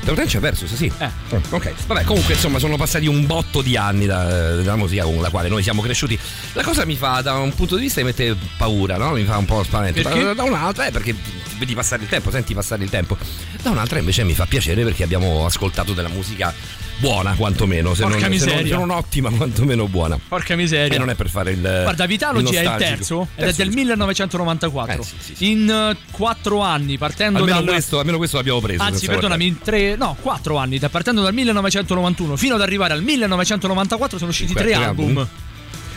[0.04, 0.90] Lo c'è Versus, sì.
[0.98, 1.06] Eh.
[1.34, 5.20] Mm, Ok, vabbè, comunque insomma sono passati un botto di anni da- dalla musica con
[5.20, 6.18] la quale noi siamo cresciuti.
[6.54, 9.10] La cosa mi fa da un punto di vista mi mette paura, no?
[9.12, 10.00] Mi fa un po' spavento.
[10.00, 10.22] Perché?
[10.22, 11.14] Da, da un'altra è perché
[11.58, 13.18] vedi passare il tempo, senti passare il tempo.
[13.62, 16.54] Da un'altra invece mi fa piacere perché abbiamo ascoltato della musica
[16.98, 17.94] buona, quantomeno.
[17.94, 18.72] Se, non, Porca se, non, miseria.
[18.72, 20.18] se non ottima, quantomeno buona.
[20.28, 20.94] Porca miseria.
[20.94, 21.60] E non è per fare il.
[21.60, 22.96] Guarda, Vitalogy è il nostalgico.
[22.96, 25.00] terzo ed è Terzo del 1994.
[25.00, 25.50] Eh, sì, sì, sì.
[25.52, 27.68] In eh, quattro anni, partendo Almeno dal.
[27.68, 28.82] questo, almeno questo l'abbiamo preso.
[28.82, 33.02] Anzi, perdonami, in tre, no, quattro anni, da- partendo dal 1991 fino ad arrivare al
[33.02, 35.08] 1994 sono usciti tre album.
[35.08, 35.28] album.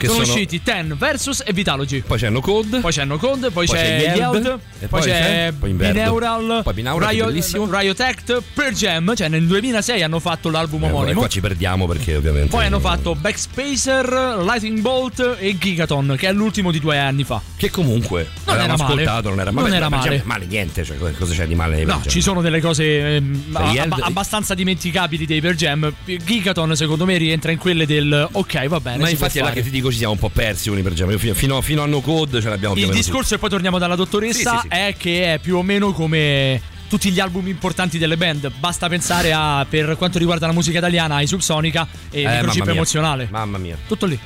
[0.01, 2.01] Che sono, sono- usciti Ten Versus e Vitalogy.
[2.01, 2.79] Poi c'è No Code.
[2.79, 4.45] Poi c'è No Code, poi, Poi c'è Yeld,
[4.79, 5.67] e poi, poi c'è c'è-.
[5.73, 7.69] Binaural, Poi Binaural, Riot.
[7.69, 11.19] Riot Act, Per Jam, cioè nel 2006 hanno fatto l'album Eh, omonimo.
[11.19, 12.49] qua ci perdiamo perché ovviamente.
[12.49, 17.41] Poi hanno fatto Backspacer, Lightning Bolt e Gigaton, che è l'ultimo di due anni fa.
[17.55, 18.83] Che comunque Non era male.
[18.83, 19.75] ascoltato, non era Non male.
[19.75, 20.21] era Ma male.
[20.25, 21.75] male niente, cioè cosa c'è di male?
[21.75, 22.07] nei No, Jam?
[22.07, 25.93] ci sono delle cose ehm, Cioè, a- Yeld- abba- abbastanza dimenticabili dei Per Jam.
[26.05, 28.97] Gigaton, secondo me, rientra in quelle del ok, va bene.
[28.97, 30.93] Ma infatti è là che ti dico ci siamo un po' persi con i Per
[30.93, 31.09] Jam.
[31.11, 33.95] Io Fino, fino, a No Code ce l'abbiamo più Il discorso, e poi torniamo dalla
[33.95, 34.79] dottoressa, Sì, sì, sì.
[34.79, 38.51] è che è più o meno come tutti gli album importanti delle band.
[38.59, 42.63] Basta pensare a, per quanto riguarda la musica italiana, ai Subsonica e Eh, mamma Microchip
[42.65, 42.73] mia.
[42.73, 43.27] emozionale.
[43.31, 43.77] Mamma mia.
[43.87, 44.19] Tutto lì.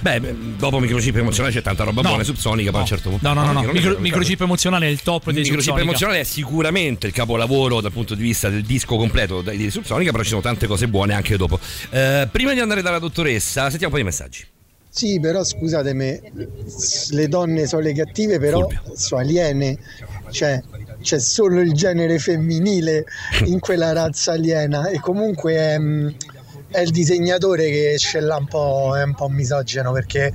[0.00, 0.20] Beh,
[0.56, 2.08] dopo Microchip emozionale c'è tanta roba No.
[2.08, 3.28] buona subsonica, poi a un certo punto.
[3.32, 3.70] No, no, no, no.
[3.70, 5.82] Micro- microchip emozionale è il top dei Microchip Subsonica.
[5.84, 10.24] emozionale è sicuramente il capolavoro dal punto di vista del disco completo di Subsonica, però
[10.24, 11.60] ci sono tante cose buone anche dopo.
[11.90, 14.44] Eh, prima di andare dalla dottoressa, sentiamo un po' di messaggi.
[14.94, 16.20] Sì, però scusatemi,
[17.12, 19.78] le donne sono le cattive, però sono aliene.
[20.30, 20.62] Cioè,
[21.00, 23.04] c'è solo il genere femminile
[23.46, 26.08] in quella razza aliena e comunque è, mm,
[26.68, 30.26] è il disegnatore che ce l'ha un po', è un po' misogeno perché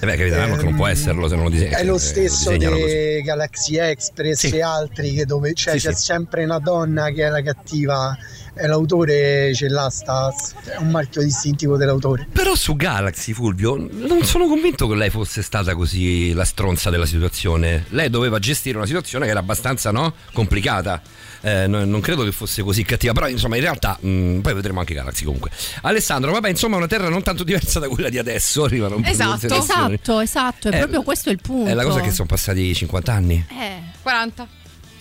[0.00, 1.78] Eh beh, Capitan Harlock non può esserlo se non lo disegna.
[1.78, 2.58] è lo eh, stesso così.
[2.58, 4.56] di Galaxy Express Sì.
[4.56, 6.02] e altri che dove cioè, Sì, c'è sì.
[6.02, 10.32] sempre una donna che è la cattiva e l'autore ce l'ha, sta,
[10.64, 12.26] è un marchio distintivo dell'autore.
[12.30, 17.06] Però su Galaxy, Fulvio, non sono convinto che lei fosse stata così la stronza della
[17.06, 17.84] situazione.
[17.90, 21.00] Lei doveva gestire una situazione che era abbastanza no, complicata.
[21.40, 24.80] Eh, no- non credo che fosse così cattiva, però insomma in realtà mh, poi vedremo
[24.80, 25.50] anche Galaxy comunque.
[25.82, 29.54] Alessandro, vabbè, insomma una terra non tanto diversa da quella di adesso, arrivano un Esatto,
[29.54, 31.68] esatto, esatto, è Eh, proprio questo il punto.
[31.70, 33.44] È la cosa che sono passati 50 anni?
[33.50, 34.46] Eh, 40.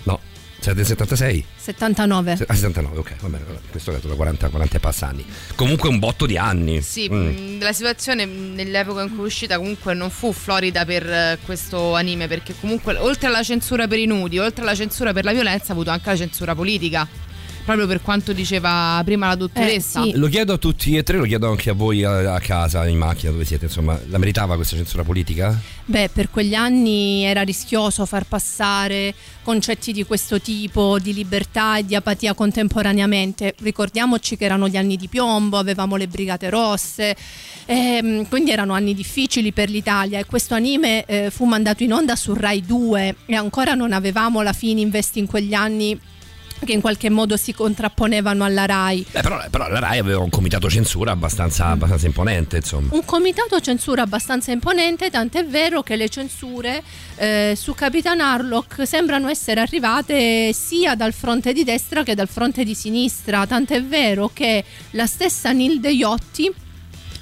[0.03, 0.19] No,
[0.63, 1.45] siete del 76?
[1.57, 2.31] 79.
[2.47, 5.25] Ah, 79, ok, va bene, questo è da 40, 40 e passa anni.
[5.55, 6.81] Comunque un botto di anni.
[6.81, 7.57] Sì, Mm.
[7.57, 11.95] mh, la situazione nell'epoca in cui è uscita comunque non fu florida per eh, questo
[11.95, 15.69] anime perché comunque oltre alla censura per i nudi, oltre alla censura per la violenza
[15.69, 17.07] ha avuto anche la censura politica.
[17.65, 20.03] Proprio per quanto diceva prima la dottoressa.
[20.13, 22.97] Lo chiedo a tutti e tre, lo chiedo anche a voi a, a casa, in
[22.97, 25.57] macchina, dove siete, insomma, la meritava questa censura politica?
[25.85, 29.13] Beh, per quegli anni era rischioso far passare
[29.43, 33.55] concetti di questo tipo, di libertà e di apatia contemporaneamente.
[33.59, 37.15] Ricordiamoci che erano gli anni di piombo, avevamo le brigate rosse,
[37.65, 42.15] ehm, quindi erano anni difficili per l'Italia e questo anime eh, fu mandato in onda
[42.15, 45.99] su Rai 2 e ancora non avevamo la Fininvest in quegli anni
[46.63, 49.05] che in qualche modo si contrapponevano alla Rai.
[49.09, 52.89] Beh, però, però la RAI aveva un comitato censura abbastanza, abbastanza imponente, insomma.
[52.91, 56.83] Un comitato censura abbastanza imponente, tant'è vero che le censure
[57.15, 62.63] eh, su Capitan Harlock sembrano essere arrivate sia dal fronte di destra che dal fronte
[62.63, 66.51] di sinistra, tant'è vero che la stessa Nilde Iotti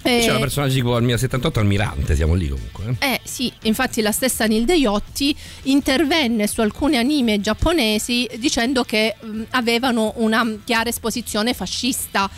[0.04, 2.96] eh, C'era un personaggio tipo al 1078 almirante, siamo lì comunque.
[3.00, 3.14] eh.
[3.14, 9.44] eh sì, infatti la stessa Nilde Iotti intervenne su alcuni anime giapponesi dicendo che mh,
[9.52, 12.30] avevano una chiara esposizione fascista.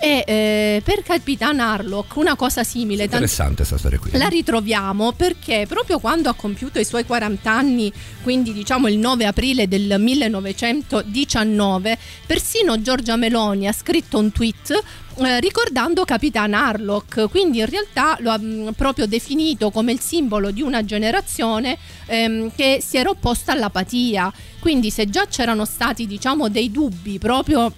[0.00, 4.10] E eh, per Capitan Harlock una cosa simile, Interessante questa storia qui.
[4.12, 7.92] la ritroviamo perché proprio quando ha compiuto i suoi 40 anni,
[8.22, 14.82] quindi diciamo il 9 aprile del 1919, persino Giorgia Meloni ha scritto un tweet
[15.20, 20.52] eh, ricordando Capitan Harlock, quindi in realtà lo ha mh, proprio definito come il simbolo
[20.52, 21.76] di una generazione
[22.06, 24.32] ehm, che si era opposta all'apatia.
[24.60, 27.72] Quindi se già c'erano stati diciamo dei dubbi proprio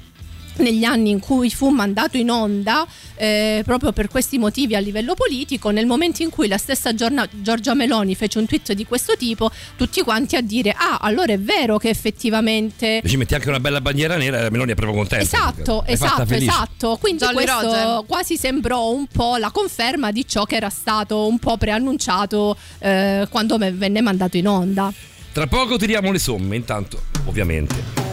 [0.61, 5.15] negli anni in cui fu mandato in onda eh, proprio per questi motivi a livello
[5.15, 9.17] politico, nel momento in cui la stessa giorna- Giorgia Meloni fece un tweet di questo
[9.17, 13.03] tipo, tutti quanti a dire ah allora è vero che effettivamente...
[13.05, 15.25] Ci metti anche una bella bandiera nera e Meloni è proprio contenta.
[15.25, 16.97] Esatto, esatto, esatto.
[17.01, 18.05] Quindi Jolly questo Roger.
[18.07, 23.27] quasi sembrò un po' la conferma di ciò che era stato un po' preannunciato eh,
[23.31, 24.93] quando venne mandato in onda.
[25.33, 28.10] Tra poco tiriamo le somme, intanto, ovviamente.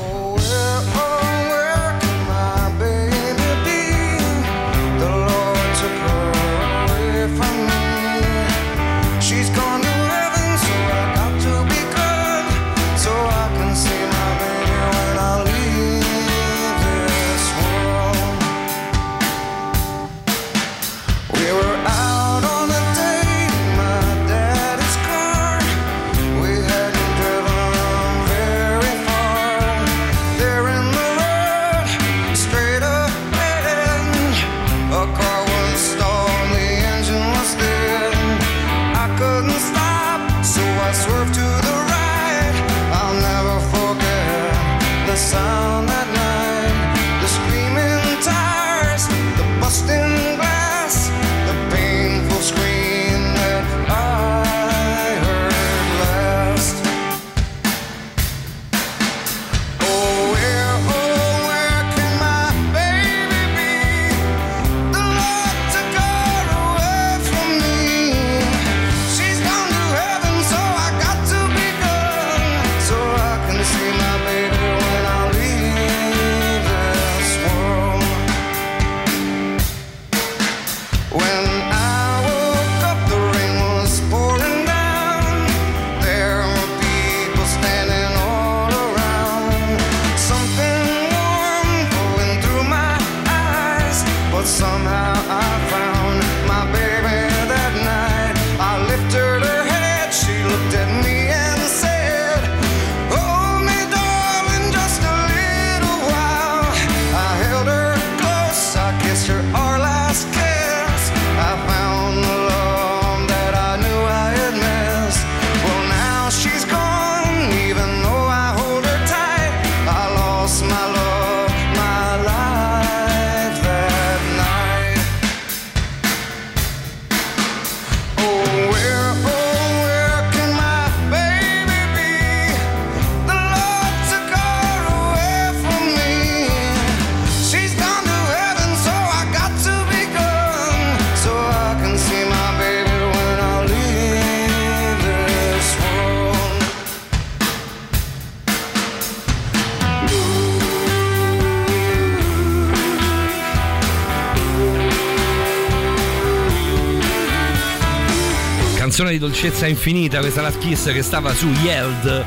[159.07, 162.25] Canzone di dolcezza infinita, questa Last Kiss che stava su Yeld.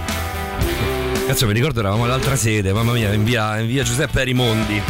[1.27, 4.81] Cazzo, mi ricordo eravamo all'altra sede, mamma mia, in via, in via Giuseppe Arimondi.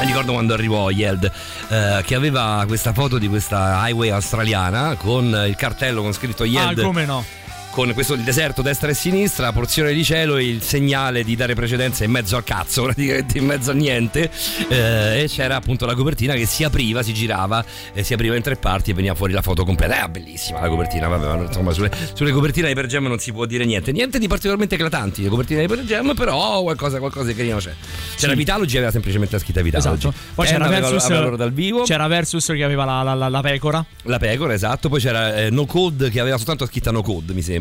[0.00, 1.30] Mi ricordo quando arrivò Yeld,
[1.68, 6.46] eh, che aveva questa foto di questa highway australiana con il cartello con scritto Ah,
[6.46, 6.80] Yeld.
[6.80, 7.22] come no?
[7.70, 11.36] Con questo il deserto destra e sinistra, la porzione di cielo e il segnale di
[11.36, 14.30] dare precedenza in mezzo al cazzo, praticamente in mezzo a niente.
[14.68, 18.42] Eh, e c'era appunto la copertina che si apriva, si girava, e si apriva in
[18.42, 19.96] tre parti e veniva fuori la foto completa.
[19.96, 23.44] Era bellissima la copertina, vabbè, ma insomma sulle, sulle copertine di Jam non si può
[23.46, 23.92] dire niente.
[23.92, 27.72] Niente di particolarmente eclatanti le copertine di Jam, però qualcosa, qualcosa di carino c'è.
[28.16, 28.38] C'era Sì.
[28.38, 30.08] Vitalogi aveva semplicemente la scritta Vitalogi.
[30.08, 30.14] Esatto.
[30.34, 31.82] Poi c'era aveva- Versus, aveva loro dal vivo.
[31.82, 33.84] c'era Versus che aveva la, la- la- la pecora.
[34.02, 34.88] La pecora, esatto.
[34.88, 37.57] Poi c'era eh, No Code che aveva soltanto scritta No Code, mi sembra.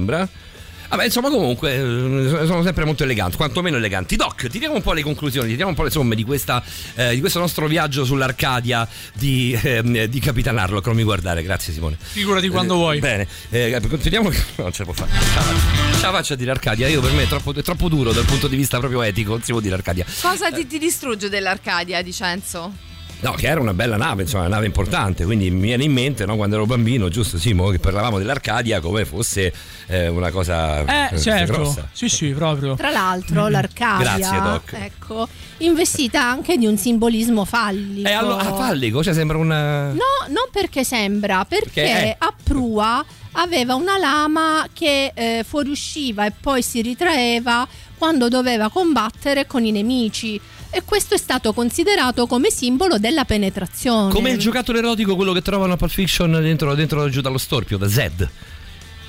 [0.90, 4.15] Vabbè, insomma, comunque eh, sono sempre molto eleganti, quantomeno eleganti.
[4.15, 6.64] Doc, tiriamo un po' le conclusioni, tiriamo un po' le somme di, questa,
[6.95, 10.86] eh, di questo nostro viaggio sull'Arcadia di, ehm, di Capitan Harlock.
[10.86, 11.98] Non mi guardare, grazie Simone.
[11.99, 12.99] Figurati quando Eh, vuoi.
[12.99, 14.32] Bene, eh, continuiamo.
[14.56, 15.11] Non ce la può fare.
[15.11, 16.88] Ce la faccio- ce la faccio a dire Arcadia.
[16.88, 19.32] Io per me è troppo, è troppo duro dal punto di vista proprio etico.
[19.32, 20.06] Non si può dire Arcadia.
[20.22, 22.72] Cosa ti, ti distrugge dell'Arcadia, Dicenzo?
[23.19, 26.26] No, che era una bella nave, insomma, una nave importante, quindi mi viene in mente
[26.26, 29.52] no, quando ero bambino, giusto Simo, che parlavamo dell'Arcadia come fosse
[29.88, 31.53] eh, una cosa Eh, eh, certo.
[31.53, 31.89] grossa.
[31.91, 32.76] Sì, sì, proprio.
[32.76, 34.73] Tra l'altro l'Arcadia Grazie, Doc.
[34.73, 35.27] ecco,
[35.57, 38.07] investita anche di un simbolismo fallico.
[38.07, 39.48] E allora, ah, fallico, cioè sembra un...
[39.48, 42.15] No, non perché sembra, perché Perché è.
[42.19, 43.03] a prua
[43.39, 49.72] aveva una lama che eh, fuoriusciva e poi si ritraeva quando doveva combattere con i
[49.72, 50.39] nemici.
[50.69, 54.11] E questo è stato considerato come simbolo della penetrazione.
[54.11, 57.77] Come il giocattolo erotico, quello che trovano a Pulp Fiction dentro, dentro giù dallo storpio,
[57.77, 58.30] da Zed.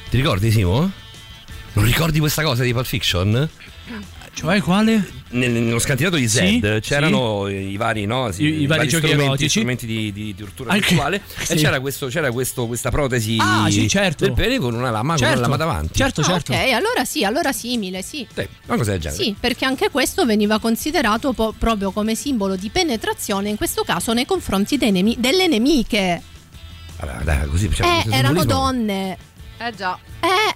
[0.09, 0.91] Ti ricordi, Simo?
[1.73, 3.49] Non ricordi questa cosa di Pulp Fiction?
[4.39, 5.05] Cioè, quale?
[5.31, 9.07] Nel- nello scantinato di Sì, Zed c'erano i vari, no, sì, I- i vari giochi
[9.07, 9.49] strumenti, erotici.
[9.49, 11.53] strumenti di, di tortura Anche- sessuale sì.
[11.53, 14.25] e c'era, questo, c'era questo- questa protesi Ah, sì, certo.
[14.25, 15.95] del pene con una lama, con Certo, una lama davanti.
[15.99, 18.25] certo, Ah, ok, allora sì, allora simile, sì.
[18.33, 19.23] Sì, una cosa del genere.
[19.23, 24.13] Sì, perché anche questo veniva considerato po- proprio come simbolo di penetrazione, in questo caso
[24.13, 26.23] nei confronti dei nemi- delle nemiche.
[27.01, 29.19] Allora, dai, così, cioè, eh, erano simbolismo- donne.
[29.61, 29.99] Eh già.
[30.21, 30.55] Eh,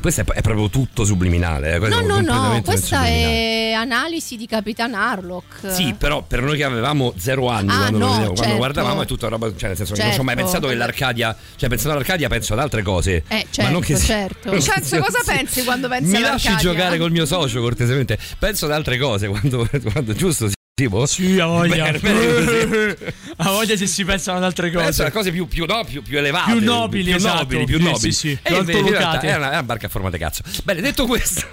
[0.00, 1.74] Questo è, è proprio tutto subliminale.
[1.74, 5.70] eh, no, no, no, questa è analisi di Capitan Harlock.
[5.72, 8.56] Sì, però per noi che avevamo zero anni Ah, quando, lo no, vedevo, quando certo.
[8.56, 9.48] guardavamo è tutta roba.
[9.56, 10.50] Cioè, nel senso che non ci ho mai Certo.
[10.50, 11.36] pensato che l'Arcadia.
[11.56, 13.24] Cioè, pensando all'Arcadia penso ad altre cose.
[13.28, 14.50] Eh, ma non che certo, sia- certo.
[14.52, 16.72] Vincenzo, cosa pensi quando pensi Mi lasci all'Arcadia?
[16.72, 18.18] giocare col mio socio, cortesemente.
[18.38, 20.50] Penso ad altre cose quando, quando giusto.
[20.80, 21.04] Tipo?
[21.04, 21.92] Sì, a voglia.
[23.42, 25.04] A voglia se si pensano ad altre cose.
[25.04, 27.36] A cose più, più, no, più, più elevate, Più nobili, più esatto.
[27.42, 28.12] nobili, più Sì, nobili.
[28.12, 30.16] sì, sì, E più invece in realtà è una, è una barca a forma di
[30.18, 30.42] cazzo.
[30.64, 31.46] Bene, detto questo,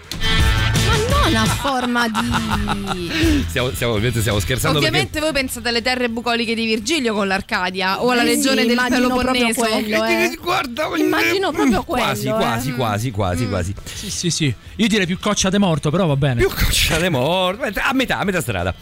[1.10, 3.46] non a forma di.
[3.50, 8.02] stiamo, stiamo, ovviamente stiamo scherzando Ovviamente voi pensate alle terre bucoliche di Virgilio con l'Arcadia
[8.04, 9.62] o alla Eh sì, legione del immagino Peloponneso.
[9.62, 10.38] proprio quello, eh.
[10.42, 12.04] Guarda, Immagino proprio quello.
[12.06, 12.32] quasi, eh.
[12.32, 13.74] quasi, quasi, quasi, quasi.
[13.94, 14.54] Sì, sì, sì.
[14.78, 16.40] Io direi più coccia de morto, però va bene.
[16.42, 18.74] Più cocciale morto, a metà, a metà strada.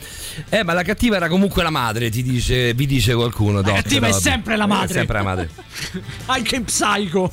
[0.50, 3.62] Eh, ma la cattiva era comunque la madre, ti dice, vi dice qualcuno.
[3.62, 4.94] La cattiva è sempre la È madre.
[4.94, 5.50] sempre la madre.
[6.28, 7.32] Anche in Psycho.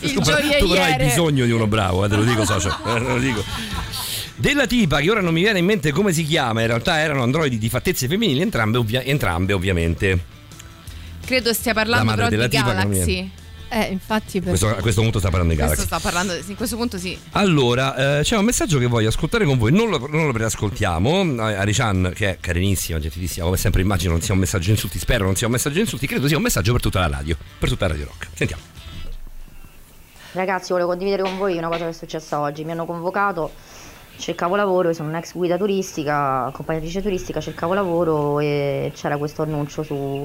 [0.00, 2.68] Il tu, tu però hai bisogno di uno bravo, eh, te lo dico, socio.
[2.86, 3.44] eh, te lo dico.
[4.42, 7.22] Della tipa che ora non mi viene in mente come si chiama, in realtà erano
[7.22, 10.18] androidi di fattezze femminili, entrambe, ovvia- entrambe ovviamente.
[11.24, 13.30] Credo stia La parlando madre però della di Galaxy.
[13.68, 14.40] Eh, infatti.
[14.40, 14.48] Per...
[14.48, 15.96] Questo- a questo punto sta parlando di Questo Galaxy.
[15.96, 17.16] sta parlando, in questo punto sì.
[17.30, 21.40] Allora, eh, c'è un messaggio che voglio ascoltare con voi, non lo, non lo preascoltiamo.
[21.40, 25.36] Arichan, che è carinissima, gentilissima, come sempre immagino non sia un messaggio insulti, spero non
[25.36, 27.92] sia un messaggio insulti, credo sia un messaggio per tutta la radio, per tutta la
[27.92, 28.26] Radio Rock.
[28.34, 28.62] Sentiamo.
[30.32, 32.64] Ragazzi, volevo condividere con voi una cosa che è successa oggi.
[32.64, 33.52] Mi hanno convocato,
[34.22, 39.82] cercavo lavoro, io sono un'ex guida turistica, accompagnatrice turistica, cercavo lavoro e c'era questo annuncio
[39.82, 40.24] su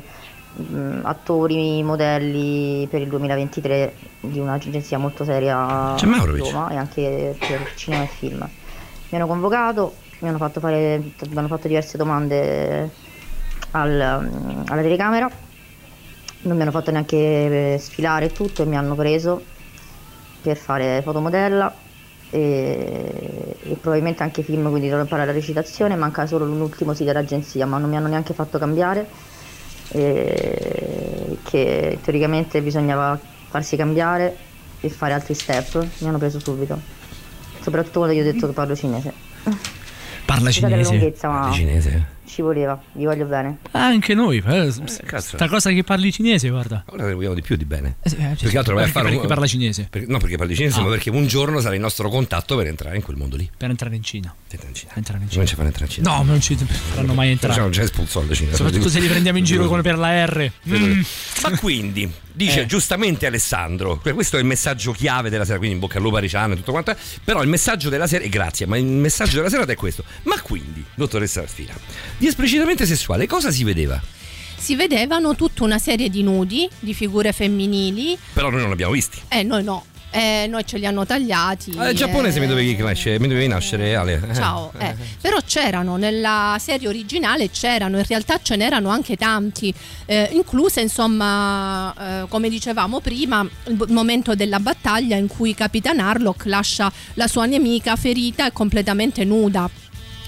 [0.61, 6.09] mm, attori, modelli per il 2023 di un'agenzia molto seria C'è a.
[6.37, 8.47] Roma e anche per cinema e film.
[9.09, 12.91] Mi hanno convocato, mi hanno fatto, fare, mi hanno fatto diverse domande
[13.71, 15.27] al- mm, alla telecamera,
[16.41, 19.43] non mi hanno fatto neanche eh, sfilare tutto e mi hanno preso
[20.43, 21.85] per fare fotomodella
[22.29, 27.65] e, e probabilmente anche film, quindi dovrò imparare la recitazione, manca solo l'ultimo sì dell'agenzia,
[27.65, 29.07] ma non mi hanno neanche fatto cambiare,
[29.89, 34.35] e che teoricamente bisognava farsi cambiare
[34.81, 36.79] e fare altri step, mi hanno preso subito,
[37.61, 39.13] soprattutto quando gli ho detto che parlo cinese.
[40.25, 40.91] Parla Scusate la cinese.
[40.91, 42.05] lunghezza, ma Parli cinese?
[42.27, 43.57] Ci voleva, vi voglio bene.
[43.71, 44.73] Anche noi, eh,
[45.05, 45.35] cazzo.
[45.35, 46.83] sta cosa che parli cinese, guarda.
[46.89, 47.95] Ora ne vogliamo di più di bene.
[48.03, 49.87] Eh, Più che altro vai a perché, fare perché un- parla cinese.
[49.89, 50.83] Per- no, perché parli cinese, Ah.
[50.83, 53.49] ma perché un giorno sarà il nostro contatto per entrare in quel mondo lì.
[53.55, 54.33] Per entrare in Cina.
[54.49, 54.91] Entrare in Cina.
[54.95, 56.09] Entrare in Non ci fanno entrare in Cina.
[56.11, 57.53] No, ma non ci faranno mai entrare.
[57.53, 58.53] Cioè, non c'è espulso alla Cina.
[58.53, 60.51] Soprattutto se li prendiamo in giro con per la R.
[60.69, 61.01] Mm.
[61.43, 62.65] Ma quindi, dice Eh.
[62.67, 66.15] giustamente Alessandro, que- questo è il messaggio chiave della sera, quindi in bocca al lupo
[66.17, 69.49] a Riciano e tutto quanto, però il messaggio della sera, grazie, ma il messaggio della
[69.49, 70.03] serata è questo.
[70.23, 71.73] Ma quindi, dottoressa Sfira,
[72.17, 73.99] di esplicitamente sessuale cosa si vedeva?
[74.55, 79.19] Si vedevano tutta una serie di nudi, di figure femminili, Però noi non l'abbiamo visti.
[79.27, 79.85] e noi no.
[80.09, 81.73] Eh, noi ce li hanno tagliati.
[81.77, 84.21] Ah, il giapponese eh, mi dovevi nascere, mi dovevi nascere, Ale.
[84.29, 84.33] Eh.
[84.33, 84.95] Ciao, eh.
[85.19, 89.73] però c'erano nella serie originale, c'erano, in realtà ce n'erano anche tanti,
[90.05, 91.93] eh, incluse insomma,
[92.23, 97.45] eh, come dicevamo prima, il momento della battaglia in cui Capitan Harlock lascia la sua
[97.45, 99.69] nemica ferita e completamente nuda.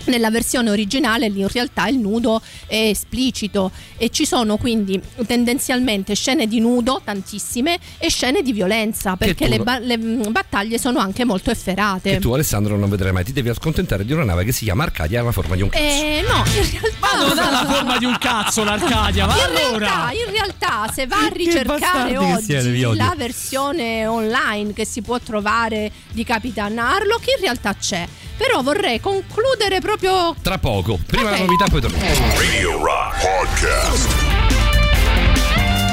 [0.10, 6.16] Nella versione originale lì in realtà il nudo è esplicito e ci sono quindi tendenzialmente
[6.16, 10.80] scene di nudo, tantissime, e scene di violenza perché tu le, ba- le, mm, battaglie
[10.80, 12.12] sono anche molto efferate.
[12.12, 14.84] Che tu Alessandro non vedrai mai, ti devi accontentare di una nave che si chiama
[14.84, 15.84] Arcadia e ha la forma di un cazzo.
[15.84, 17.28] Eh, no, in realtà.
[17.28, 19.78] non ha la forma di un cazzo l'Arcadia, ma in allora.
[19.78, 22.94] Realtà, in realtà, se va a ricercare siete, oggi odio.
[22.94, 28.08] la versione online che si può trovare di Capitan Harlock, in realtà c'è.
[28.40, 30.34] Però vorrei concludere proprio.
[30.42, 31.42] Tra poco, prima la Ok.
[31.46, 32.06] novità poi torniamo.
[32.38, 34.10] Radio Rock Podcast.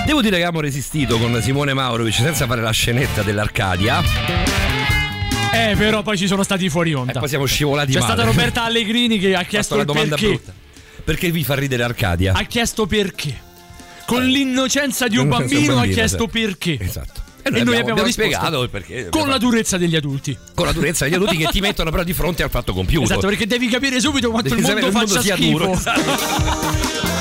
[0.07, 4.01] Devo dire che abbiamo resistito con Simone Maurovic senza fare la scenetta dell'Arcadia.
[5.53, 7.19] Eh, però poi ci sono stati fuori E onda.
[7.19, 8.13] poi siamo scivolati C'è male.
[8.13, 10.27] stata Roberta Allegrini che ha chiesto una domanda perché.
[10.35, 10.53] brutta.
[11.03, 12.33] Perché vi fa ridere Arcadia?
[12.35, 13.43] Ha chiesto perché.
[14.07, 16.29] Con l'innocenza di un L'innocenza di un bambino, ha bambino, chiesto esatto.
[16.31, 16.79] perché.
[16.81, 17.25] Esatto.
[17.47, 19.09] E noi, abbiamo, risposto spiegato il perché.
[19.11, 20.37] Con la durezza degli adulti.
[20.55, 23.05] con la durezza degli adulti che ti mettono però di fronte al fatto compiuto.
[23.05, 25.59] Esatto, perché devi capire subito quanto Devi il mondo il faccia mondo sia schifo.
[25.59, 25.73] duro.
[25.73, 27.16] esatto.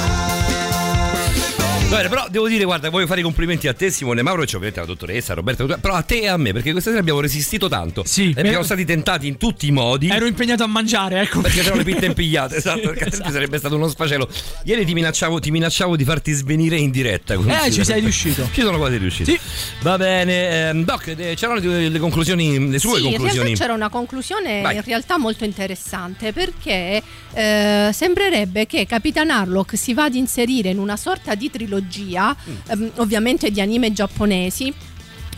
[1.87, 4.45] Va bene, però devo dire, guarda, voglio fare i complimenti a te, Simone Mauro, e
[4.45, 7.21] ovviamente alla dottoressa, a Roberta, però a te e a me, perché questa sera abbiamo
[7.21, 8.03] resistito tanto.
[8.05, 10.09] Sì, E abbiamo per- stati tentati in tutti i modi.
[10.09, 11.41] Ero impegnato a mangiare, ecco.
[11.41, 13.31] Perché erano le pitte Sì, impigliate, esatto, perché altrimenti esatto.
[13.33, 14.27] sarebbe stato uno sfacelo.
[14.63, 17.35] Ieri ti minacciavo, ti minacciavo di farti svenire in diretta.
[17.35, 17.49] così.
[17.49, 18.49] Eh, ci sei riuscito.
[18.51, 19.29] Ci sono quasi riuscito.
[19.31, 19.39] Sì.
[19.81, 23.45] Va bene, ehm, Doc, eh, c'erano le, le conclusioni, le sue sì, in conclusioni.
[23.49, 24.75] realtà c'era una conclusione Vai.
[24.75, 27.01] in realtà molto interessante perché
[27.31, 32.55] eh, sembrerebbe che Capitan Harlock si va ad inserire in una sorta di trilogia, Mm.
[32.67, 34.73] ehm, ovviamente di anime giapponesi.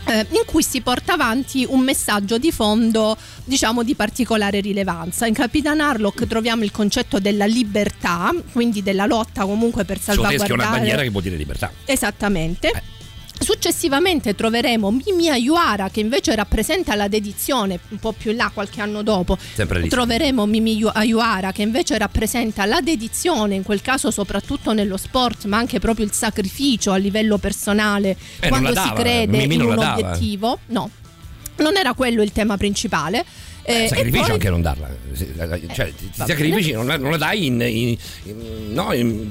[0.08, 5.26] eh, in cui si porta avanti un messaggio di fondo, diciamo, di particolare rilevanza.
[5.26, 10.26] In Capitan Harlock troviamo il concetto della libertà, quindi della lotta comunque per Soteschi è
[10.26, 10.76] una salvaguardare.
[10.76, 11.70] bandiera che vuol dire libertà.
[11.84, 12.70] Esattamente.
[12.70, 12.82] Eh.
[13.40, 18.80] Successivamente troveremo Mimi Ayuara che invece rappresenta la dedizione un po' più in là qualche
[18.80, 19.38] anno dopo.
[19.88, 25.44] Troveremo Mimi Yu- Ayuara che invece rappresenta la dedizione, in quel caso soprattutto nello sport,
[25.46, 29.62] ma anche proprio il sacrificio a livello personale Eh, quando si dava, crede Mimì in
[29.62, 29.92] un dava.
[29.98, 30.58] obiettivo.
[30.66, 30.90] No,
[31.56, 33.24] non era quello il tema principale.
[33.68, 34.88] Eh, e sacrificio poi- anche non darla.
[35.74, 38.88] Cioè, ti va sacrifici, non la, non la dai in- in- in- no,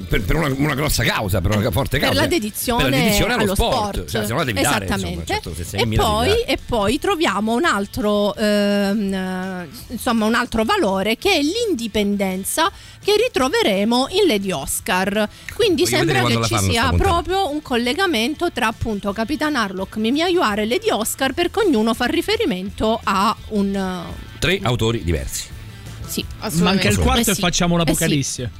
[0.08, 2.22] per, per una, una grossa causa, per una forte per causa.
[2.22, 3.74] la dedizione, Per la dedizione allo, allo sport.
[3.94, 6.44] sport, Cioè, se no la devi dare, esattamente insomma, certo, e, poi, dare.
[6.44, 12.70] e poi troviamo un altro ehm, eh, insomma un altro valore che è l'indipendenza
[13.02, 18.66] che ritroveremo in Lady Oscar quindi Voglio sembra che ci sia proprio un collegamento tra
[18.66, 24.26] appunto Capitan Harlock Mimi Ayuara e Lady Oscar perché ognuno fa riferimento a un eh,
[24.38, 25.46] Tre autori diversi.
[26.06, 26.24] sì
[26.60, 27.40] Manca il quarto Eh e sì.
[27.40, 27.84] facciamo Eh sì.
[27.86, 28.50] l'Apocalisse.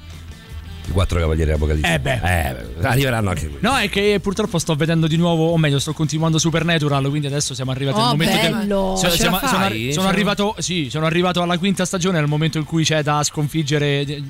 [0.89, 1.93] I quattro cavalieri dell'Apocalisse.
[1.95, 2.21] Eh beh.
[2.23, 2.57] Eh,
[2.87, 3.59] arriveranno anche quelli.
[3.61, 7.53] No, è che purtroppo sto vedendo di nuovo, o meglio, sto continuando Supernatural, quindi adesso
[7.55, 8.95] siamo arrivati al Oh, momento del- bello.
[8.97, 12.27] Sono, Ce la siamo- sono, Ce sono arrivato, sì, sono arrivato alla quinta stagione, nel
[12.27, 14.23] momento in cui c'è da sconfiggere eh,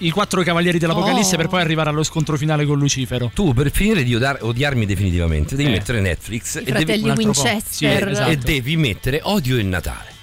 [0.00, 1.38] i, quattro cavalieri dell'Apocalisse Oh.
[1.38, 3.30] per poi arrivare allo scontro finale con Lucifero.
[3.32, 5.72] Tu per finire di odiar- odiarmi definitivamente devi Eh.
[5.72, 7.12] mettere Netflix i e devi, po'.
[7.14, 8.30] Winchester Sì, esatto.
[8.30, 10.14] e devi mettere Odio in Natale.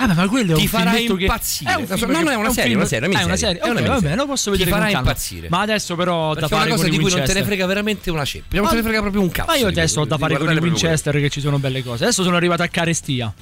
[0.00, 1.70] Ah, ma quello è Ti farà impazzire.
[1.72, 3.24] È un film No, no, che- è una un serie, film- una serie, Ah, è
[3.24, 3.58] una serie.
[3.58, 4.00] È una Ok, miniserie.
[4.08, 5.08] vabbè, lo posso Ti vedere farà con calma.
[5.10, 5.48] impazzire.
[5.50, 7.66] Ma adesso però Perché da è una fare cosa di cui non te ne frega
[7.66, 8.56] veramente una ceppa.
[8.56, 9.50] Non te ne frega proprio un cazzo.
[9.50, 11.82] Ma io adesso ho da fare con i guardare proprio Winchester che ci sono belle
[11.82, 12.04] cose.
[12.04, 13.32] Adesso sono arrivato a Carestia.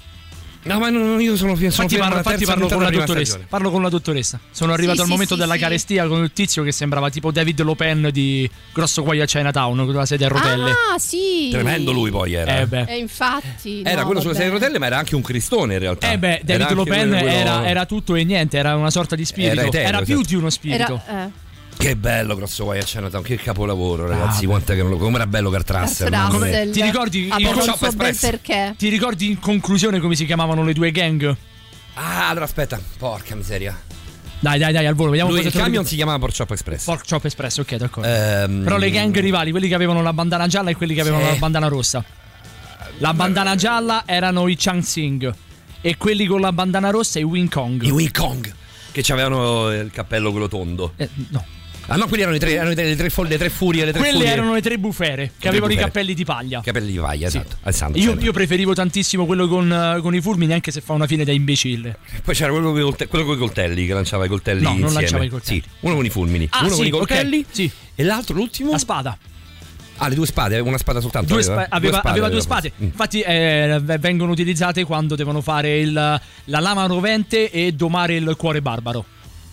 [0.67, 3.39] No, ma non- io sono, sono Infatti parlo, infatti parlo con la dottoressa.
[3.49, 4.39] Parlo con la dottoressa.
[4.51, 5.61] Sono arrivato Sì, al sì, momento sì, della sì.
[5.61, 9.95] carestia con il tizio che sembrava tipo David Lopen di Grosso Guai a Chinatown con
[9.95, 10.71] la sedia a rotelle.
[10.71, 12.59] ah sì Tremendo lui poi era.
[12.61, 12.85] Eh beh.
[12.89, 14.35] e infatti Era no, quello vabbè.
[14.35, 16.11] serie a rotelle, ma era anche un cristone in realtà.
[16.13, 19.25] Eh beh, Era David Lopen quello- era, era tutto e niente, era una sorta di
[19.25, 19.53] spirito.
[19.53, 20.29] Era Era, eterno, più esatto.
[20.29, 21.01] di uno spirito.
[21.07, 21.45] Era, eh.
[21.79, 24.97] Che bello grosso guai a Chinatown, che capolavoro ragazzi, Ah, quanto che non lo...
[24.97, 26.11] come era bello Kurt Russell.
[26.13, 26.71] Russell.
[26.71, 28.31] Ti ricordi ha il proprio il Shop suo bel Express.
[28.31, 31.37] perché Ti ricordi in conclusione come si chiamavano le due gang?
[31.95, 33.79] Ah, allora aspetta, porca miseria.
[34.39, 36.85] Dai, dai, dai, al volo, vediamo Lui, cosa il camion si chiamava Pork Chop Express.
[36.85, 38.09] Pork Chop Express, ok, d'accordo.
[38.09, 41.25] Ehm, Però le gang rivali, quelli che avevano la bandana gialla e quelli che avevano
[41.25, 41.31] Sì.
[41.31, 42.05] la bandana rossa.
[42.99, 45.35] La bandana gialla erano i Chang Sing
[45.81, 47.83] e quelli con la bandana rossa i Wing Kong.
[47.83, 48.53] I Wing Kong.
[48.93, 50.93] Che avevano il cappello quello tondo.
[50.97, 51.45] Eh, no.
[51.89, 53.85] Ah no, quelli erano, i tre, erano i tre- le, tre fol- le tre furie,
[53.85, 54.33] le tre Quelle furie.
[54.33, 55.93] erano le tre bufere che avevano i bufere.
[55.93, 56.61] cappelli di paglia.
[56.61, 57.57] Capelli di vaglia, esatto.
[57.63, 58.01] Alessandro.
[58.01, 61.31] Io, io preferivo tantissimo quello con, con i fulmini, anche se fa una fine da
[61.31, 61.97] imbecille.
[62.25, 64.79] Poi c'era quello con i colte- quello coi coltelli che lanciava i coltelli No, non
[64.81, 65.01] insieme.
[65.01, 65.61] lanciava i coltelli.
[65.63, 67.71] Sì, uno con i fulmini, Ah, uno sì, con i coltelli sì.
[67.95, 68.73] e l'altro, l'ultimo?
[68.73, 69.17] La spada.
[69.99, 71.33] Ah, le due spade, aveva una spada soltanto.
[71.33, 71.67] Due aveva?
[71.71, 72.41] aveva, aveva due aveva.
[72.43, 72.73] spade.
[72.79, 78.61] Infatti, eh, vengono utilizzate quando devono fare il- la lama rovente e domare il cuore
[78.61, 79.05] barbaro.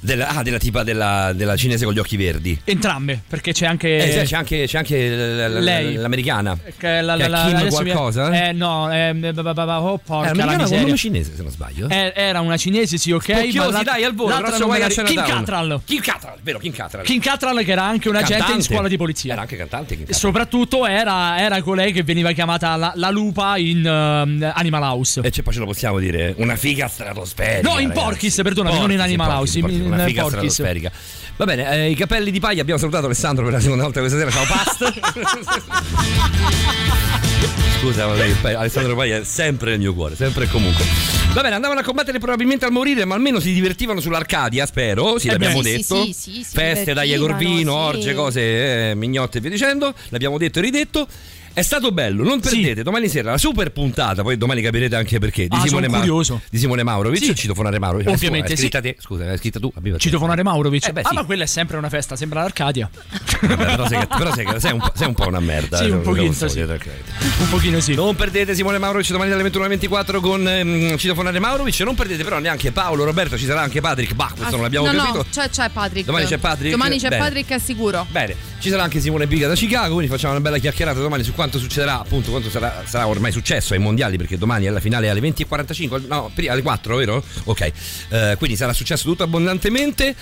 [0.03, 2.59] Della, ah, della tipa della, della cinese con gli occhi verdi.
[2.65, 3.95] Entrambe, perché c'è anche.
[3.97, 5.95] Eh, sì, c'è anche, c'è anche l- lei.
[5.95, 6.57] l'americana.
[6.77, 8.47] Che la, Che la- Kim adesso mi- qualcosa?
[8.47, 10.81] Eh, no, eh, b- b- b- oh, porca la miseria.
[10.81, 11.87] nome cinese, se non sbaglio.
[11.87, 13.29] Eh, Era una cinese, sì, ok.
[13.33, 15.23] Occhiosi, ma la- dai, al volo, l'altra non me vai la- a Kim.
[15.23, 15.81] Cattrall.
[15.85, 17.03] Kim Cattrall, vero, Kim Cattrall.
[17.05, 19.31] Kim Cattrall, che era anche un agente in scuola di polizia.
[19.33, 23.55] Era anche cantante Kim E soprattutto era, era colei che veniva chiamata la, la lupa
[23.57, 25.21] in ehm, Animal House.
[25.23, 27.61] E poi ce lo possiamo dire, una figa stratosferica.
[27.69, 28.05] No, in ragazzi.
[28.05, 29.57] Porky's, perdonami, non in Animal House,
[29.93, 30.91] una figa stratosferica.
[31.35, 34.17] Va bene, eh, i capelli di paglia abbiamo salutato Alessandro per la seconda volta questa
[34.19, 34.31] sera.
[34.31, 34.93] Ciao Past.
[37.79, 40.85] Scusa, lei- Alessandro Paglia è sempre nel mio cuore, sempre e comunque.
[41.33, 45.17] Va bene, andavano a combattere probabilmente al morire, ma almeno si divertivano sull'Arcadia, spero.
[45.19, 46.03] Sì, Eh l'abbiamo beh, sì, detto.
[46.05, 47.77] sì, sì, si Feste, dai, divertivano, Corvino, sì.
[47.97, 49.93] orge, cose, eh, mignotte e via dicendo.
[50.09, 51.07] L'abbiamo detto e ridetto.
[51.55, 55.47] È stato bello, non perdete domani sera la super puntata, poi domani capirete anche perché.
[55.47, 56.41] Di, Ah, Simone, Ma- curioso.
[56.49, 57.35] di Simone Maurovic, Sì.
[57.35, 58.07] citofonare Maurovic.
[58.07, 58.63] Ovviamente Hai sì.
[58.63, 58.95] scritta te?
[58.99, 59.71] Scusa, l'hai scritta tu?
[59.97, 60.87] Citofonare Maurovic.
[60.87, 61.13] Eh beh, ah, sì.
[61.13, 62.89] ma quella è sempre una festa, sembra l'Arcadia.
[63.41, 65.77] Vabbè, però sei, però sei, sei un, po', sei un po' una merda.
[65.77, 66.59] Sì, eh, un lo pochino, so sì.
[66.61, 67.93] Un pochino sì.
[67.93, 71.79] Non perdete Simone Maurovic domani dalle 21.24 con ehm, Citofonare Maurovic.
[71.81, 74.15] Non perdete però neanche Paolo, Roberto, ci sarà anche Patrick.
[74.15, 75.17] Bah, questo non l'abbiamo no, capito.
[75.17, 76.07] no, c'è, c'è Patrick.
[76.07, 76.71] Domani c'è Patrick?
[76.71, 77.21] Domani c'è Bene.
[77.21, 78.07] Patrick, è sicuro.
[78.09, 81.29] Bene, ci sarà anche Simone Biga da Chicago, quindi facciamo una bella chiacchierata domani su
[81.33, 85.09] quanto succederà, appunto, quanto sarà, sarà ormai successo ai mondiali, perché domani è la finale
[85.09, 87.23] alle 20.45, no, alle 4, vero?
[87.45, 87.71] Ok,
[88.09, 90.15] Eh, quindi sarà successo tutto abbondantemente.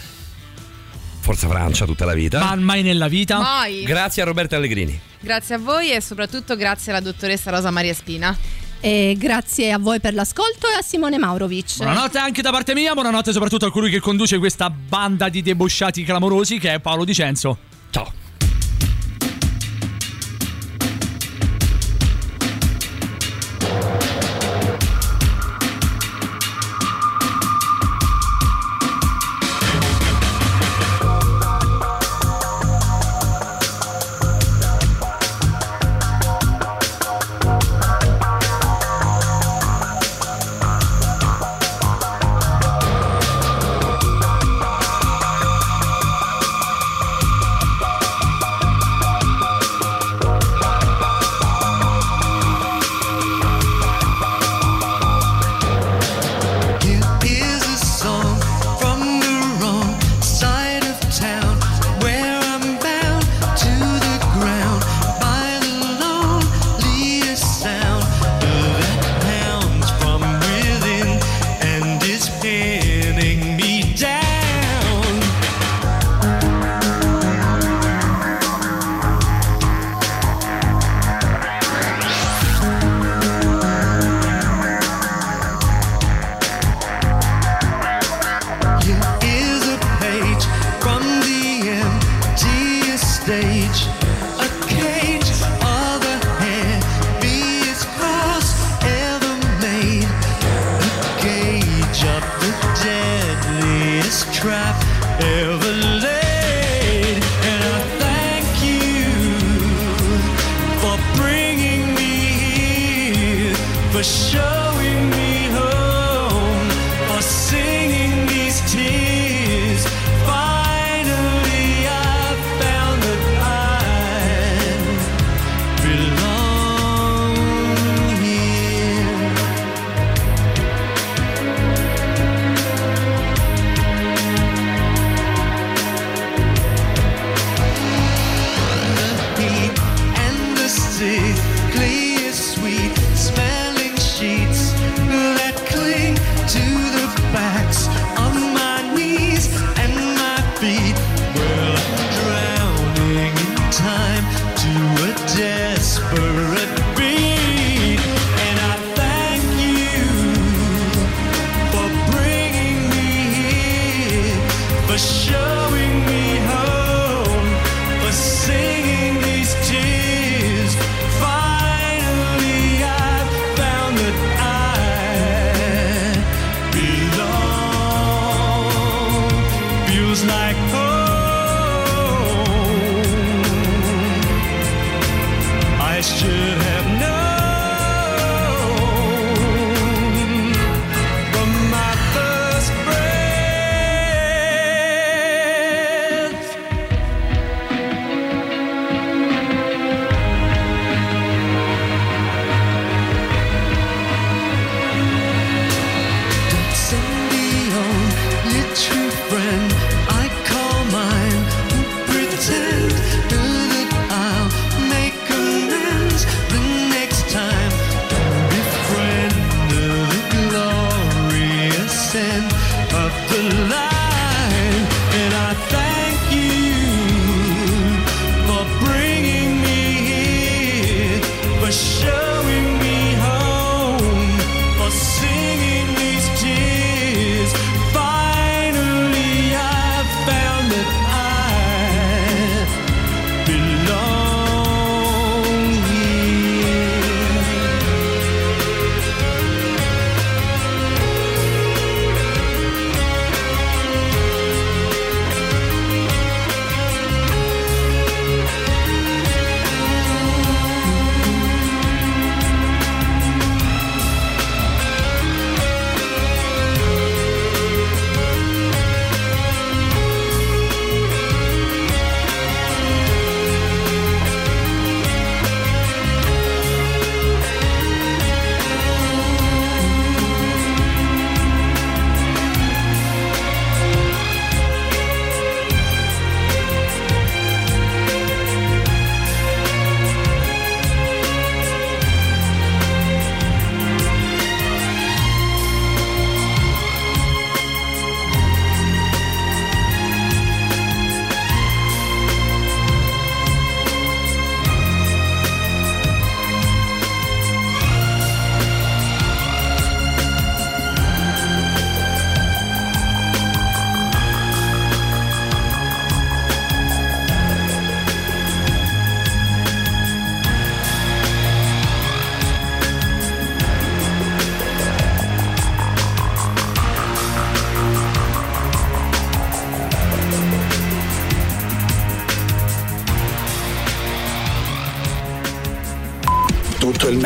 [1.20, 2.40] Forza Francia tutta la vita.
[2.40, 3.40] Ma mai nella vita.
[3.40, 3.84] Mai.
[3.84, 5.00] Grazie a Roberto Allegrini.
[5.20, 8.36] Grazie a voi e soprattutto grazie alla dottoressa Rosa Maria Spina.
[8.80, 11.78] E grazie a voi per l'ascolto e a Simone Maurovic.
[11.78, 16.04] Buonanotte anche da parte mia, buonanotte soprattutto a colui che conduce questa banda di debosciati
[16.04, 17.58] clamorosi che è Paolo Dicenzo.
[17.92, 18.12] Ciao.